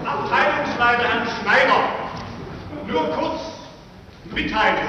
Abteilungsleiter 0.05 1.03
Herrn 1.03 1.27
Schneider. 1.41 2.03
Mitteilen, 4.33 4.87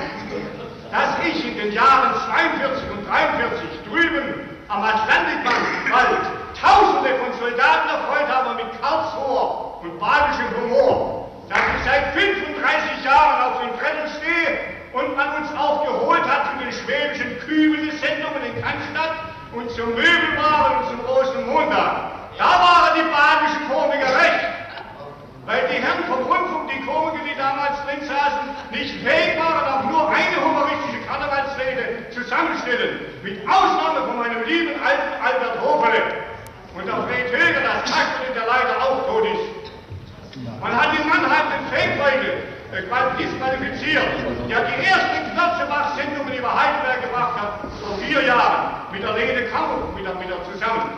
dass 0.91 1.11
ich 1.27 1.47
in 1.47 1.57
den 1.57 1.73
Jahren 1.73 2.15
42 2.27 2.91
und 2.91 3.07
43 3.09 3.85
drüben 3.89 4.49
am 4.69 4.83
Atlantikwald 4.83 6.45
Tausende 6.61 7.11
von 7.19 7.33
Soldaten 7.39 7.89
erfreut 7.89 8.29
habe 8.29 8.55
mit 8.55 8.81
Karlsruher 8.81 9.81
und 9.83 9.99
badischem 9.99 10.49
Humor, 10.57 11.29
dass 11.49 11.59
ich 11.59 11.85
seit 11.85 12.15
35 12.15 13.05
Jahren 13.05 13.53
auf 13.53 13.61
den 13.61 13.71
Brettern 13.77 14.09
stehe 14.17 14.59
und 14.93 15.17
man 15.17 15.43
uns 15.43 15.51
auch 15.59 15.85
geholt 15.85 16.25
hat 16.25 16.53
zu 16.53 16.65
den 16.65 16.73
schwäbischen 16.73 17.39
Kübele-Sendungen 17.41 18.43
in 18.47 18.63
Cannstatt 18.63 19.35
und 19.53 19.71
zum 19.73 19.91
Möbelwaren 19.91 20.79
und 20.79 20.89
zum 20.89 21.05
großen 21.05 21.47
Montag. 21.53 22.13
Da 22.39 22.45
waren 22.45 22.95
die 22.97 23.11
badischen 23.11 23.69
Komiker 23.69 24.15
recht, 24.15 24.64
weil 25.47 25.69
die 25.69 25.81
Herren 25.81 26.05
vom 26.09 26.25
Rundfunk, 26.25 26.71
die 26.73 26.81
Komiker, 26.87 27.21
die 27.25 27.37
damals 27.37 27.77
drin 27.85 28.01
saßen, 28.01 28.49
nicht 28.73 28.97
fähig 29.05 29.37
waren, 29.37 29.65
auch 29.69 29.85
nur 29.91 30.09
eine 30.09 30.37
humoristische 30.41 31.05
Karnevalsrede 31.05 32.09
zusammenstellen, 32.11 33.01
mit 33.23 33.45
Ausnahme 33.45 34.09
von 34.09 34.17
meinem 34.19 34.43
lieben 34.45 34.81
alten 34.81 35.13
Albert 35.21 35.61
Hofele 35.61 36.03
und 36.75 36.89
auch 36.89 37.05
Fred 37.09 37.29
Höger, 37.29 37.61
das 37.61 37.85
Kackel, 37.93 38.33
der 38.33 38.47
leider 38.49 38.77
auch 38.81 39.05
tot 39.07 39.25
ist. 39.29 39.65
Man 40.61 40.73
hat 40.73 40.97
in 40.99 41.07
Mannheim 41.09 41.47
den 41.53 41.65
Fake-Beugel 41.69 42.55
äh, 42.73 42.83
disqualifiziert, 43.21 44.09
der 44.49 44.61
die 44.65 44.83
erste 44.83 45.31
Knotzebach-Sendung 45.31 46.27
über 46.27 46.51
Heidelberg 46.51 47.03
gebracht 47.03 47.37
hat, 47.39 47.53
vor 47.85 47.99
vier 47.99 48.25
Jahren, 48.25 48.91
mit 48.91 49.03
der 49.03 49.13
Lene 49.13 49.47
Kammer 49.49 49.95
wieder, 49.95 50.19
wieder 50.19 50.43
zusammen. 50.51 50.91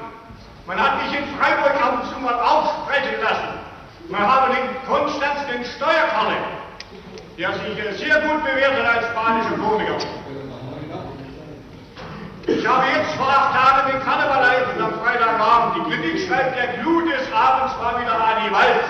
Man 0.66 0.80
hat 0.80 1.02
mich 1.02 1.18
in 1.18 1.26
Freiburg 1.36 1.74
ab 1.82 2.00
und 2.00 2.08
zu 2.08 2.18
mal 2.20 2.34
aufsprechen 2.34 3.20
lassen. 3.20 3.65
Man 4.08 4.20
habe 4.20 4.54
den 4.54 4.68
Konstanz 4.86 5.46
den 5.52 5.64
Steuerkalle, 5.64 6.36
der 7.36 7.52
sich 7.54 7.98
sehr 7.98 8.20
gut 8.20 8.44
bewährt 8.44 8.74
hat 8.78 8.96
als 8.96 9.06
spanischer 9.08 9.56
Komiker. 9.58 9.96
Ich 12.46 12.64
habe 12.64 12.84
jetzt 12.94 13.14
vor 13.16 13.28
acht 13.28 13.52
Tagen 13.52 13.90
den 13.90 14.00
Karneval 14.04 14.44
erlebt 14.44 14.80
am 14.80 14.94
Freitagabend. 15.02 15.76
Die 15.76 15.90
Kritik 15.90 16.28
schreibt, 16.28 16.56
der 16.56 16.74
Clou 16.74 17.00
des 17.00 17.32
Abends 17.32 17.74
war 17.80 18.00
wieder 18.00 18.14
Adi 18.14 18.52
Walz. 18.52 18.84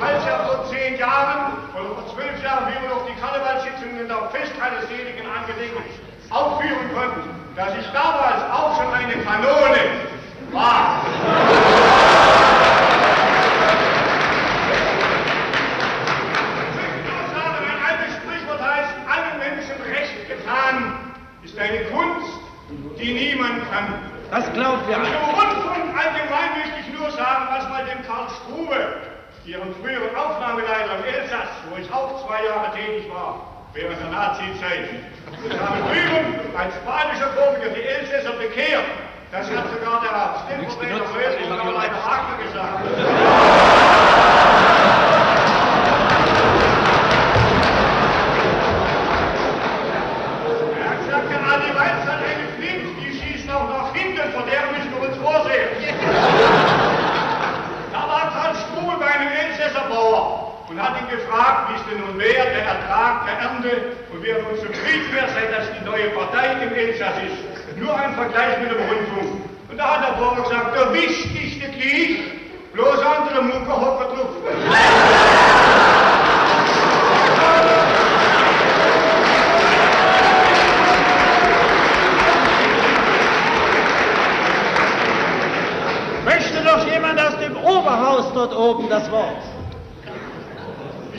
Als 0.00 0.26
er 0.26 0.38
vor 0.46 0.64
zehn 0.70 0.96
Jahren 0.96 1.52
oder 1.74 1.94
vor 1.94 2.14
zwölf 2.14 2.42
Jahren, 2.42 2.68
wie 2.68 2.82
wir 2.82 2.88
noch 2.88 3.06
die 3.06 3.20
Karnevalssitzungen 3.20 4.08
Seligen 4.60 5.24
angedenken, 5.26 5.82
aufführen 6.28 6.92
konnten, 6.92 7.30
dass 7.56 7.70
ich 7.78 7.86
damals 7.92 8.42
auch 8.52 8.76
schon 8.76 8.92
eine 8.92 9.14
Kanone 9.24 9.80
war. 10.52 11.00
Ein 17.56 17.82
altes 17.88 18.16
Sprichwort 18.16 18.60
heißt, 18.60 18.90
allen 19.08 19.38
Menschen 19.38 19.80
recht 19.80 20.28
getan 20.28 21.10
ist 21.42 21.58
eine 21.58 21.84
Kunst, 21.84 22.40
die 22.98 23.12
niemand 23.14 23.70
kann. 23.70 23.94
Das 24.30 24.52
glaubt 24.52 24.82
wer 24.88 24.96
Zum 24.96 25.40
Rundfunk 25.40 25.96
allgemein 25.96 26.58
möchte 26.58 26.80
ich 26.86 26.98
nur 26.98 27.10
sagen, 27.12 27.48
was 27.48 27.66
mal 27.70 27.86
dem 27.86 28.06
Karl 28.06 28.28
Struve, 28.28 28.96
Ihren 29.46 29.74
früheren 29.76 30.14
Aufnahmeleiter 30.14 30.98
im 30.98 31.14
Elsass, 31.14 31.48
wo 31.70 31.76
ich 31.80 31.90
auch 31.90 32.26
zwei 32.26 32.44
Jahre 32.44 32.72
tätig 32.76 33.10
war, 33.10 33.59
während 33.74 34.00
der 34.00 34.10
Nazi-Zeit. 34.10 34.88
Ich 35.46 35.58
habe 35.58 35.78
drüben 35.88 36.56
als 36.56 36.74
spanischer 36.74 37.30
Komiker 37.36 37.70
die 37.74 37.82
Elsässer 37.82 38.32
bekehrt. 38.32 38.84
Das 39.30 39.46
hat 39.46 39.64
sogar 39.70 40.00
der 40.00 40.34
Stimmvertreter 40.44 41.06
Rösel 41.14 41.46
bei 41.48 41.86
der 41.86 42.04
Haken 42.04 42.34
gesagt. 42.44 42.80
und 60.70 60.80
hat 60.80 61.00
ihn 61.02 61.08
gefragt, 61.08 61.68
wie 61.68 61.74
es 61.74 61.82
denn 61.90 61.98
nun 62.06 62.16
wäre, 62.16 62.46
der 62.46 62.62
Ertrag 62.62 63.26
der 63.26 63.38
Ernte 63.42 63.96
und 64.12 64.22
wie 64.22 64.28
er 64.28 64.40
nun 64.42 64.54
zufrieden 64.54 65.12
wäre, 65.12 65.26
seit 65.34 65.50
das 65.50 65.66
die 65.76 65.84
neue 65.84 66.10
Partei 66.10 66.62
im 66.62 66.72
Elsass 66.72 67.14
ist. 67.26 67.76
Nur 67.76 67.92
ein 67.96 68.14
Vergleich 68.14 68.58
mit 68.60 68.70
dem 68.70 68.78
Rundfunk. 68.78 69.42
Und 69.68 69.76
da 69.76 69.96
hat 69.96 70.08
der 70.08 70.20
Bauer 70.20 70.36
gesagt, 70.36 70.76
da 70.76 70.94
wischt 70.94 71.26
ich 71.34 71.58
nicht 71.58 71.72
gleich, 71.74 72.20
bloß 72.72 73.00
andere 73.02 73.42
Mucke 73.42 73.72
hocken 73.72 74.16
drauf. 74.16 74.28
Möchte 86.24 86.62
noch 86.62 86.86
jemand 86.86 87.20
aus 87.20 87.36
dem 87.38 87.56
Oberhaus 87.56 88.32
dort 88.34 88.54
oben 88.54 88.88
das 88.88 89.10
Wort? 89.10 89.59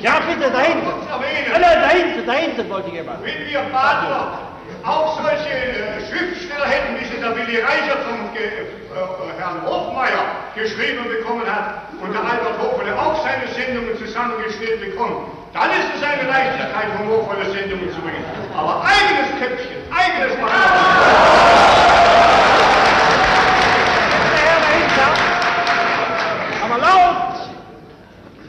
Ja, 0.02 0.20
bitte, 0.20 0.52
da 0.52 0.60
hinten. 0.60 0.88
Nein, 0.88 1.62
nein, 1.62 1.82
da 1.82 1.89
hinten, 1.89 2.26
da 2.26 2.34
hinten 2.34 2.70
wollte 2.70 2.89
jemand. 2.89 3.24
Wenn 3.24 3.47
wir 3.47 3.62
Badler 3.72 4.52
auch 4.84 5.22
solche 5.22 5.54
äh, 5.54 6.02
Schriftsteller 6.10 6.66
hätten, 6.66 6.99
wie 6.99 7.06
sie 7.06 7.22
der 7.22 7.36
Willi 7.36 7.62
Reichert 7.62 8.02
vom 8.10 8.18
äh, 8.34 8.41
äh, 8.41 9.38
Herrn 9.38 9.62
Hofmeier 9.66 10.26
geschrieben 10.56 11.06
bekommen 11.08 11.45
hat 11.45 11.86
und 12.02 12.14
der 12.14 12.22
Albert 12.22 12.58
Hofele 12.60 12.97
auch 12.97 13.24
seine 13.24 13.47
Sendungen 13.54 13.97
zusammengestellt 13.97 14.82
bekommt, 14.82 15.30
dann 15.54 15.70
ist 15.70 15.89
es 15.95 16.04
eine 16.04 16.28
Leichtigkeit, 16.28 16.88
humorvolle 16.97 17.45
Sendungen 17.52 17.91
zu 17.93 18.02
bringen. 18.02 18.26
Aber 18.58 18.82
eigenes 18.84 19.30
Köpfchen, 19.39 19.78
eigenes 19.91 20.38
Aber 26.64 26.78
laut! 26.78 27.32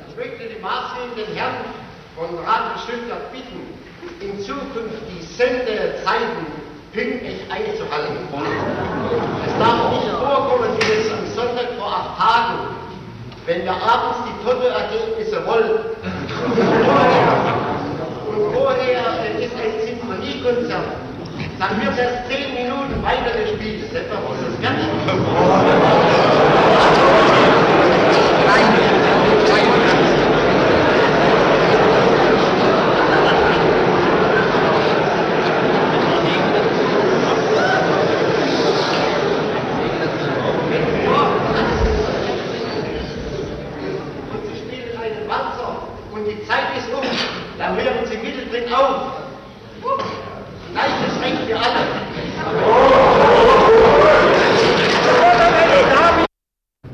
Ich 0.09 0.17
möchte 0.17 0.55
die 0.55 0.61
maßgebenden 0.61 1.35
Herren 1.35 1.83
von 2.33 2.45
Radio 2.47 2.81
Stuttgart 2.83 3.31
bitten, 3.31 3.61
in 4.21 4.41
Zukunft 4.41 5.05
die 5.11 5.23
Sendezeiten 5.23 6.47
pünktlich 6.93 7.41
einzuhalten. 7.51 8.17
Es 9.47 9.59
darf 9.59 9.91
nicht 9.93 10.09
vorkommen, 10.09 10.71
wie 10.81 10.93
es 10.93 11.13
am 11.13 11.27
Sonntag 11.35 11.77
vor 11.79 11.89
acht 11.93 12.19
Tagen, 12.19 12.59
wenn 13.45 13.65
wir 13.65 13.73
abends 13.73 14.19
die 14.25 14.37
Totto-Ergebnisse 14.45 15.47
wollen. 15.47 15.81
Und 18.29 18.55
vorher 18.55 19.05
äh, 19.25 19.45
ist 19.45 19.55
ein 19.55 19.75
Sinfoniekonzert. 19.85 20.89
Dann 21.59 21.83
wird 21.83 21.99
erst 21.99 22.29
zehn 22.31 22.55
Minuten 22.55 23.03
weitergespielt. 23.03 23.93
Etwa 23.93 24.21
muss 24.21 24.39
es 24.49 24.57
fertig 24.57 24.89
und 44.33 44.47
Sie 44.47 44.59
spielen 44.59 44.97
einen 44.97 45.29
Walzer 45.29 45.89
und 46.13 46.25
die 46.25 46.47
Zeit 46.47 46.77
ist 46.77 46.89
um, 46.93 47.03
dann 47.59 47.77
hören 47.77 48.07
Sie 48.07 48.17
mittendrin 48.17 48.73
auf. 48.73 49.13
Gleiches 50.73 51.21
Recht 51.21 51.39
für 51.47 51.57
alle. 51.57 52.03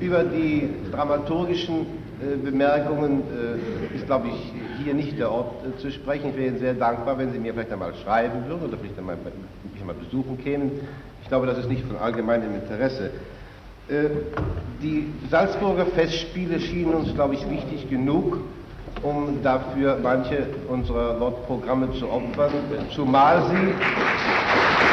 Über 0.00 0.22
die 0.22 0.70
dramaturgischen 0.92 1.86
äh, 2.20 2.36
Bemerkungen 2.36 3.22
äh, 3.92 3.96
ist, 3.96 4.06
glaube 4.06 4.28
ich, 4.28 4.84
hier 4.84 4.94
nicht 4.94 5.18
der 5.18 5.30
Ort 5.30 5.54
äh, 5.64 5.80
zu 5.80 5.90
sprechen. 5.90 6.30
Ich 6.30 6.36
wäre 6.36 6.48
Ihnen 6.48 6.58
sehr 6.58 6.74
dankbar, 6.74 7.18
wenn 7.18 7.32
Sie 7.32 7.38
mir 7.38 7.52
vielleicht 7.52 7.72
einmal 7.72 7.94
schreiben 8.04 8.46
würden 8.46 8.68
oder 8.68 8.78
vielleicht 8.78 8.98
einmal, 8.98 9.16
mich 9.72 9.80
einmal 9.80 9.96
besuchen 9.96 10.38
kämen. 10.42 10.70
Ich 11.22 11.28
glaube, 11.28 11.46
das 11.46 11.58
ist 11.58 11.68
nicht 11.68 11.84
von 11.86 11.96
allgemeinem 11.96 12.54
Interesse. 12.54 13.10
Die 14.82 15.06
Salzburger 15.30 15.86
Festspiele 15.86 16.60
schienen 16.60 16.92
uns, 16.92 17.14
glaube 17.14 17.34
ich, 17.34 17.50
wichtig 17.50 17.88
genug, 17.88 18.40
um 19.02 19.42
dafür 19.42 19.98
manche 20.02 20.46
unserer 20.68 21.18
Wortprogramme 21.18 21.92
zu 21.94 22.06
opfern, 22.10 22.50
zumal 22.94 23.42
sie 23.48 24.87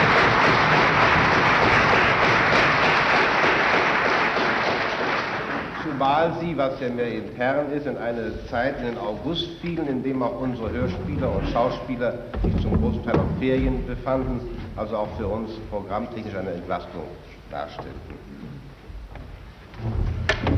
zumal 6.26 6.40
sie, 6.40 6.58
was 6.58 6.80
ja 6.80 6.90
mehr 6.90 7.12
intern 7.12 7.72
ist, 7.72 7.86
in 7.86 7.98
eine 7.98 8.46
Zeit 8.48 8.78
in 8.80 8.86
den 8.86 8.98
August 8.98 9.48
fielen, 9.62 9.88
in 9.88 10.04
dem 10.04 10.22
auch 10.22 10.40
unsere 10.40 10.72
Hörspieler 10.72 11.36
und 11.36 11.48
Schauspieler 11.50 12.20
sich 12.44 12.62
zum 12.62 12.82
Großteil 12.82 13.16
auf 13.16 13.28
Ferien 13.40 13.86
befanden, 13.86 14.40
also 14.76 14.98
auch 14.98 15.18
für 15.18 15.28
uns 15.28 15.52
programmtechnisch 15.70 16.36
eine 16.36 16.52
Entlastung 16.52 17.04
darstellten. 17.52 17.94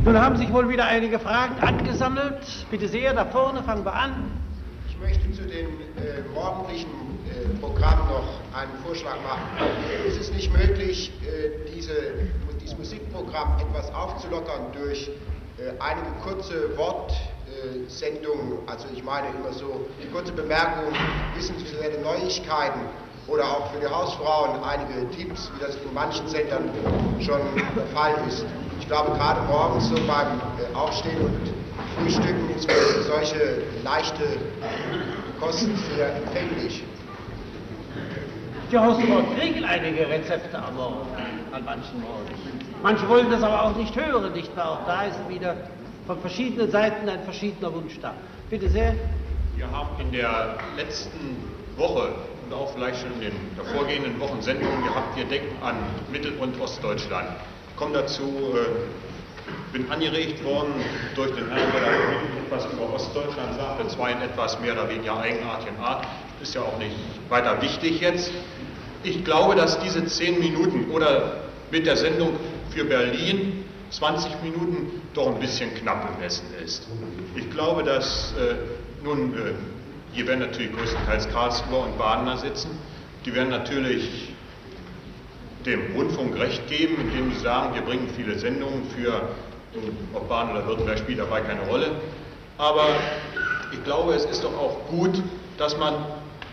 Nun 0.06 0.18
haben 0.18 0.38
sich 0.38 0.52
wohl 0.54 0.70
wieder 0.70 0.86
einige 0.86 1.20
Fragen 1.20 1.56
angesammelt. 1.60 2.40
Bitte 2.70 2.88
sehr, 2.88 3.14
da 3.14 3.26
vorne 3.26 3.64
fangen 3.64 3.84
wir 3.84 3.94
an. 3.94 4.32
Ich 4.88 4.98
möchte 5.00 5.32
zu 5.32 5.44
dem 5.44 5.68
äh, 5.68 6.22
morgendlichen 6.34 6.90
äh, 7.30 7.58
Programm 7.60 8.00
noch 8.08 8.40
einen 8.58 8.72
Vorschlag 8.86 9.18
machen. 9.24 9.68
Ist 10.08 10.20
es 10.20 10.32
nicht 10.32 10.52
möglich, 10.54 11.12
äh, 11.22 11.72
diese, 11.76 11.94
dieses 12.62 12.78
Musikprogramm 12.78 13.58
etwas 13.60 13.94
aufzulockern 13.94 14.72
durch 14.74 15.10
einige 15.80 16.08
kurze 16.24 16.78
Wortsendungen, 16.78 18.60
also 18.68 18.88
ich 18.94 19.04
meine 19.04 19.28
immer 19.30 19.52
so 19.54 19.88
kurze 20.12 20.32
Bemerkungen, 20.32 20.96
wissenswerte 21.36 22.00
Neuigkeiten 22.02 22.82
oder 23.28 23.44
auch 23.44 23.72
für 23.72 23.80
die 23.80 23.88
Hausfrauen 23.88 24.64
einige 24.64 25.10
Tipps, 25.12 25.52
wie 25.56 25.60
das 25.64 25.76
in 25.76 25.94
manchen 25.94 26.28
Sendern 26.28 26.70
schon 27.20 27.42
der 27.76 27.86
Fall 27.88 28.14
ist. 28.28 28.46
Ich 28.80 28.88
glaube, 28.88 29.18
gerade 29.18 29.42
morgens 29.48 29.90
so 29.90 29.96
beim 30.08 30.40
äh, 30.40 30.76
Aufstehen 30.76 31.20
und 31.20 31.54
Frühstücken 31.98 32.50
ist 32.56 32.72
für 32.72 33.02
solche 33.04 33.64
leichte 33.84 34.24
Kosten 35.40 35.76
sehr 35.96 36.16
empfänglich. 36.16 36.84
Die 38.72 38.78
Hausfrauen 38.78 39.36
kriegen 39.38 39.66
einige 39.66 40.08
Rezepte 40.08 40.58
am 40.58 40.76
Morgen, 40.76 41.08
an 41.52 41.66
manchen 41.66 42.02
Morgen. 42.02 42.47
Manche 42.84 43.08
wollen 43.10 43.32
das 43.32 43.42
aber 43.42 43.64
auch 43.64 43.76
nicht 43.76 43.96
hören, 43.96 44.34
nicht 44.34 44.56
wahr? 44.56 44.80
Auch 44.82 44.86
da 44.86 45.04
ist 45.04 45.18
wieder 45.30 45.56
von 46.06 46.20
verschiedenen 46.20 46.70
Seiten 46.70 47.10
ein 47.10 47.24
verschiedener 47.24 47.74
Wunsch 47.74 48.00
da. 48.02 48.14
Bitte 48.50 48.70
sehr. 48.70 48.94
Wir 49.56 49.72
haben 49.72 49.90
in 50.00 50.12
der 50.12 50.56
letzten 50.78 51.38
Woche 51.76 52.14
und 52.46 52.54
auch 52.56 52.72
vielleicht 52.74 53.02
schon 53.02 53.12
in 53.14 53.22
den 53.22 53.34
vorgehenden 53.76 54.20
Wochen 54.20 54.42
Sendungen 54.42 54.84
gehabt, 54.84 55.18
wir 55.18 55.26
denken 55.26 55.56
an 55.64 55.76
Mittel- 56.12 56.38
und 56.40 56.60
Ostdeutschland. 56.62 57.28
Ich 57.70 57.76
komme 57.76 57.94
dazu, 57.94 58.24
äh, 58.24 59.74
bin 59.74 59.90
angeregt 59.92 60.44
worden 60.44 60.74
durch 61.16 61.32
den 61.36 61.50
Herrn, 61.50 61.72
der 61.74 62.46
etwas 62.46 62.72
über 62.72 62.94
Ostdeutschland 62.94 63.56
sagte, 63.58 63.88
zwar 63.88 64.12
in 64.12 64.22
etwas 64.22 64.60
mehr 64.62 64.74
oder 64.74 64.88
weniger 64.88 65.20
eigenartigen 65.20 65.80
Art, 65.80 66.06
ist 66.42 66.56
ja 66.56 66.62
auch 66.62 66.78
nicht 66.78 66.96
weiter 67.30 67.62
wichtig 67.62 68.00
jetzt. 68.00 68.32
Ich 69.04 69.26
glaube, 69.26 69.56
dass 69.56 69.80
diese 69.80 70.06
zehn 70.06 70.40
Minuten 70.40 70.90
oder 70.92 71.38
mit 71.72 71.86
der 71.86 71.98
Sendung 71.98 72.38
für 72.78 72.86
Berlin 72.86 73.66
20 73.90 74.44
Minuten 74.44 75.02
doch 75.16 75.34
ein 75.34 75.40
bisschen 75.40 75.74
knapp 75.74 76.14
bemessen 76.14 76.46
ist. 76.64 76.88
Ich 77.36 77.50
glaube, 77.50 77.82
dass 77.84 78.36
äh, 78.38 78.54
nun, 79.04 79.34
äh, 79.34 79.54
hier 80.14 80.28
werden 80.28 80.42
natürlich 80.42 80.76
größtenteils 80.76 81.28
Karlsruher 81.30 81.86
und 81.86 81.98
Badener 81.98 82.38
sitzen, 82.38 82.70
die 83.26 83.34
werden 83.34 83.50
natürlich 83.50 84.32
dem 85.66 85.96
Rundfunk 85.96 86.38
recht 86.38 86.68
geben, 86.70 86.98
indem 87.02 87.34
sie 87.34 87.40
sagen, 87.40 87.74
wir 87.74 87.82
bringen 87.82 88.10
viele 88.16 88.38
Sendungen 88.38 88.84
für, 88.96 89.24
ob 90.14 90.30
Baden 90.30 90.52
oder 90.52 90.68
Württemberg 90.68 91.00
spielt 91.00 91.18
dabei 91.18 91.42
keine 91.42 91.62
Rolle. 91.62 91.90
Aber 92.60 92.86
ich 93.74 93.84
glaube, 93.86 94.14
es 94.14 94.26
ist 94.26 94.44
doch 94.44 94.56
auch 94.56 94.88
gut, 94.92 95.20
dass 95.58 95.76
man 95.80 95.96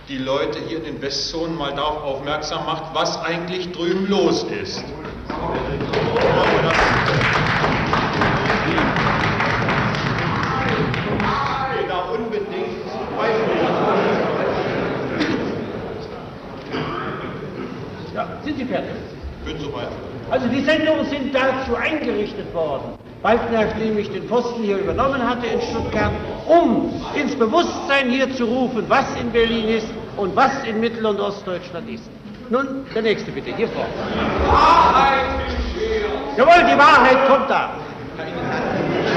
die 0.08 0.18
Leute 0.18 0.58
hier 0.66 0.78
in 0.78 0.84
den 0.84 1.02
Westzonen 1.02 1.56
mal 1.56 1.74
darauf 1.74 2.02
aufmerksam 2.02 2.64
macht, 2.64 2.94
was 2.94 3.22
eigentlich 3.22 3.72
drüben 3.72 4.08
los 4.08 4.44
ist. 4.44 4.82
Sind 18.44 18.58
Sie 18.58 18.64
fertig? 18.66 18.90
Bin 19.44 19.58
soweit. 19.58 19.88
Also 20.30 20.48
die 20.48 20.60
Sendungen 20.60 21.06
sind 21.06 21.34
dazu 21.34 21.76
eingerichtet 21.76 22.52
worden, 22.54 22.94
weil 23.22 23.38
nämlich 23.78 24.10
den 24.10 24.26
Posten 24.28 24.62
hier 24.62 24.78
übernommen 24.78 25.26
hatte 25.26 25.46
in 25.46 25.60
Stuttgart, 25.62 26.12
um 26.46 26.92
ins 27.14 27.34
Bewusstsein 27.36 28.10
hier 28.10 28.30
zu 28.34 28.44
rufen, 28.44 28.84
was 28.88 29.06
in 29.20 29.30
Berlin 29.32 29.68
ist 29.68 29.88
und 30.16 30.36
was 30.36 30.62
in 30.64 30.80
Mittel- 30.80 31.06
und 31.06 31.20
Ostdeutschland 31.20 31.88
ist. 31.88 32.10
Nun, 32.50 32.84
der 32.94 33.02
nächste 33.02 33.30
bitte, 33.32 33.54
hier 33.56 33.68
vorne. 33.68 33.88
Jawohl, 36.36 36.64
die 36.70 36.78
Wahrheit 36.78 37.28
kommt 37.28 37.50
da. 37.50 37.70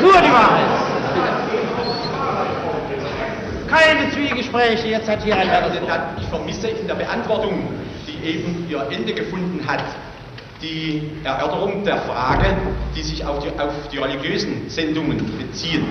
Nur 0.01 0.13
die 0.13 0.31
Wahrheit. 0.31 0.65
Keine 3.67 4.11
Zwiegespräche, 4.11 4.87
jetzt 4.87 5.09
hat 5.09 5.23
hier 5.23 5.35
ein 5.35 5.47
Herr 5.49 5.63
Wort. 5.63 5.73
Ich 6.21 6.27
vermisse 6.27 6.67
in 6.69 6.87
der 6.87 6.95
Beantwortung, 6.95 7.67
die 8.07 8.29
eben 8.29 8.65
ihr 8.69 8.85
Ende 8.89 9.13
gefunden 9.13 9.61
hat, 9.67 9.83
die 10.61 11.11
Erörterung 11.23 11.83
der 11.83 11.97
Frage, 11.97 12.45
die 12.95 13.01
sich 13.01 13.25
auf 13.25 13.39
die, 13.39 13.49
auf 13.59 13.73
die 13.91 13.97
religiösen 13.97 14.69
Sendungen 14.69 15.17
beziehen. 15.37 15.85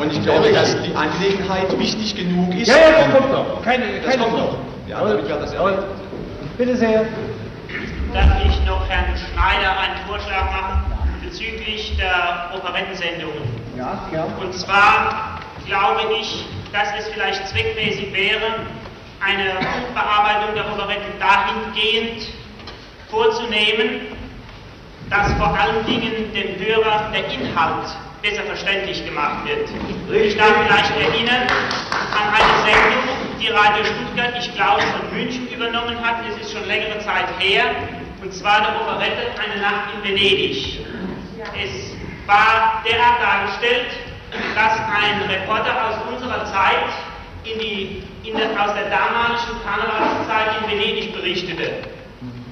Und 0.00 0.12
ich 0.12 0.22
glaube, 0.22 0.52
dass 0.52 0.76
die 0.82 0.94
Angelegenheit 0.94 1.78
wichtig 1.78 2.16
genug 2.16 2.54
ist. 2.54 2.68
Ja, 2.68 2.76
ja, 2.76 2.90
das 3.04 3.14
kommt 3.16 3.32
noch. 3.32 3.62
Keine, 3.62 3.84
Das 4.02 4.10
keine 4.10 4.22
kommt 4.24 4.38
noch. 4.38 4.56
Ja, 4.88 5.04
damit 5.04 5.28
wir 5.28 5.36
das. 5.36 5.54
Bitte 6.58 6.76
sehr. 6.76 7.04
Darf 8.12 8.44
ich 8.44 8.64
noch 8.64 8.88
Herrn 8.88 9.14
Schneider 9.16 9.78
einen 9.78 10.06
Vorschlag 10.06 10.50
machen 10.50 10.92
bezüglich 11.22 11.96
der 11.96 12.50
Operettensendungen? 12.54 13.42
Ja, 13.76 13.98
ja. 14.12 14.24
Und 14.40 14.54
zwar 14.54 15.40
glaube 15.66 16.00
ich, 16.20 16.46
dass 16.72 16.88
es 16.98 17.08
vielleicht 17.08 17.46
zweckmäßig 17.48 18.12
wäre, 18.12 18.60
eine 19.20 19.54
Bearbeitung 19.94 20.54
der 20.54 20.72
Operetten 20.72 21.18
dahingehend 21.18 22.28
vorzunehmen, 23.10 24.00
dass 25.10 25.32
vor 25.34 25.56
allen 25.58 25.84
Dingen 25.86 26.32
dem 26.32 26.58
Hörer 26.64 27.10
der 27.12 27.26
Inhalt 27.30 27.86
besser 28.22 28.42
verständlich 28.42 29.04
gemacht 29.04 29.44
wird. 29.44 29.68
Ich 30.12 30.36
darf 30.36 30.52
vielleicht 30.66 30.90
erinnern 30.96 31.46
an 31.46 32.34
eine 32.34 32.54
Sendung, 32.64 33.15
die 33.40 33.48
Radio 33.48 33.84
Stuttgart, 33.84 34.34
ich 34.38 34.54
glaube, 34.54 34.82
von 34.82 35.16
München 35.16 35.48
übernommen 35.48 35.96
hat. 36.04 36.16
Es 36.28 36.46
ist 36.46 36.52
schon 36.52 36.66
längere 36.66 36.98
Zeit 37.00 37.26
her. 37.38 37.64
Und 38.22 38.32
zwar 38.32 38.60
der 38.60 38.80
Operette 38.80 39.38
Eine 39.38 39.60
Nacht 39.60 39.94
in 39.94 40.08
Venedig. 40.08 40.80
Es 41.54 41.96
war 42.26 42.82
derart 42.84 43.22
dargestellt, 43.22 43.90
dass 44.54 44.78
ein 44.80 45.28
Reporter 45.28 45.88
aus 45.88 46.12
unserer 46.12 46.44
Zeit 46.46 46.90
in 47.44 47.58
die, 47.60 48.02
in 48.24 48.36
der, 48.36 48.50
aus 48.50 48.74
der 48.74 48.90
damaligen 48.90 49.62
Karnevalszeit 49.64 50.62
in 50.62 50.70
Venedig 50.70 51.12
berichtete. 51.14 51.82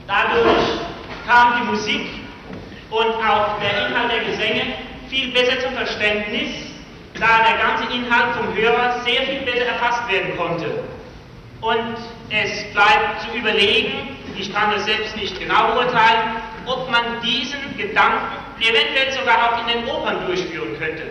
Dadurch 0.07 0.81
kam 1.27 1.61
die 1.61 1.71
Musik 1.71 2.07
und 2.91 3.15
auch 3.27 3.59
der 3.61 3.89
Inhalt 3.89 4.13
der 4.13 4.25
Gesänge 4.25 4.63
viel 5.09 5.33
besser 5.33 5.59
zum 5.61 5.73
Verständnis, 5.75 6.74
da 7.15 7.45
der 7.47 7.59
ganze 7.63 7.85
Inhalt 7.95 8.35
vom 8.37 8.55
Hörer 8.55 9.01
sehr 9.05 9.23
viel 9.23 9.43
besser 9.45 9.67
erfasst 9.67 10.11
werden 10.11 10.37
konnte. 10.37 10.67
Und 11.61 11.97
es 12.31 12.73
bleibt 12.73 13.23
zu 13.23 13.39
überlegen, 13.39 14.17
ich 14.37 14.53
kann 14.53 14.73
das 14.75 14.85
selbst 14.85 15.17
nicht 15.17 15.39
genau 15.39 15.73
beurteilen, 15.75 16.37
ob 16.67 16.91
man 16.91 17.21
diesen 17.23 17.61
Gedanken 17.77 18.37
eventuell 18.59 19.13
sogar 19.13 19.37
auch 19.37 19.61
in 19.61 19.81
den 19.81 19.89
Opern 19.91 20.27
durchführen 20.27 20.77
könnte. 20.79 21.03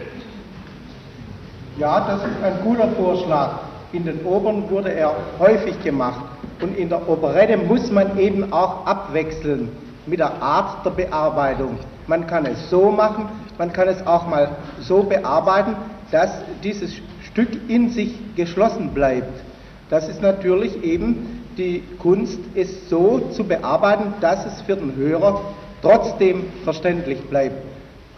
Ja, 1.77 2.01
das 2.01 2.21
ist 2.23 2.43
ein 2.43 2.59
guter 2.63 2.87
Vorschlag. 2.89 3.59
In 3.93 4.05
den 4.05 4.23
Opern 4.25 4.69
wurde 4.69 4.93
er 4.93 5.15
häufig 5.39 5.81
gemacht. 5.83 6.21
Und 6.61 6.77
in 6.77 6.89
der 6.89 7.07
Operette 7.09 7.57
muss 7.57 7.91
man 7.91 8.17
eben 8.19 8.51
auch 8.53 8.85
abwechseln 8.85 9.71
mit 10.05 10.19
der 10.19 10.41
Art 10.41 10.85
der 10.85 10.91
Bearbeitung. 10.91 11.79
Man 12.07 12.27
kann 12.27 12.45
es 12.45 12.69
so 12.69 12.91
machen, 12.91 13.27
man 13.57 13.71
kann 13.71 13.87
es 13.87 14.05
auch 14.05 14.27
mal 14.27 14.49
so 14.81 15.03
bearbeiten, 15.03 15.75
dass 16.13 16.29
dieses 16.63 16.93
Stück 17.31 17.49
in 17.67 17.89
sich 17.89 18.13
geschlossen 18.35 18.93
bleibt. 18.93 19.41
Das 19.89 20.07
ist 20.07 20.21
natürlich 20.21 20.83
eben 20.83 21.43
die 21.57 21.83
Kunst, 21.97 22.39
es 22.53 22.87
so 22.87 23.31
zu 23.31 23.43
bearbeiten, 23.43 24.13
dass 24.21 24.45
es 24.45 24.61
für 24.61 24.75
den 24.75 24.95
Hörer 24.95 25.41
trotzdem 25.81 26.45
verständlich 26.63 27.19
bleibt. 27.23 27.55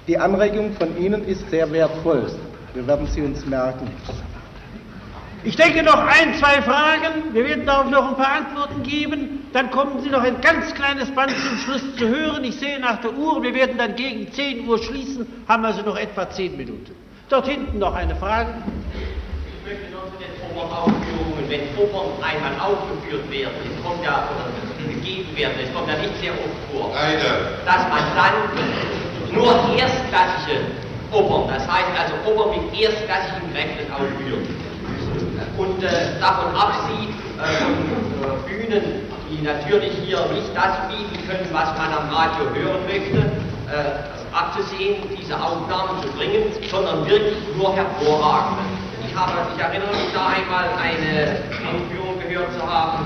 Die 0.09 0.17
Anregung 0.17 0.73
von 0.73 0.97
Ihnen 0.97 1.25
ist 1.25 1.49
sehr 1.49 1.71
wertvoll. 1.71 2.29
Wir 2.73 2.85
werden 2.85 3.07
sie 3.07 3.21
uns 3.21 3.45
merken. 3.45 3.87
Ich 5.45 5.55
denke 5.55 5.81
noch 5.81 5.99
ein, 5.99 6.33
zwei 6.35 6.61
Fragen. 6.63 7.33
Wir 7.33 7.45
werden 7.45 7.65
darauf 7.65 7.89
noch 7.89 8.09
ein 8.09 8.15
paar 8.15 8.35
Antworten 8.35 8.83
geben. 8.83 9.47
Dann 9.53 9.71
kommen 9.71 10.01
Sie 10.03 10.09
noch 10.09 10.21
ein 10.21 10.41
ganz 10.41 10.73
kleines 10.73 11.09
Band 11.11 11.31
zum 11.31 11.57
Schluss 11.59 11.95
zu 11.95 12.07
hören. 12.09 12.43
Ich 12.43 12.57
sehe 12.57 12.77
nach 12.79 12.99
der 12.99 13.13
Uhr, 13.13 13.41
wir 13.41 13.53
werden 13.53 13.77
dann 13.77 13.95
gegen 13.95 14.29
10 14.33 14.67
Uhr 14.67 14.79
schließen, 14.79 15.25
haben 15.47 15.63
also 15.63 15.81
noch 15.81 15.97
etwa 15.97 16.29
10 16.29 16.57
Minuten. 16.57 17.04
Dort 17.27 17.47
hinten 17.47 17.79
noch 17.79 17.95
eine 17.95 18.15
Frage. 18.15 18.53
Ich 18.93 19.65
möchte 19.65 19.89
noch 19.89 20.05
zu 20.13 20.17
den 20.21 20.29
Opernaufführungen, 20.45 21.49
wenn 21.49 21.61
Opern 21.73 22.13
einmal 22.21 22.53
aufgeführt 22.61 23.25
werden, 23.31 23.57
es 23.65 23.83
kommt 23.83 24.05
ja, 24.05 24.29
oder 24.29 24.93
gegeben 24.93 25.35
werden, 25.35 25.57
es 25.57 25.73
kommt 25.73 25.89
ja 25.89 25.97
nicht 25.97 26.13
sehr 26.21 26.33
oft 26.33 26.61
vor, 26.69 26.93
Leider. 26.93 27.57
dass 27.65 27.81
man 27.89 28.05
dann 28.13 28.35
nur 29.33 29.53
erstklassige 29.73 30.69
Opern. 31.11 31.49
Das 31.49 31.65
heißt 31.65 31.89
also 31.97 32.13
Opern 32.29 32.61
mit 32.61 32.79
erstklassigen 32.79 33.49
Kräften 33.53 33.91
aufführen. 33.91 34.45
Und 35.57 35.81
äh, 35.81 36.19
davon 36.21 36.53
absieht 36.53 37.09
äh, 37.41 37.65
von 38.21 38.37
äh, 38.37 38.37
Bühnen, 38.45 38.83
die 39.31 39.41
natürlich 39.41 39.93
hier 40.05 40.21
nicht 40.29 40.53
das 40.53 40.77
bieten 40.93 41.25
können, 41.25 41.49
was 41.51 41.73
man 41.73 41.89
am 41.89 42.09
Radio 42.13 42.53
hören 42.53 42.85
möchte, 42.85 43.17
äh, 43.17 44.13
abzusehen, 44.35 44.95
diese 45.17 45.35
Aufnahmen 45.35 46.01
zu 46.01 46.09
bringen, 46.09 46.43
sondern 46.69 47.07
wirklich 47.07 47.37
nur 47.55 47.73
hervorragend. 47.73 48.57
Ich, 49.07 49.15
habe, 49.15 49.31
ich 49.55 49.61
erinnere 49.61 49.91
mich 49.91 50.11
da 50.13 50.27
einmal 50.27 50.67
eine 50.81 51.37
Aufführung 51.71 52.19
gehört 52.19 52.51
zu 52.53 52.61
haben. 52.69 53.05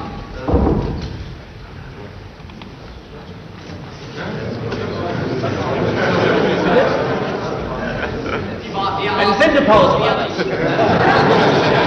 Die 8.63 8.73
war 8.73 8.99
derart 8.99 9.19
Eine 9.19 9.33
Sendepause. 9.37 9.97
Die 9.97 10.03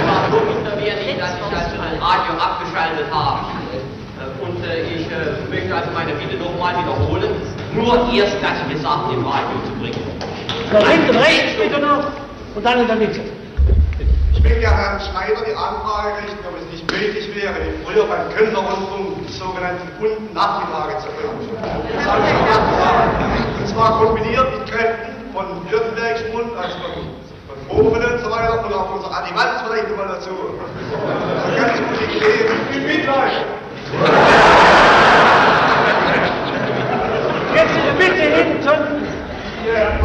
war 0.07 0.31
so 0.31 0.39
minderwertig, 0.45 1.19
dass 1.19 1.35
ich 1.35 1.41
das 1.51 1.67
Radio 2.01 2.33
abgeschaltet 2.39 3.07
habe. 3.11 3.62
Äh, 5.13 5.45
möchte 5.47 5.75
also 5.75 5.91
meine 5.93 6.13
Bitte 6.13 6.41
nochmal 6.41 6.73
wiederholen, 6.73 7.29
nur 7.75 7.93
erstklassige 8.09 8.81
Sachen 8.81 9.13
im 9.13 9.21
Radio 9.25 9.61
zu 9.61 9.73
bringen. 9.77 10.01
Hinten 10.89 11.15
rechts 11.15 11.53
bitte 11.53 11.79
noch 11.79 12.09
und 12.55 12.65
dann 12.65 12.81
in 12.81 12.87
der 12.87 12.95
Mitte. 12.95 13.21
Ich 14.33 14.43
will 14.43 14.57
ja 14.59 14.71
Herrn 14.71 14.99
Schneider 14.99 15.45
die 15.45 15.53
Anfrage 15.53 16.17
richten, 16.17 16.41
ob 16.49 16.57
es 16.57 16.65
nicht 16.73 16.89
möglich 16.89 17.29
wäre, 17.35 17.53
wie 17.61 17.85
früher 17.85 18.05
beim 18.09 18.25
Kölner 18.33 18.57
Rundfunk 18.57 19.27
die 19.27 19.33
sogenannten 19.33 19.85
bunten 20.01 20.33
Nachmittage 20.33 20.97
zu 21.05 21.09
führen. 21.13 21.37
Das 21.61 22.05
habe 22.09 22.21
ich 22.25 22.33
schon 22.33 22.49
abgefragt. 22.49 23.13
Und 23.61 23.67
zwar 23.69 23.89
kombiniert 24.01 24.49
mit 24.49 24.65
Kräften 24.65 25.13
von 25.29 25.45
Württembergischen 25.69 26.33
Mund, 26.33 26.57
also 26.57 26.73
von, 26.81 26.93
von 27.45 27.57
Bochum 27.69 28.01
und 28.01 28.17
so 28.17 28.29
weiter, 28.33 28.65
und 28.65 28.73
auch 28.73 28.95
unser 28.97 29.13
Animanz 29.13 29.61
vielleicht 29.61 29.89
nochmal 29.93 30.09
dazu. 30.09 30.33
Das 30.57 31.37
ist 31.37 31.45
eine 31.45 31.57
ganz 31.61 31.77
gute 31.85 32.03
Idee. 32.17 32.49
Ich 32.49 32.73
bin 32.73 32.81
Mitleid. 32.87 33.62
Jetzt 37.55 37.75
Mitte 37.97 38.21
hinten. 38.35 38.67
Hier. 39.63 39.99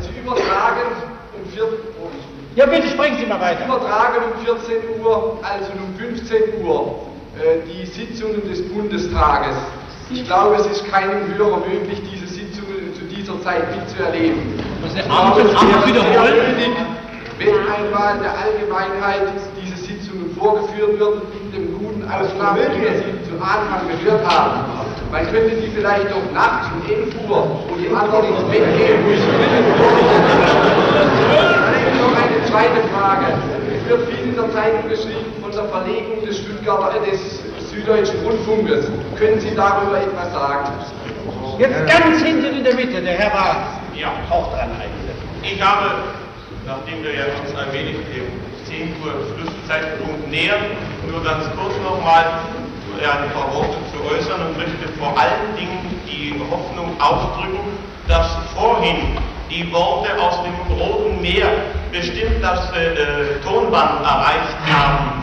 Sie 0.00 0.20
übertragen 0.20 0.86
um 1.34 1.50
14 1.50 1.68
Uhr. 1.72 2.10
Ja, 2.54 2.66
bitte 2.66 2.88
sprechen 2.88 3.16
Sie 3.18 3.26
mal 3.26 3.40
weiter. 3.40 3.64
Übertragen 3.64 4.18
um 4.34 4.44
14 4.44 5.00
Uhr, 5.00 5.38
also 5.42 5.72
um 5.72 5.94
15 5.98 6.62
Uhr, 6.64 6.98
äh, 7.38 7.60
die 7.66 7.86
Sitzungen 7.86 8.46
des 8.48 8.68
Bundestages. 8.68 9.56
Ich 10.10 10.26
glaube, 10.26 10.56
es 10.56 10.66
ist 10.66 10.90
keinem 10.90 11.34
Hörer 11.36 11.58
möglich, 11.66 12.02
diese 12.12 12.26
Sitzungen 12.26 12.92
zu 12.94 13.04
dieser 13.06 13.40
Zeit 13.42 13.64
mitzuerleben. 13.74 14.60
Muss 14.82 14.92
der 14.92 15.04
Ich 15.04 15.08
glaube, 15.08 15.22
Abend 15.32 15.44
es 15.46 15.50
und 15.50 15.56
Abend 15.56 15.72
wäre 15.72 15.82
sehr 15.84 15.94
wiederholen? 16.12 16.34
nötig, 16.58 16.76
wenn 17.38 17.54
einmal 17.72 18.18
der 18.20 18.34
Allgemeinheit 18.38 19.28
diese 19.64 19.76
Sitzungen 19.82 20.36
vorgeführt 20.38 21.00
würden, 21.00 21.22
Ausnahme, 22.08 22.60
wie 22.74 22.80
wir 22.82 22.94
sie 22.98 23.12
zu 23.28 23.34
Anfang 23.42 23.88
gehört 23.88 24.24
haben. 24.26 24.64
Man 25.10 25.24
könnte 25.30 25.56
die 25.56 25.68
vielleicht 25.74 26.08
auch 26.12 26.26
nachts 26.32 26.68
um 26.72 26.80
11 26.90 27.14
Uhr, 27.28 27.60
wo 27.68 27.74
die 27.76 27.88
anderen 27.94 28.24
ins 28.32 28.42
Bett 28.50 28.64
gehen 28.78 29.04
müssen. 29.06 29.28
Vielleicht 31.28 32.00
noch 32.00 32.14
eine 32.16 32.38
zweite 32.48 32.80
Frage. 32.92 33.26
Es 33.76 33.88
wird 33.90 34.08
viel 34.08 34.24
in 34.30 34.34
der 34.36 34.50
Zeitung 34.52 34.88
geschrieben 34.88 35.32
von 35.42 35.50
der 35.52 35.64
Verlegung 35.64 36.24
des 36.24 36.38
Stuttgarter, 36.38 36.96
äh, 36.96 37.10
des 37.10 37.20
Süddeutschen 37.70 38.20
Rundfunkes. 38.24 38.86
Können 39.18 39.40
Sie 39.40 39.54
darüber 39.54 39.98
etwas 40.00 40.32
sagen? 40.32 40.68
Jetzt 41.58 41.86
ganz 41.86 42.22
hinten 42.22 42.56
in 42.58 42.64
der 42.64 42.74
Mitte, 42.74 43.00
der 43.02 43.14
Herr 43.18 43.32
war 43.34 43.56
Ja. 43.94 44.08
auch 44.30 44.48
dran 44.56 44.70
eigentlich. 44.80 45.52
Ich 45.54 45.60
habe, 45.62 45.90
nachdem 46.66 47.02
wir 47.02 47.14
ja 47.14 47.24
uns 47.42 47.50
ein 47.54 47.72
wenig 47.72 47.96
dem 48.14 48.24
10 48.72 48.96
Uhr 49.04 49.12
Schlusszeitpunkt 49.36 50.30
nähern, 50.30 50.64
nur 51.06 51.22
ganz 51.22 51.44
kurz 51.54 51.74
nochmal 51.84 52.24
ein 53.02 53.30
paar 53.32 53.52
Worte 53.52 53.76
zu 53.92 53.98
äußern 54.14 54.40
und 54.46 54.56
möchte 54.56 54.88
vor 54.98 55.12
allen 55.18 55.56
Dingen 55.56 56.00
die 56.06 56.32
Hoffnung 56.50 56.98
ausdrücken, 56.98 57.58
dass 58.08 58.28
vorhin 58.54 59.18
die 59.50 59.70
Worte 59.72 60.10
aus 60.18 60.38
dem 60.44 60.54
Roten 60.78 61.20
Meer 61.20 61.48
bestimmt 61.90 62.42
das 62.42 62.72
äh, 62.72 62.94
äh, 62.94 63.40
Tonband 63.44 64.00
erreicht 64.02 64.56
haben. 64.72 65.21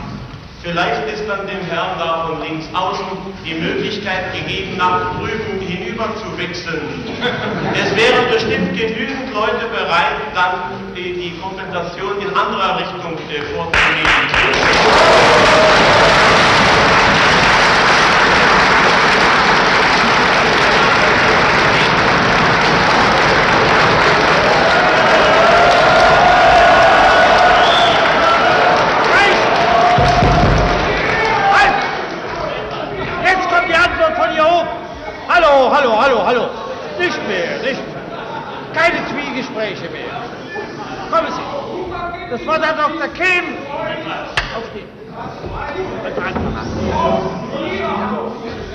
Vielleicht 0.62 1.08
ist 1.08 1.24
dann 1.26 1.48
dem 1.48 1.62
Herrn 1.70 1.98
da 1.98 2.28
von 2.28 2.42
links 2.42 2.66
außen 2.74 3.06
die 3.46 3.54
Möglichkeit 3.54 4.34
gegeben, 4.34 4.76
nach 4.76 5.16
drüben 5.16 5.62
hinüber 5.62 6.14
zu 6.18 6.38
wechseln. 6.38 6.82
Es 7.74 7.96
wären 7.96 8.30
bestimmt 8.30 8.78
genügend 8.78 9.34
Leute 9.34 9.68
bereit, 9.72 10.20
dann 10.36 10.72
die, 10.96 11.14
die 11.14 11.40
Kompensation 11.40 12.20
in 12.22 12.36
anderer 12.36 12.78
Richtung 12.78 13.18
äh, 13.30 13.42
vorzunehmen. 13.56 14.10
Zwiegespräche 39.60 39.90
mehr. 39.92 40.24
Kommen 41.12 41.32
Sie. 41.34 42.32
Das 42.32 42.48
war 42.48 42.60
der 42.60 42.74
Dr. 42.74 43.08
Kehm. 43.10 43.58
Aufstehen. 44.56 44.88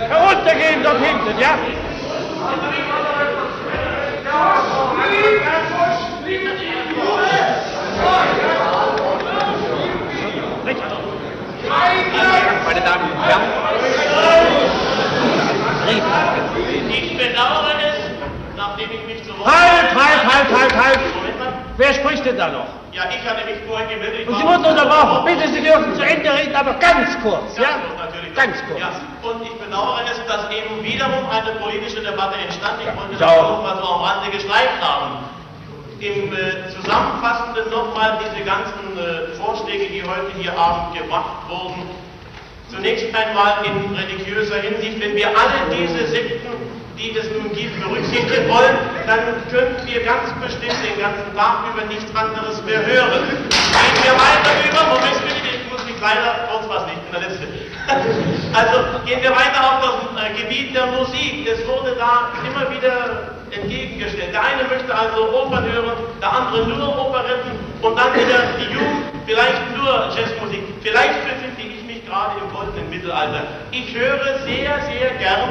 Heruntergehen 0.09 0.83
dort 0.83 0.99
hinten, 0.99 1.41
ja? 1.41 1.59
Meine 12.67 12.81
Damen 12.81 13.11
und 13.11 13.23
Herren, 13.25 13.43
ich 16.91 17.19
bedauere 17.19 17.75
es, 17.79 18.57
nachdem 18.57 18.91
ich 18.91 19.07
mich 19.07 19.25
zu 19.25 19.31
Wort 19.31 19.34
Halt, 19.45 19.95
halt, 19.95 20.25
halt, 20.25 20.49
halt, 20.61 20.75
halt. 20.77 21.01
Wer 21.77 21.93
spricht 21.95 22.25
denn 22.25 22.39
da 22.39 22.49
noch? 22.49 22.67
Ja, 22.93 23.03
ich 23.11 23.29
hatte 23.29 23.45
mich 23.45 23.59
vorhin 23.67 23.89
gemeldet. 23.89 24.29
Und 24.29 24.37
Sie 24.39 24.45
wurden 24.45 24.65
unterbrochen. 24.65 25.25
Bitte, 25.27 25.49
Sie 25.53 25.61
dürfen 25.63 25.95
zu 25.97 26.03
Ende 26.03 26.33
reden, 26.33 26.55
aber 26.55 26.75
ganz 26.75 27.11
kurz, 27.23 27.59
ja? 27.59 27.83
Ganz 28.35 28.57
kurz. 28.69 28.79
Ja, 28.81 28.91
und 29.23 29.43
ich 29.43 29.53
bedauere 29.59 30.01
es, 30.11 30.19
dass 30.27 30.51
eben 30.51 30.83
wiederum 30.83 31.29
eine 31.31 31.51
politische 31.61 32.01
Debatte 32.01 32.39
entstand. 32.39 32.79
Ich 32.81 32.87
wollte 32.97 33.13
Ich 33.13 33.19
das 33.19 33.31
auch. 33.31 33.51
noch 33.59 33.63
mal 33.63 33.77
so 33.83 33.89
am 33.89 34.01
Rande 34.03 34.31
gestreift 34.31 34.81
haben. 34.81 35.25
Im 36.01 36.33
äh, 36.33 36.71
Zusammenfassenden 36.75 37.71
nochmal 37.71 38.19
diese 38.23 38.45
ganzen 38.45 38.95
äh, 38.99 39.35
Vorschläge, 39.37 39.87
die 39.87 40.03
heute 40.03 40.31
hier 40.39 40.57
Abend 40.59 40.97
gebracht 40.99 41.49
wurden. 41.49 41.89
Zunächst 42.71 43.07
einmal 43.15 43.55
in 43.65 43.95
religiöser 43.95 44.57
Hinsicht, 44.57 45.01
wenn 45.01 45.15
wir 45.17 45.29
alle 45.29 45.75
diese 45.77 46.07
Sekten, 46.09 46.53
die 46.99 47.17
es 47.17 47.27
nun 47.31 47.51
gibt, 47.53 47.75
berücksichtigen 47.83 48.49
wollen, 48.49 48.79
dann 49.07 49.21
könnten 49.51 49.87
wir 49.87 50.01
ganz 50.05 50.31
bestimmt 50.41 50.79
den 50.85 50.99
ganzen 50.99 51.29
Tag 51.35 51.67
über 51.73 51.85
nichts 51.87 52.11
anderes 52.15 52.63
mehr 52.65 52.85
hören. 52.87 53.23
Gehen 53.51 53.99
wir 54.03 54.15
weiter 54.15 54.53
über, 54.63 54.83
Moment 54.95 55.19
ich 55.27 55.73
muss 55.73 55.85
mich 55.85 55.99
leider, 56.01 56.49
sonst 56.53 56.69
was 56.69 56.87
nicht, 56.87 57.03
bin 57.11 57.21
der 57.21 57.29
Letzte. 57.29 57.47
Also 58.55 59.03
gehen 59.05 59.21
wir 59.21 59.33
weiter 59.33 59.61
auf 59.61 59.83
das 59.83 60.23
äh, 60.23 60.33
Gebiet 60.41 60.75
der 60.77 60.87
Musik. 60.87 61.47
Es 61.47 61.67
wurde 61.67 61.97
da 61.99 62.31
immer 62.47 62.71
wieder 62.71 63.35
entgegengestellt. 63.51 64.33
Der 64.33 64.43
eine 64.43 64.63
möchte 64.69 64.95
also 64.95 65.43
Opern 65.43 65.65
hören, 65.65 65.93
der 66.23 66.33
andere 66.33 66.67
nur 66.69 67.07
Operetten 67.07 67.51
und 67.83 67.99
dann 67.99 68.15
wieder 68.15 68.55
die 68.59 68.73
Jugend 68.73 69.11
vielleicht 69.27 69.77
nur 69.77 70.09
Jazzmusik. 70.17 70.63
Vielleicht 70.83 71.19
befinde 71.25 71.75
ich 71.75 71.85
mich 71.85 72.07
gerade 72.07 72.39
im 72.41 72.49
goldenen 72.55 72.89
Mittelalter. 72.91 73.43
Ich 73.73 73.93
höre 73.93 74.39
sehr, 74.47 74.81
sehr 74.87 75.11
gern 75.19 75.51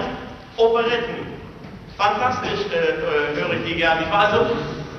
Operetten. 0.57 1.33
Fantastisch 1.97 2.65
äh, 2.69 2.77
äh, 2.77 3.35
höre 3.35 3.53
ich 3.53 3.65
die 3.65 3.75
gern. 3.75 3.99
Ich 4.01 4.13
also, 4.13 4.45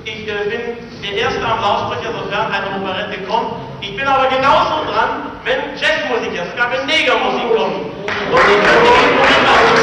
ich 0.03 0.27
äh, 0.27 0.49
bin 0.49 0.61
der 1.01 1.13
Erste 1.23 1.45
am 1.45 1.61
Lautsprecher, 1.61 2.11
sofern 2.11 2.51
eine 2.51 2.81
Operette 2.81 3.21
kommt. 3.23 3.51
Ich 3.81 3.95
bin 3.95 4.07
aber 4.07 4.27
genauso 4.27 4.83
dran, 4.91 5.31
wenn 5.43 5.75
Jazzmusik. 5.75 6.31
Es 6.35 6.55
gab 6.55 6.71
wenn 6.71 6.85
Negermusik 6.85 7.55
kommt. 7.55 7.75
Und 8.31 8.43
ich 8.51 8.57
nicht 8.57 8.79
auch 9.47 9.75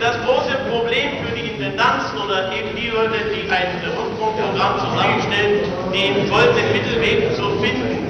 das 0.00 0.16
große 0.26 0.54
Problem 0.70 1.24
für 1.24 1.34
die 1.34 1.48
Intendanz 1.48 2.12
oder 2.22 2.52
eben 2.52 2.76
die 2.76 2.88
Leute, 2.88 3.24
die 3.32 3.50
ein 3.50 3.80
Rundfunkprogramm 3.96 4.78
zusammenstellen, 4.78 5.64
den 5.92 6.28
goldenen 6.28 6.72
Mittelweg 6.72 7.34
zu 7.36 7.58
finden. 7.60 8.04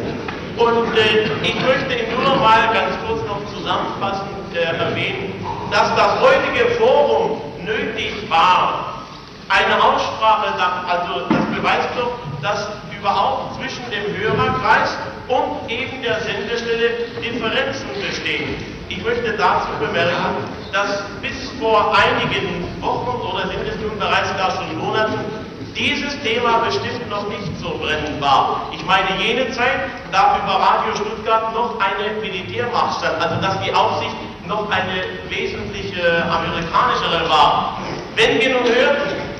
Und 0.56 0.96
äh, 0.96 1.28
ich 1.42 1.54
möchte 1.54 2.10
nur 2.10 2.24
noch 2.24 2.40
mal 2.40 2.72
ganz 2.72 2.96
kurz 3.06 3.20
noch 3.28 3.40
zusammenfassend 3.54 4.43
äh, 4.54 4.76
erwähnen, 4.76 5.44
dass 5.70 5.94
das 5.96 6.20
heutige 6.20 6.70
Forum 6.76 7.40
nötig 7.64 8.28
war, 8.28 8.94
Eine 9.48 9.76
Aussprache, 9.76 10.54
also 10.88 11.28
das 11.28 11.44
beweist 11.54 11.88
doch, 11.96 12.12
dass 12.40 12.66
überhaupt 12.98 13.56
zwischen 13.56 13.84
dem 13.90 14.16
Hörerkreis 14.16 14.96
und 15.28 15.70
eben 15.70 16.02
der 16.02 16.20
Sendestelle 16.20 17.12
Differenzen 17.22 17.88
bestehen. 18.00 18.56
Ich 18.88 19.04
möchte 19.04 19.36
dazu 19.36 19.68
bemerken, 19.78 20.48
dass 20.72 21.02
bis 21.20 21.50
vor 21.60 21.94
einigen 21.94 22.66
Wochen 22.80 23.20
oder 23.20 23.48
sind 23.48 23.68
es 23.68 23.76
nun 23.80 23.98
bereits 23.98 24.34
gar 24.38 24.50
schon 24.52 24.78
Monaten 24.78 25.18
dieses 25.76 26.18
Thema 26.22 26.58
bestimmt 26.64 27.10
noch 27.10 27.28
nicht 27.28 27.58
so 27.60 27.76
brennend 27.78 28.20
war. 28.20 28.70
Ich 28.72 28.84
meine 28.86 29.20
jene 29.20 29.50
Zeit, 29.50 29.90
da 30.10 30.38
über 30.42 30.54
Radio 30.54 30.94
Stuttgart 30.96 31.52
noch 31.52 31.78
eine 31.80 32.18
Militärmacht 32.20 32.98
stand, 32.98 33.20
also 33.22 33.40
dass 33.42 33.60
die 33.60 33.74
Aufsicht 33.74 34.14
noch 34.48 34.70
eine 34.70 35.04
wesentlich 35.28 35.92
äh, 35.96 36.22
amerikanischere 36.22 37.28
war. 37.28 37.78
Wenn 38.16 38.40
wir 38.40 38.50
nun 38.50 38.64
hören, 38.64 38.96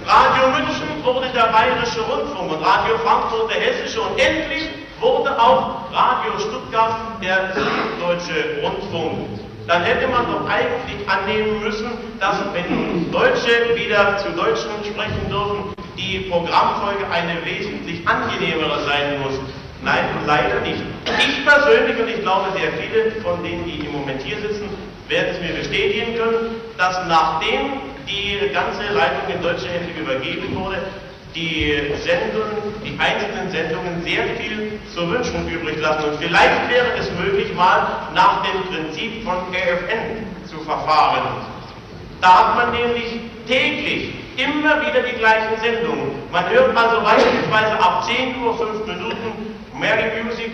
Radio 0.06 0.48
München 0.50 1.04
wurde 1.04 1.28
der 1.34 1.48
Bayerische 1.52 2.00
Rundfunk 2.00 2.52
und 2.52 2.62
Radio 2.64 2.98
Frankfurt 2.98 3.50
der 3.50 3.60
Hessische 3.60 4.00
und 4.00 4.18
endlich 4.18 4.68
wurde 5.00 5.30
auch 5.38 5.92
Radio 5.92 6.38
Stuttgart 6.38 6.96
der 7.22 7.52
Süddeutsche 7.54 8.62
Rundfunk 8.62 9.34
dann 9.66 9.82
hätte 9.82 10.06
man 10.08 10.26
doch 10.26 10.48
eigentlich 10.48 11.08
annehmen 11.08 11.62
müssen, 11.62 11.90
dass 12.20 12.36
wenn 12.52 13.10
Deutsche 13.10 13.74
wieder 13.74 14.18
zu 14.18 14.30
Deutschen 14.32 14.70
sprechen 14.84 15.28
dürfen, 15.30 15.74
die 15.96 16.28
Programmfolge 16.30 17.06
eine 17.10 17.44
wesentlich 17.44 18.06
angenehmere 18.06 18.84
sein 18.84 19.20
muss. 19.22 19.40
Nein, 19.82 20.04
leider 20.26 20.60
nicht. 20.60 20.82
Ich 21.18 21.46
persönlich 21.46 21.98
und 21.98 22.08
ich 22.08 22.20
glaube 22.20 22.48
sehr 22.52 22.72
viele 22.72 23.20
von 23.22 23.42
denen, 23.42 23.64
die 23.64 23.86
im 23.86 23.92
Moment 23.92 24.22
hier 24.22 24.36
sitzen, 24.40 24.68
werden 25.08 25.34
es 25.34 25.40
mir 25.40 25.58
bestätigen 25.58 26.16
können, 26.16 26.60
dass 26.78 27.06
nachdem 27.06 27.80
die 28.08 28.52
ganze 28.52 28.82
Leitung 28.92 29.34
in 29.34 29.42
deutsche 29.42 29.68
Hände 29.68 29.92
übergeben 29.98 30.54
wurde, 30.56 30.78
die 31.34 31.92
Sendungen, 32.02 32.74
die 32.84 32.98
einzelnen 32.98 33.50
Sendungen 33.50 34.02
sehr 34.04 34.24
viel 34.36 34.78
zu 34.94 35.08
wünschen 35.10 35.48
übrig 35.48 35.78
lassen. 35.80 36.10
Und 36.10 36.18
vielleicht 36.20 36.70
wäre 36.70 36.86
es 36.98 37.10
möglich, 37.12 37.52
mal 37.54 38.08
nach 38.14 38.44
dem 38.44 38.62
Prinzip 38.70 39.24
von 39.24 39.50
KFN 39.50 40.24
zu 40.46 40.60
verfahren. 40.60 41.44
Da 42.20 42.38
hat 42.38 42.56
man 42.56 42.72
nämlich 42.72 43.20
täglich 43.46 44.14
immer 44.36 44.80
wieder 44.80 45.02
die 45.02 45.16
gleichen 45.18 45.60
Sendungen. 45.60 46.12
Man 46.30 46.48
hört 46.50 46.76
also 46.76 47.02
beispielsweise 47.02 47.72
ab 47.80 48.04
10 48.06 48.42
Uhr 48.42 48.56
5 48.56 48.86
Minuten 48.86 49.56
Mary 49.78 50.22
Music 50.22 50.50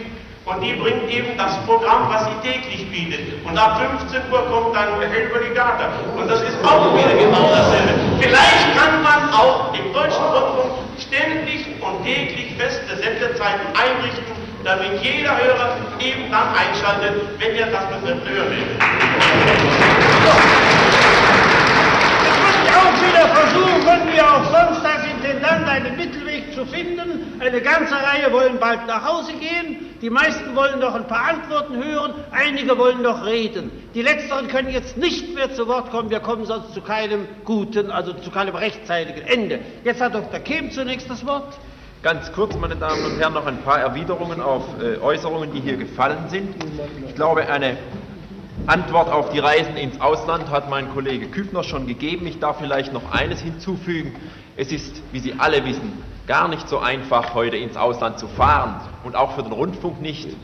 und 0.46 0.60
die 0.62 0.72
bringt 0.72 1.10
eben 1.10 1.36
das 1.36 1.56
Programm, 1.66 2.08
was 2.08 2.24
sie 2.24 2.48
täglich 2.48 2.90
bietet. 2.90 3.44
Und 3.44 3.58
ab 3.58 3.80
15 4.00 4.32
Uhr 4.32 4.46
kommt 4.50 4.74
dann 4.74 5.00
Helberigata. 5.00 5.90
Und 6.16 6.28
das 6.30 6.40
ist 6.42 6.56
auch 6.64 6.94
wieder 6.96 7.14
genau 7.14 7.50
dasselbe. 7.50 7.92
Vielleicht 8.20 8.76
kann 8.76 9.02
man 9.02 9.30
auch 9.34 9.74
im 9.74 9.92
deutschen 9.92 10.24
Rundfunk 10.24 10.72
ständig 10.98 11.66
und 11.80 12.04
täglich 12.04 12.54
feste 12.56 12.96
Sendezeiten 12.96 13.66
einrichten, 13.76 14.32
damit 14.64 15.02
jeder 15.02 15.36
Hörer 15.36 15.76
eben 16.00 16.30
dann 16.30 16.48
einschaltet, 16.54 17.20
wenn 17.38 17.54
er 17.56 17.66
das 17.66 17.84
betrifft 17.86 18.28
hören 18.28 18.50
will 18.50 18.66
auch 22.70 22.94
wieder 23.02 23.28
versuchen, 23.34 24.12
wie 24.12 24.20
auch 24.20 24.44
sonst 24.44 24.84
als 24.84 25.04
Intendant 25.04 25.68
einen 25.68 25.96
Mittelweg 25.96 26.54
zu 26.54 26.64
finden. 26.66 27.40
Eine 27.40 27.60
ganze 27.60 27.94
Reihe 27.94 28.32
wollen 28.32 28.58
bald 28.58 28.86
nach 28.86 29.04
Hause 29.04 29.32
gehen, 29.34 29.89
die 30.00 30.10
meisten 30.10 30.56
wollen 30.56 30.80
noch 30.80 30.94
ein 30.94 31.06
paar 31.06 31.28
Antworten 31.28 31.76
hören, 31.76 32.14
einige 32.30 32.78
wollen 32.78 33.02
noch 33.02 33.24
reden. 33.26 33.70
Die 33.94 34.02
Letzteren 34.02 34.48
können 34.48 34.70
jetzt 34.70 34.96
nicht 34.96 35.34
mehr 35.34 35.52
zu 35.54 35.68
Wort 35.68 35.90
kommen, 35.90 36.10
wir 36.10 36.20
kommen 36.20 36.46
sonst 36.46 36.72
zu 36.72 36.80
keinem 36.80 37.26
guten, 37.44 37.90
also 37.90 38.12
zu 38.14 38.30
keinem 38.30 38.54
rechtzeitigen 38.54 39.22
Ende. 39.22 39.60
Jetzt 39.84 40.00
hat 40.00 40.14
Dr. 40.14 40.40
Kehm 40.40 40.70
zunächst 40.70 41.10
das 41.10 41.26
Wort. 41.26 41.58
Ganz 42.02 42.32
kurz, 42.32 42.56
meine 42.56 42.76
Damen 42.76 43.04
und 43.04 43.18
Herren, 43.18 43.34
noch 43.34 43.44
ein 43.44 43.58
paar 43.58 43.78
Erwiderungen 43.78 44.40
auf 44.40 44.64
äh, 44.80 44.96
Äußerungen, 45.02 45.52
die 45.52 45.60
hier 45.60 45.76
gefallen 45.76 46.30
sind. 46.30 46.54
Ich 47.06 47.14
glaube, 47.14 47.46
eine 47.46 47.76
Antwort 48.66 49.10
auf 49.10 49.30
die 49.30 49.38
Reisen 49.38 49.76
ins 49.76 50.00
Ausland 50.00 50.50
hat 50.50 50.70
mein 50.70 50.90
Kollege 50.94 51.26
Kübner 51.26 51.62
schon 51.62 51.86
gegeben. 51.86 52.26
Ich 52.26 52.38
darf 52.38 52.58
vielleicht 52.58 52.94
noch 52.94 53.12
eines 53.12 53.40
hinzufügen. 53.40 54.14
Es 54.56 54.72
ist, 54.72 55.02
wie 55.12 55.18
Sie 55.18 55.34
alle 55.36 55.62
wissen, 55.66 55.92
gar 56.26 56.48
nicht 56.48 56.68
so 56.68 56.78
einfach, 56.78 57.34
heute 57.34 57.56
ins 57.56 57.76
Ausland 57.76 58.18
zu 58.18 58.28
fahren 58.28 58.80
und 59.02 59.16
auch 59.16 59.32
für 59.34 59.42
den 59.42 59.52
Rundfunk 59.52 60.00
nicht, 60.00 60.36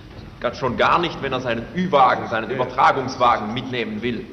schon 0.55 0.77
gar 0.77 0.99
nicht, 0.99 1.23
wenn 1.23 1.33
er 1.33 1.41
seinen 1.41 1.67
Ü-Wagen, 1.75 2.29
seinen 2.29 2.51
Übertragungswagen 2.51 3.53
mitnehmen 3.53 4.03
will. 4.03 4.27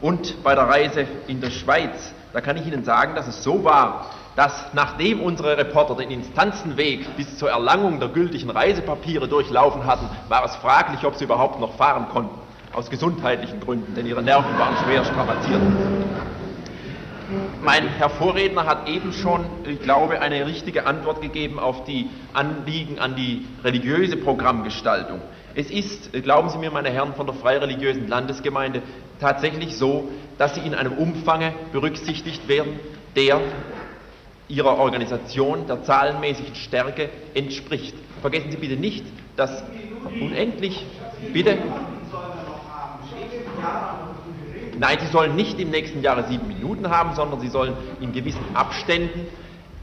Und 0.00 0.42
bei 0.42 0.54
der 0.54 0.68
Reise 0.68 1.06
in 1.26 1.40
der 1.40 1.50
Schweiz, 1.50 2.14
da 2.32 2.40
kann 2.40 2.56
ich 2.56 2.66
Ihnen 2.66 2.84
sagen, 2.84 3.14
dass 3.14 3.28
es 3.28 3.44
so 3.44 3.62
war, 3.62 4.06
dass 4.36 4.72
nachdem 4.72 5.20
unsere 5.20 5.58
Reporter 5.58 5.96
den 5.96 6.10
Instanzenweg 6.10 7.16
bis 7.16 7.38
zur 7.38 7.50
Erlangung 7.50 8.00
der 8.00 8.08
gültigen 8.08 8.50
Reisepapiere 8.50 9.28
durchlaufen 9.28 9.84
hatten, 9.86 10.08
war 10.28 10.44
es 10.44 10.56
fraglich, 10.56 11.04
ob 11.04 11.16
sie 11.16 11.24
überhaupt 11.24 11.60
noch 11.60 11.76
fahren 11.76 12.08
konnten 12.08 12.40
aus 12.72 12.88
gesundheitlichen 12.88 13.60
Gründen, 13.60 13.94
denn 13.94 14.06
ihre 14.06 14.22
Nerven 14.22 14.58
waren 14.58 14.76
schwer 14.86 15.04
strapaziert. 15.04 15.60
Mein 17.62 17.88
Herr 17.88 18.10
Vorredner 18.10 18.66
hat 18.66 18.88
eben 18.88 19.12
schon, 19.12 19.44
ich 19.64 19.80
glaube, 19.80 20.20
eine 20.20 20.46
richtige 20.46 20.86
Antwort 20.86 21.20
gegeben 21.20 21.58
auf 21.58 21.84
die 21.84 22.10
Anliegen 22.32 22.98
an 22.98 23.14
die 23.14 23.46
religiöse 23.62 24.16
Programmgestaltung. 24.16 25.20
Es 25.54 25.70
ist, 25.70 26.12
glauben 26.24 26.48
Sie 26.48 26.58
mir, 26.58 26.70
meine 26.70 26.90
Herren 26.90 27.14
von 27.14 27.26
der 27.26 27.34
Freireligiösen 27.34 28.08
Landesgemeinde, 28.08 28.82
tatsächlich 29.20 29.76
so, 29.76 30.08
dass 30.38 30.54
sie 30.54 30.60
in 30.60 30.74
einem 30.74 30.92
Umfang 30.92 31.52
berücksichtigt 31.72 32.48
werden, 32.48 32.80
der 33.14 33.40
ihrer 34.48 34.78
Organisation, 34.78 35.66
der 35.66 35.82
zahlenmäßigen 35.82 36.54
Stärke 36.54 37.10
entspricht. 37.34 37.94
Vergessen 38.20 38.50
Sie 38.50 38.56
bitte 38.56 38.76
nicht, 38.76 39.04
dass 39.36 39.62
unendlich, 40.20 40.84
bitte, 41.32 41.58
Nein, 44.80 44.96
sie 44.98 45.08
sollen 45.08 45.36
nicht 45.36 45.60
im 45.60 45.68
nächsten 45.68 46.00
Jahre 46.00 46.24
sieben 46.26 46.48
Minuten 46.48 46.88
haben, 46.88 47.14
sondern 47.14 47.38
sie 47.40 47.48
sollen 47.48 47.74
in 48.00 48.12
gewissen 48.14 48.40
Abständen, 48.54 49.26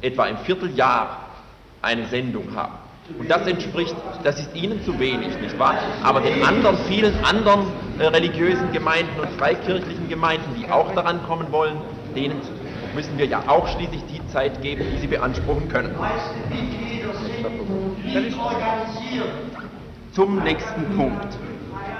etwa 0.01 0.25
im 0.25 0.37
Vierteljahr, 0.39 1.19
eine 1.83 2.07
Sendung 2.07 2.55
haben. 2.55 2.73
Und 3.19 3.29
das 3.29 3.45
entspricht, 3.45 3.95
das 4.23 4.39
ist 4.39 4.55
ihnen 4.55 4.83
zu 4.83 4.99
wenig, 4.99 5.39
nicht 5.39 5.59
wahr? 5.59 5.75
Aber 6.01 6.19
den 6.19 6.43
anderen, 6.43 6.77
vielen 6.89 7.13
anderen 7.23 7.67
äh, 7.99 8.07
religiösen 8.07 8.71
Gemeinden 8.71 9.19
und 9.19 9.29
freikirchlichen 9.37 10.09
Gemeinden, 10.09 10.59
die 10.59 10.67
auch 10.67 10.91
daran 10.95 11.21
kommen 11.27 11.51
wollen, 11.51 11.77
denen 12.15 12.41
müssen 12.95 13.19
wir 13.19 13.27
ja 13.27 13.43
auch 13.45 13.67
schließlich 13.67 14.01
die 14.11 14.27
Zeit 14.29 14.63
geben, 14.63 14.83
die 14.95 14.97
sie 14.97 15.07
beanspruchen 15.07 15.69
können. 15.69 15.95
Zum 20.11 20.43
nächsten 20.43 20.97
Punkt. 20.97 21.37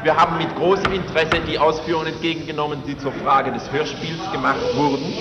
Wir 0.03 0.15
haben 0.15 0.38
mit 0.38 0.56
großem 0.56 0.94
Interesse 0.94 1.41
die 1.48 1.57
Ausführungen 1.57 2.07
entgegengenommen, 2.14 2.84
die 2.86 2.98
zur 2.98 3.11
Frage 3.14 3.52
des 3.52 3.72
Hörspiels 3.72 4.32
gemacht 4.32 4.60
wurden. 4.76 5.14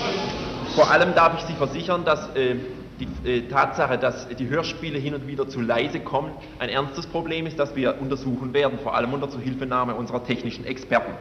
Vor 0.75 0.91
allem 0.91 1.15
darf 1.15 1.39
ich 1.39 1.45
Sie 1.45 1.53
versichern, 1.53 2.05
dass 2.05 2.29
äh, 2.35 2.55
die 2.99 3.29
äh, 3.29 3.47
Tatsache, 3.47 3.97
dass 3.97 4.27
die 4.27 4.47
Hörspiele 4.47 4.99
hin 4.99 5.15
und 5.15 5.25
wieder 5.25 5.49
zu 5.49 5.61
leise 5.61 5.99
kommen, 5.99 6.31
ein 6.59 6.69
ernstes 6.69 7.07
Problem 7.07 7.47
ist, 7.47 7.57
das 7.57 7.75
wir 7.75 7.99
untersuchen 7.99 8.53
werden, 8.53 8.77
vor 8.77 8.95
allem 8.95 9.13
unter 9.13 9.29
Zuhilfenahme 9.29 9.95
unserer 9.95 10.23
technischen 10.23 10.63
Experten. 10.63 11.13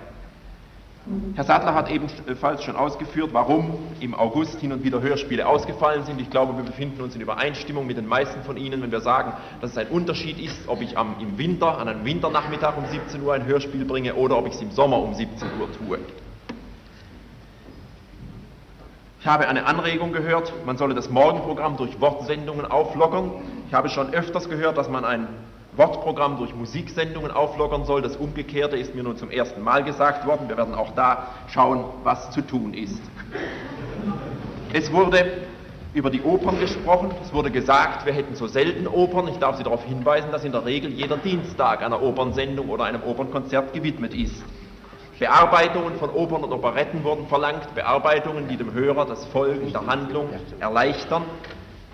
Herr 1.37 1.45
Sattler 1.45 1.75
hat 1.75 1.89
ebenfalls 1.89 2.65
schon 2.65 2.75
ausgeführt, 2.75 3.31
warum 3.33 3.79
im 4.01 4.13
August 4.15 4.59
hin 4.59 4.73
und 4.73 4.83
wieder 4.83 5.01
Hörspiele 5.01 5.47
ausgefallen 5.47 6.05
sind. 6.05 6.21
Ich 6.21 6.31
glaube, 6.31 6.57
wir 6.57 6.65
befinden 6.65 7.01
uns 7.01 7.15
in 7.15 7.21
Übereinstimmung 7.21 7.87
mit 7.87 7.97
den 7.97 8.09
meisten 8.09 8.43
von 8.43 8.57
Ihnen, 8.57 8.83
wenn 8.83 8.91
wir 8.91 9.01
sagen, 9.01 9.33
dass 9.61 9.71
es 9.71 9.79
ein 9.79 9.87
Unterschied 9.87 10.41
ist, 10.41 10.67
ob 10.67 10.83
ich 10.83 10.99
am, 10.99 11.15
im 11.21 11.39
Winter, 11.39 11.79
an 11.79 11.87
einem 11.87 12.05
Winternachmittag 12.05 12.77
um 12.77 12.87
17 12.87 13.23
Uhr 13.23 13.35
ein 13.35 13.47
Hörspiel 13.47 13.85
bringe 13.85 14.15
oder 14.15 14.37
ob 14.37 14.49
ich 14.49 14.55
es 14.55 14.63
im 14.63 14.73
Sommer 14.73 14.99
um 14.99 15.15
17 15.15 15.47
Uhr 15.61 15.69
tue. 15.73 15.99
Ich 19.21 19.27
habe 19.27 19.47
eine 19.47 19.67
Anregung 19.67 20.13
gehört, 20.13 20.53
man 20.65 20.77
solle 20.77 20.95
das 20.95 21.09
Morgenprogramm 21.09 21.77
durch 21.77 22.01
Wortsendungen 22.01 22.67
auflockern. 22.67 23.31
Ich 23.69 23.75
habe 23.75 23.89
schon 23.91 24.13
öfters 24.13 24.49
gehört, 24.49 24.77
dass 24.77 24.89
man 24.89 25.05
ein 25.05 25.29
Wortprogramm 25.77 26.39
durch 26.39 26.55
Musiksendungen 26.55 27.31
auflockern 27.31 27.85
soll. 27.85 28.03
Das 28.03 28.17
Umgekehrte 28.17 28.77
ist 28.77 28.95
mir 28.95 29.03
nun 29.03 29.17
zum 29.17 29.31
ersten 29.31 29.63
Mal 29.63 29.85
gesagt 29.85 30.27
worden. 30.27 30.49
Wir 30.49 30.57
werden 30.57 30.75
auch 30.75 30.93
da 30.95 31.29
schauen, 31.49 31.85
was 32.03 32.31
zu 32.31 32.41
tun 32.41 32.73
ist. 32.73 33.03
Es 34.73 34.93
wurde 34.93 35.47
über 35.93 36.11
die 36.11 36.23
Opern 36.23 36.59
gesprochen. 36.61 37.11
Es 37.23 37.33
wurde 37.33 37.51
gesagt, 37.51 38.05
wir 38.07 38.13
hätten 38.13 38.35
so 38.35 38.47
selten 38.47 38.87
Opern. 38.87 39.29
Ich 39.29 39.39
darf 39.39 39.57
Sie 39.57 39.65
darauf 39.65 39.85
hinweisen, 39.85 40.31
dass 40.31 40.45
in 40.45 40.53
der 40.53 40.65
Regel 40.65 40.93
jeder 40.93 41.17
Dienstag 41.17 41.83
einer 41.83 42.03
Opernsendung 42.03 42.69
oder 42.69 42.85
einem 42.85 43.03
Opernkonzert 43.03 43.73
gewidmet 43.73 44.15
ist. 44.15 44.45
Bearbeitungen 45.19 45.97
von 45.97 46.11
Opern 46.11 46.45
und 46.45 46.53
Operetten 46.53 47.03
wurden 47.03 47.27
verlangt, 47.27 47.75
Bearbeitungen, 47.75 48.49
die 48.49 48.59
dem 48.59 48.75
Hörer 48.75 49.07
das 49.07 49.25
Folgen 49.27 49.73
der 49.73 49.87
Handlung 49.87 50.29
erleichtern. 50.61 51.23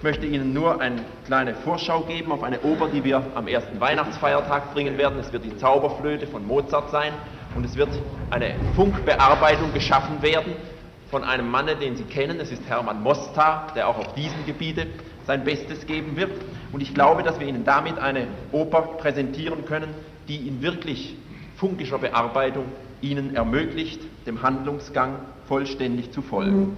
Ich 0.03 0.05
möchte 0.05 0.27
Ihnen 0.27 0.53
nur 0.53 0.81
eine 0.81 0.97
kleine 1.27 1.55
Vorschau 1.55 2.01
geben 2.01 2.33
auf 2.33 2.43
eine 2.43 2.61
Oper, 2.63 2.89
die 2.89 3.05
wir 3.05 3.23
am 3.37 3.47
ersten 3.47 3.81
Weihnachtsfeiertag 3.81 4.75
bringen 4.75 4.99
werden. 4.99 5.17
Es 5.21 5.33
wird 5.33 5.45
die 5.45 5.57
Zauberflöte 5.57 6.27
von 6.27 6.45
Mozart 6.45 6.91
sein 6.91 7.13
und 7.55 7.65
es 7.65 7.77
wird 7.77 7.91
eine 8.29 8.57
Funkbearbeitung 8.75 9.73
geschaffen 9.73 10.21
werden 10.21 10.55
von 11.09 11.23
einem 11.23 11.49
Manne, 11.49 11.77
den 11.77 11.95
Sie 11.95 12.03
kennen, 12.03 12.41
es 12.41 12.51
ist 12.51 12.69
Hermann 12.69 13.01
Mostar, 13.01 13.69
der 13.77 13.87
auch 13.87 13.97
auf 13.97 14.13
diesem 14.17 14.45
Gebiete 14.45 14.89
sein 15.25 15.45
Bestes 15.45 15.87
geben 15.87 16.17
wird. 16.17 16.33
Und 16.73 16.81
ich 16.81 16.95
glaube, 16.95 17.23
dass 17.23 17.39
wir 17.39 17.47
Ihnen 17.47 17.65
damit 17.65 17.97
eine 18.01 18.27
Oper 18.51 18.83
präsentieren 18.99 19.67
können, 19.67 19.95
die 20.27 20.49
in 20.49 20.63
wirklich 20.63 21.15
funkischer 21.55 21.99
Bearbeitung 21.99 22.65
Ihnen 23.03 23.37
ermöglicht, 23.37 24.01
dem 24.27 24.43
Handlungsgang 24.43 25.21
vollständig 25.47 26.11
zu 26.11 26.23
folgen. 26.23 26.77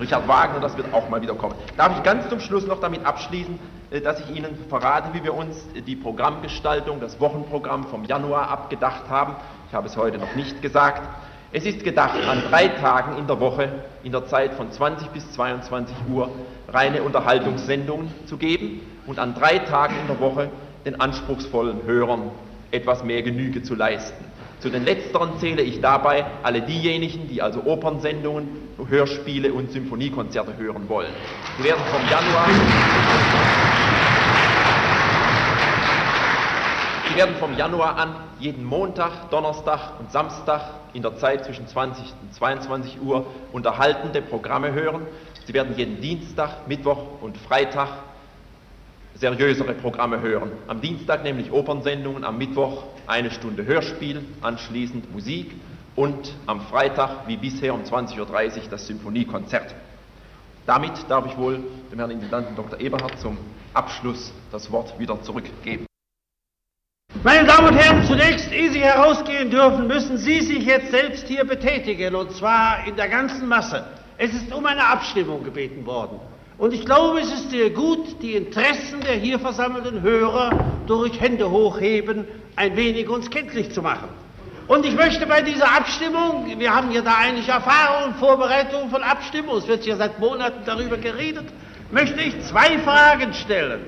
Richard 0.00 0.26
Wagner, 0.26 0.60
das 0.60 0.76
wird 0.76 0.92
auch 0.92 1.08
mal 1.08 1.22
wieder 1.22 1.34
kommen. 1.34 1.54
Darf 1.76 1.96
ich 1.96 2.02
ganz 2.02 2.28
zum 2.28 2.40
Schluss 2.40 2.66
noch 2.66 2.80
damit 2.80 3.06
abschließen, 3.06 3.58
äh, 3.90 4.00
dass 4.00 4.20
ich 4.20 4.36
Ihnen 4.36 4.56
verrate, 4.68 5.10
wie 5.12 5.22
wir 5.22 5.34
uns 5.34 5.66
die 5.86 5.96
Programmgestaltung, 5.96 7.00
das 7.00 7.20
Wochenprogramm 7.20 7.84
vom 7.84 8.04
Januar 8.04 8.48
abgedacht 8.48 9.08
haben. 9.08 9.36
Ich 9.68 9.74
habe 9.74 9.86
es 9.86 9.96
heute 9.96 10.18
noch 10.18 10.34
nicht 10.34 10.60
gesagt. 10.62 11.02
Es 11.52 11.64
ist 11.64 11.84
gedacht, 11.84 12.18
an 12.28 12.42
drei 12.50 12.66
Tagen 12.66 13.16
in 13.16 13.28
der 13.28 13.38
Woche, 13.38 13.68
in 14.02 14.10
der 14.10 14.26
Zeit 14.26 14.54
von 14.54 14.72
20 14.72 15.10
bis 15.10 15.30
22 15.32 15.94
Uhr, 16.10 16.28
reine 16.68 17.04
Unterhaltungssendungen 17.04 18.12
zu 18.26 18.36
geben 18.38 18.80
und 19.06 19.20
an 19.20 19.34
drei 19.34 19.60
Tagen 19.60 19.94
in 20.00 20.08
der 20.08 20.18
Woche 20.18 20.50
den 20.84 21.00
anspruchsvollen 21.00 21.84
Hörern 21.84 22.32
etwas 22.72 23.04
mehr 23.04 23.22
Genüge 23.22 23.62
zu 23.62 23.76
leisten. 23.76 24.24
Zu 24.60 24.70
den 24.70 24.84
letzteren 24.84 25.38
zähle 25.38 25.62
ich 25.62 25.80
dabei 25.80 26.24
alle 26.42 26.62
diejenigen, 26.62 27.28
die 27.28 27.42
also 27.42 27.64
Opernsendungen, 27.64 28.48
Hörspiele 28.88 29.52
und 29.52 29.70
Symphoniekonzerte 29.70 30.56
hören 30.56 30.88
wollen. 30.88 31.12
Sie 31.58 31.64
werden 31.64 31.82
vom 31.90 32.00
Januar 32.10 32.48
Sie 37.14 37.20
werden 37.20 37.36
vom 37.36 37.56
Januar 37.56 37.96
an 37.96 38.16
jeden 38.40 38.64
Montag, 38.64 39.30
Donnerstag 39.30 40.00
und 40.00 40.10
Samstag 40.10 40.62
in 40.94 41.02
der 41.02 41.14
Zeit 41.16 41.44
zwischen 41.44 41.68
20 41.68 42.12
und 42.20 42.34
22 42.34 43.00
Uhr 43.00 43.26
unterhaltende 43.52 44.20
Programme 44.20 44.72
hören. 44.72 45.02
Sie 45.44 45.54
werden 45.54 45.74
jeden 45.76 46.00
Dienstag, 46.00 46.66
Mittwoch 46.66 47.20
und 47.20 47.38
Freitag 47.38 47.88
seriösere 49.14 49.74
Programme 49.74 50.20
hören. 50.20 50.50
Am 50.66 50.80
Dienstag 50.80 51.22
nämlich 51.22 51.52
Opernsendungen, 51.52 52.24
am 52.24 52.38
Mittwoch 52.38 52.84
eine 53.06 53.30
Stunde 53.30 53.64
Hörspiel, 53.64 54.24
anschließend 54.40 55.12
Musik 55.12 55.52
und 55.96 56.32
am 56.46 56.60
Freitag 56.62 57.26
wie 57.28 57.36
bisher 57.36 57.74
um 57.74 57.82
20.30 57.82 58.18
Uhr 58.18 58.28
das 58.70 58.86
Symphoniekonzert. 58.86 59.74
Damit 60.66 60.92
darf 61.08 61.26
ich 61.26 61.36
wohl 61.36 61.60
dem 61.92 61.98
Herrn 61.98 62.10
Intendanten 62.10 62.56
Dr. 62.56 62.80
Eberhard 62.80 63.18
zum 63.20 63.36
Abschluss 63.74 64.32
das 64.50 64.70
Wort 64.72 64.98
wieder 64.98 65.20
zurückgeben. 65.22 65.86
Meine 67.22 67.46
Damen 67.46 67.68
und 67.68 67.76
Herren, 67.76 68.04
zunächst, 68.04 68.50
ehe 68.52 68.70
Sie 68.70 68.80
herausgehen 68.80 69.50
dürfen, 69.50 69.86
müssen 69.86 70.18
Sie 70.18 70.40
sich 70.40 70.64
jetzt 70.64 70.90
selbst 70.90 71.26
hier 71.28 71.44
betätigen, 71.44 72.14
und 72.14 72.32
zwar 72.32 72.86
in 72.86 72.96
der 72.96 73.08
ganzen 73.08 73.48
Masse. 73.48 73.84
Es 74.18 74.32
ist 74.32 74.52
um 74.52 74.64
eine 74.66 74.84
Abstimmung 74.84 75.44
gebeten 75.44 75.86
worden. 75.86 76.18
Und 76.56 76.72
ich 76.72 76.84
glaube, 76.84 77.20
es 77.20 77.32
ist 77.32 77.50
sehr 77.50 77.70
gut, 77.70 78.22
die 78.22 78.34
Interessen 78.34 79.00
der 79.00 79.14
hier 79.14 79.38
versammelten 79.40 80.02
Hörer 80.02 80.50
durch 80.86 81.20
Hände 81.20 81.50
hochheben 81.50 82.26
ein 82.56 82.76
wenig 82.76 83.08
uns 83.08 83.28
kenntlich 83.30 83.72
zu 83.72 83.82
machen. 83.82 84.08
Und 84.66 84.86
ich 84.86 84.94
möchte 84.94 85.26
bei 85.26 85.42
dieser 85.42 85.76
Abstimmung, 85.76 86.46
wir 86.56 86.74
haben 86.74 86.90
ja 86.90 87.02
da 87.02 87.16
eigentlich 87.16 87.48
Erfahrung 87.48 88.12
und 88.12 88.16
Vorbereitung 88.18 88.88
von 88.88 89.02
Abstimmung, 89.02 89.58
es 89.58 89.66
wird 89.66 89.84
ja 89.84 89.96
seit 89.96 90.20
Monaten 90.20 90.62
darüber 90.64 90.96
geredet, 90.96 91.44
möchte 91.90 92.22
ich 92.22 92.40
zwei 92.44 92.78
Fragen 92.78 93.34
stellen. 93.34 93.80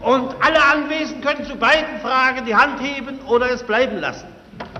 Und 0.00 0.34
alle 0.40 0.62
Anwesenden 0.64 1.22
können 1.22 1.44
zu 1.44 1.56
beiden 1.56 2.00
Fragen 2.00 2.44
die 2.44 2.56
Hand 2.56 2.80
heben 2.80 3.18
oder 3.28 3.50
es 3.50 3.62
bleiben 3.62 3.98
lassen. 3.98 4.26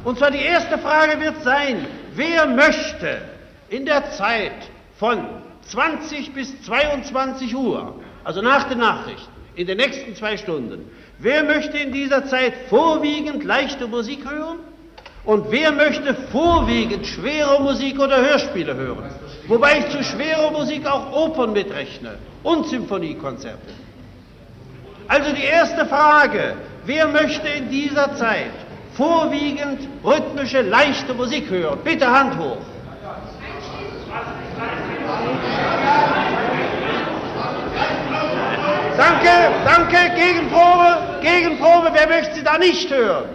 Und 0.05 0.19
zwar 0.19 0.31
die 0.31 0.43
erste 0.43 0.79
Frage 0.79 1.21
wird 1.21 1.43
sein, 1.43 1.87
wer 2.15 2.47
möchte 2.47 3.19
in 3.69 3.87
der 3.87 4.11
Zeit 4.13 4.71
von 4.99 5.19
20 5.69 6.33
bis 6.33 6.63
22 6.63 7.55
Uhr, 7.55 7.95
also 8.25 8.43
nach 8.43 8.65
den 8.65 8.79
Nachrichten, 8.79 9.33
in 9.55 9.67
den 9.67 9.79
nächsten 9.79 10.15
zwei 10.15 10.37
Stunden, 10.37 10.91
wer 11.19 11.43
möchte 11.45 11.79
in 11.79 11.93
dieser 11.93 12.27
Zeit 12.27 12.53
vorwiegend 12.69 13.45
leichte 13.45 13.87
Musik 13.87 14.31
hören? 14.31 14.59
Und 15.25 15.51
wer 15.51 15.73
möchte 15.73 16.15
vorwiegend 16.31 17.05
schwere 17.05 17.61
Musik 17.61 17.99
oder 17.99 18.19
Hörspiele 18.19 18.77
hören? 18.77 19.11
Wobei 19.49 19.81
ich 19.81 19.89
zu 19.89 20.05
schwerer 20.05 20.53
Musik 20.53 20.87
auch 20.87 21.13
Opern 21.13 21.53
mitrechne 21.53 22.17
und 22.45 22.69
Symphoniekonzerte. 22.69 23.73
Also 25.09 25.33
die 25.33 25.43
erste 25.43 25.85
Frage, 25.87 26.55
wer 26.85 27.09
möchte 27.09 27.49
in 27.49 27.69
dieser 27.71 28.15
Zeit 28.15 28.53
vorwiegend 28.95 29.89
rhythmische, 30.05 30.63
leichte 30.63 31.13
Musik 31.13 31.51
hören? 31.51 31.81
Bitte 31.83 32.09
Hand 32.09 32.39
hoch. 32.39 32.59
Danke, 38.97 39.29
danke, 39.65 39.97
Gegenprobe, 40.15 40.97
Gegenprobe, 41.21 41.91
wer 41.93 42.09
möchte 42.09 42.35
sie 42.35 42.43
da 42.43 42.57
nicht 42.57 42.91
hören? 42.91 43.29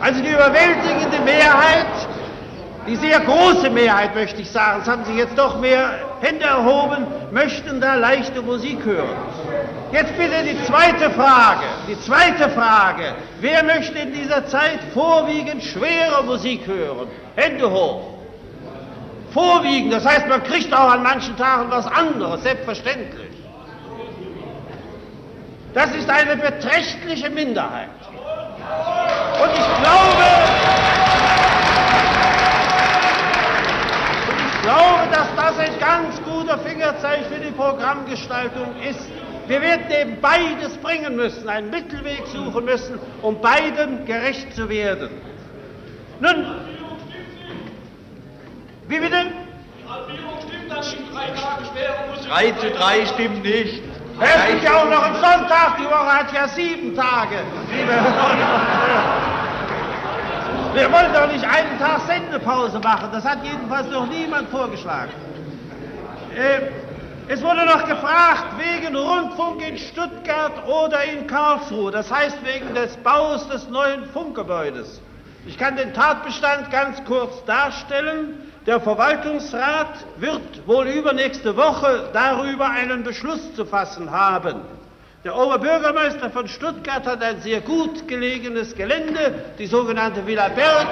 Also 0.00 0.22
die 0.22 0.30
überwältigende 0.30 1.18
Mehrheit, 1.24 1.86
die 2.86 2.96
sehr 2.96 3.20
große 3.20 3.70
Mehrheit 3.70 4.14
möchte 4.14 4.42
ich 4.42 4.50
sagen, 4.50 4.82
es 4.82 4.88
haben 4.88 5.04
sich 5.04 5.16
jetzt 5.16 5.36
doch 5.36 5.58
mehr 5.58 5.98
Hände 6.20 6.44
erhoben, 6.44 7.06
möchten 7.32 7.80
da 7.80 7.94
leichte 7.94 8.40
Musik 8.42 8.84
hören. 8.84 9.16
Jetzt 9.90 10.16
bitte 10.16 10.42
die 10.44 10.62
zweite 10.64 11.10
Frage, 11.10 11.64
die 11.88 12.00
zweite 12.00 12.50
Frage, 12.50 13.14
wer 13.40 13.64
möchte 13.64 13.98
in 13.98 14.12
dieser 14.12 14.46
Zeit 14.46 14.78
vorwiegend 14.92 15.62
schwere 15.64 16.22
Musik 16.24 16.66
hören? 16.66 17.08
Hände 17.36 17.68
hoch 17.70 18.13
vorwiegend. 19.34 19.92
Das 19.92 20.06
heißt, 20.06 20.28
man 20.28 20.42
kriegt 20.44 20.72
auch 20.72 20.90
an 20.90 21.02
manchen 21.02 21.36
Tagen 21.36 21.70
was 21.70 21.86
anderes, 21.86 22.42
selbstverständlich. 22.42 23.30
Das 25.74 25.90
ist 25.94 26.08
eine 26.08 26.36
beträchtliche 26.36 27.28
Minderheit. 27.30 27.88
Und 29.42 29.50
ich 29.50 29.82
glaube, 29.82 30.24
und 34.28 34.38
ich 34.46 34.62
glaube, 34.62 35.08
dass 35.10 35.28
das 35.36 35.58
ein 35.58 35.78
ganz 35.80 36.22
guter 36.22 36.58
Fingerzeig 36.58 37.24
für 37.26 37.40
die 37.40 37.50
Programmgestaltung 37.50 38.76
ist. 38.88 39.10
Wir 39.48 39.60
werden 39.60 39.90
eben 39.90 40.20
beides 40.22 40.76
bringen 40.78 41.16
müssen, 41.16 41.48
einen 41.48 41.68
Mittelweg 41.68 42.22
suchen 42.28 42.64
müssen, 42.64 42.98
um 43.20 43.40
beiden 43.40 44.06
gerecht 44.06 44.54
zu 44.54 44.68
werden. 44.70 45.10
Nun, 46.20 46.46
wie 48.88 49.00
bitte? 49.00 49.16
Die 49.16 49.88
Halbierung 49.88 50.38
stimmt, 50.46 50.70
das 50.70 50.92
stimmt 50.92 51.14
drei 51.14 51.26
Tage 51.28 51.62
Musik. 52.10 52.30
3 52.30 52.52
zu 52.52 52.70
3 52.70 53.06
stimmt 53.06 53.42
nicht. 53.42 53.82
Es 54.20 54.46
gibt 54.48 54.62
ja 54.62 54.74
auch 54.74 54.88
noch 54.88 55.02
einen 55.02 55.14
Sonntag, 55.16 55.76
die 55.78 55.86
Woche 55.86 56.12
hat 56.12 56.32
ja 56.32 56.46
sieben 56.48 56.94
Tage, 56.94 57.36
Wir 60.72 60.92
wollen 60.92 61.12
doch 61.12 61.32
nicht 61.32 61.44
einen 61.44 61.78
Tag 61.78 62.00
Sendepause 62.06 62.78
machen, 62.78 63.08
das 63.12 63.24
hat 63.24 63.44
jedenfalls 63.44 63.88
noch 63.90 64.06
niemand 64.08 64.48
vorgeschlagen. 64.50 65.12
Äh, 66.36 66.68
es 67.26 67.42
wurde 67.42 67.64
noch 67.64 67.88
gefragt 67.88 68.44
wegen 68.58 68.94
Rundfunk 68.94 69.66
in 69.66 69.78
Stuttgart 69.78 70.66
oder 70.66 71.02
in 71.04 71.26
Karlsruhe, 71.26 71.90
das 71.90 72.12
heißt 72.12 72.38
wegen 72.44 72.74
des 72.74 72.96
Baus 72.98 73.48
des 73.48 73.68
neuen 73.68 74.04
Funkgebäudes. 74.06 75.00
Ich 75.46 75.58
kann 75.58 75.76
den 75.76 75.92
Tatbestand 75.92 76.70
ganz 76.70 77.04
kurz 77.04 77.44
darstellen. 77.44 78.50
Der 78.66 78.80
Verwaltungsrat 78.80 80.06
wird 80.16 80.66
wohl 80.66 80.86
übernächste 80.86 81.54
Woche 81.54 82.08
darüber 82.14 82.70
einen 82.70 83.02
Beschluss 83.02 83.54
zu 83.54 83.66
fassen 83.66 84.10
haben. 84.10 84.62
Der 85.22 85.36
Oberbürgermeister 85.36 86.30
von 86.30 86.48
Stuttgart 86.48 87.06
hat 87.06 87.22
ein 87.22 87.40
sehr 87.42 87.60
gut 87.60 88.08
gelegenes 88.08 88.74
Gelände, 88.74 89.44
die 89.58 89.66
sogenannte 89.66 90.26
Villa 90.26 90.48
Berg, 90.48 90.86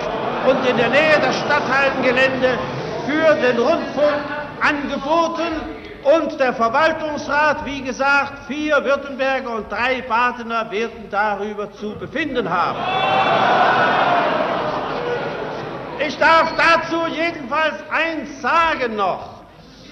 und 0.46 0.68
in 0.68 0.76
der 0.76 0.88
Nähe 0.90 1.18
das 1.22 1.36
Stadthaltengelände 1.38 2.58
für 3.06 3.34
den 3.34 3.58
Rundfunk 3.58 4.20
angeboten. 4.60 5.80
Und 6.02 6.38
der 6.40 6.52
Verwaltungsrat, 6.52 7.64
wie 7.64 7.80
gesagt, 7.80 8.46
vier 8.48 8.84
Württemberger 8.84 9.54
und 9.54 9.70
drei 9.70 10.02
Badener 10.02 10.70
werden 10.70 11.08
darüber 11.10 11.72
zu 11.72 11.94
befinden 11.94 12.50
haben. 12.50 12.78
Ich 16.06 16.18
darf 16.18 16.52
dazu 16.56 17.06
jedenfalls 17.06 17.76
eins 17.90 18.40
sagen 18.40 18.96
noch. 18.96 19.42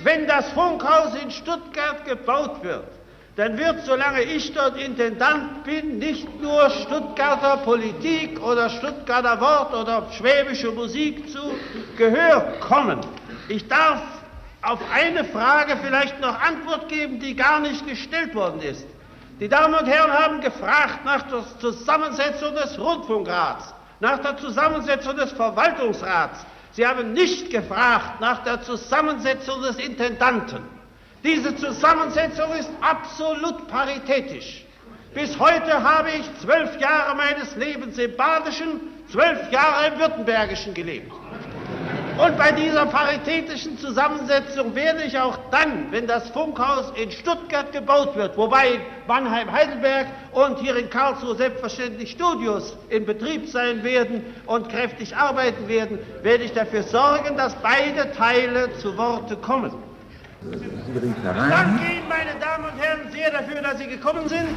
Wenn 0.03 0.27
das 0.27 0.49
Funkhaus 0.51 1.15
in 1.23 1.31
Stuttgart 1.31 2.05
gebaut 2.05 2.65
wird, 2.65 2.89
dann 3.37 3.57
wird, 3.57 3.85
solange 3.85 4.23
ich 4.23 4.53
dort 4.53 4.77
Intendant 4.77 5.63
bin, 5.63 5.99
nicht 5.99 6.41
nur 6.41 6.69
Stuttgarter 6.71 7.59
Politik 7.59 8.43
oder 8.43 8.71
Stuttgarter 8.71 9.41
Wort 9.41 9.73
oder 9.75 10.07
schwäbische 10.11 10.73
Musik 10.73 11.31
zu 11.31 11.39
Gehör 11.97 12.55
kommen. 12.61 13.01
Ich 13.49 13.69
darf 13.69 14.03
auf 14.63 14.81
eine 14.93 15.25
Frage 15.25 15.77
vielleicht 15.83 16.21
noch 16.21 16.41
Antwort 16.41 16.89
geben, 16.89 17.21
die 17.21 17.37
gar 17.37 17.61
nicht 17.61 17.87
gestellt 17.87 18.35
worden 18.35 18.63
ist. 18.63 18.85
Die 19.39 19.49
Damen 19.49 19.75
und 19.75 19.87
Herren 19.87 20.13
haben 20.13 20.41
gefragt 20.41 21.05
nach 21.05 21.23
der 21.23 21.45
Zusammensetzung 21.61 22.55
des 22.55 22.79
Rundfunkrats 22.79 23.75
nach 24.01 24.19
der 24.19 24.37
Zusammensetzung 24.39 25.17
des 25.17 25.33
Verwaltungsrats. 25.33 26.45
Sie 26.73 26.87
haben 26.87 27.13
nicht 27.13 27.51
gefragt 27.51 28.21
nach 28.21 28.43
der 28.45 28.63
Zusammensetzung 28.63 29.63
des 29.63 29.77
Intendanten. 29.77 30.63
Diese 31.23 31.55
Zusammensetzung 31.57 32.53
ist 32.55 32.71
absolut 32.81 33.69
paritätisch. 33.69 34.65
Bis 35.13 35.39
heute 35.39 35.83
habe 35.83 36.11
ich 36.11 36.39
zwölf 36.41 36.81
Jahre 36.81 37.17
meines 37.17 37.57
Lebens 37.57 37.99
im 37.99 38.17
Badischen, 38.17 38.81
zwölf 39.11 39.51
Jahre 39.51 39.89
im 39.89 39.99
Württembergischen 39.99 40.73
gelebt. 40.73 41.13
Und 42.21 42.37
bei 42.37 42.53
dieser 42.53 42.85
paritätischen 42.85 43.79
Zusammensetzung 43.79 44.75
werde 44.75 45.05
ich 45.05 45.19
auch 45.19 45.39
dann, 45.51 45.91
wenn 45.91 46.07
das 46.07 46.29
Funkhaus 46.31 46.93
in 46.95 47.11
Stuttgart 47.11 47.73
gebaut 47.73 48.15
wird, 48.15 48.37
wobei 48.37 48.75
in 48.75 48.81
Mannheim, 49.07 49.51
Heidelberg 49.51 50.07
und 50.33 50.59
hier 50.59 50.77
in 50.77 50.91
Karlsruhe 50.91 51.35
selbstverständlich 51.37 52.11
Studios 52.11 52.77
in 52.91 53.07
Betrieb 53.07 53.49
sein 53.49 53.83
werden 53.85 54.23
und 54.45 54.69
kräftig 54.69 55.17
arbeiten 55.17 55.67
werden, 55.67 55.99
werde 56.23 56.45
ich 56.45 56.53
dafür 56.53 56.83
sorgen, 56.83 57.39
dass 57.39 57.55
beide 57.63 58.13
Teile 58.13 58.69
zu 58.79 58.99
Worte 58.99 59.37
kommen. 59.37 59.73
Ich 60.43 60.61
danke 61.25 61.85
Ihnen, 61.85 62.09
meine 62.09 62.39
Damen 62.39 62.65
und 62.65 62.79
Herren, 62.79 63.11
sehr 63.13 63.31
dafür, 63.31 63.63
dass 63.63 63.79
Sie 63.79 63.87
gekommen 63.87 64.29
sind. 64.29 64.49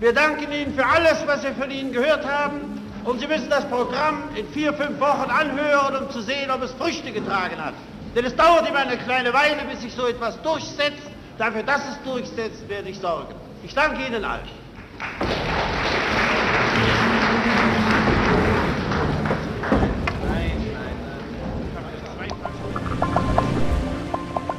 Wir 0.00 0.12
danken 0.12 0.52
Ihnen 0.52 0.74
für 0.74 0.84
alles, 0.84 1.26
was 1.26 1.42
wir 1.42 1.54
von 1.54 1.70
Ihnen 1.70 1.92
gehört 1.92 2.26
haben. 2.26 2.85
Und 3.06 3.20
Sie 3.20 3.26
müssen 3.28 3.48
das 3.48 3.64
Programm 3.66 4.24
in 4.34 4.48
vier, 4.48 4.74
fünf 4.74 4.98
Wochen 4.98 5.30
anhören, 5.30 5.96
um 5.96 6.10
zu 6.10 6.20
sehen, 6.20 6.50
ob 6.50 6.60
es 6.62 6.72
Früchte 6.72 7.12
getragen 7.12 7.56
hat. 7.64 7.74
Denn 8.16 8.24
es 8.24 8.34
dauert 8.34 8.68
immer 8.68 8.80
eine 8.80 8.96
kleine 8.96 9.32
Weile, 9.32 9.62
bis 9.70 9.82
sich 9.82 9.94
so 9.94 10.08
etwas 10.08 10.42
durchsetzt. 10.42 11.08
Dafür, 11.38 11.62
dass 11.62 11.82
es 11.88 12.02
durchsetzt, 12.02 12.68
werde 12.68 12.88
ich 12.88 12.98
sorgen. 12.98 13.34
Ich 13.62 13.74
danke 13.74 14.04
Ihnen 14.04 14.24
allen. 14.24 14.48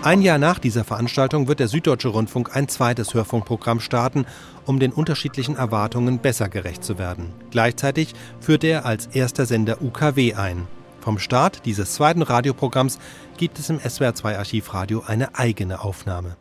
Ein 0.03 0.21
Jahr 0.21 0.37
nach 0.37 0.59
dieser 0.59 0.83
Veranstaltung 0.83 1.47
wird 1.47 1.59
der 1.59 1.67
Süddeutsche 1.67 2.09
Rundfunk 2.09 2.55
ein 2.55 2.69
zweites 2.69 3.13
Hörfunkprogramm 3.13 3.79
starten, 3.79 4.25
um 4.65 4.79
den 4.79 4.93
unterschiedlichen 4.93 5.55
Erwartungen 5.55 6.19
besser 6.19 6.49
gerecht 6.49 6.83
zu 6.83 6.97
werden. 6.97 7.33
Gleichzeitig 7.51 8.13
führt 8.39 8.63
er 8.63 8.85
als 8.85 9.07
erster 9.07 9.45
Sender 9.45 9.81
UKW 9.81 10.35
ein. 10.35 10.67
Vom 11.01 11.19
Start 11.19 11.65
dieses 11.65 11.93
zweiten 11.93 12.21
Radioprogramms 12.21 12.99
gibt 13.37 13.59
es 13.59 13.69
im 13.69 13.79
SWR2 13.79 14.37
Archivradio 14.37 15.03
eine 15.05 15.35
eigene 15.35 15.81
Aufnahme. 15.81 16.37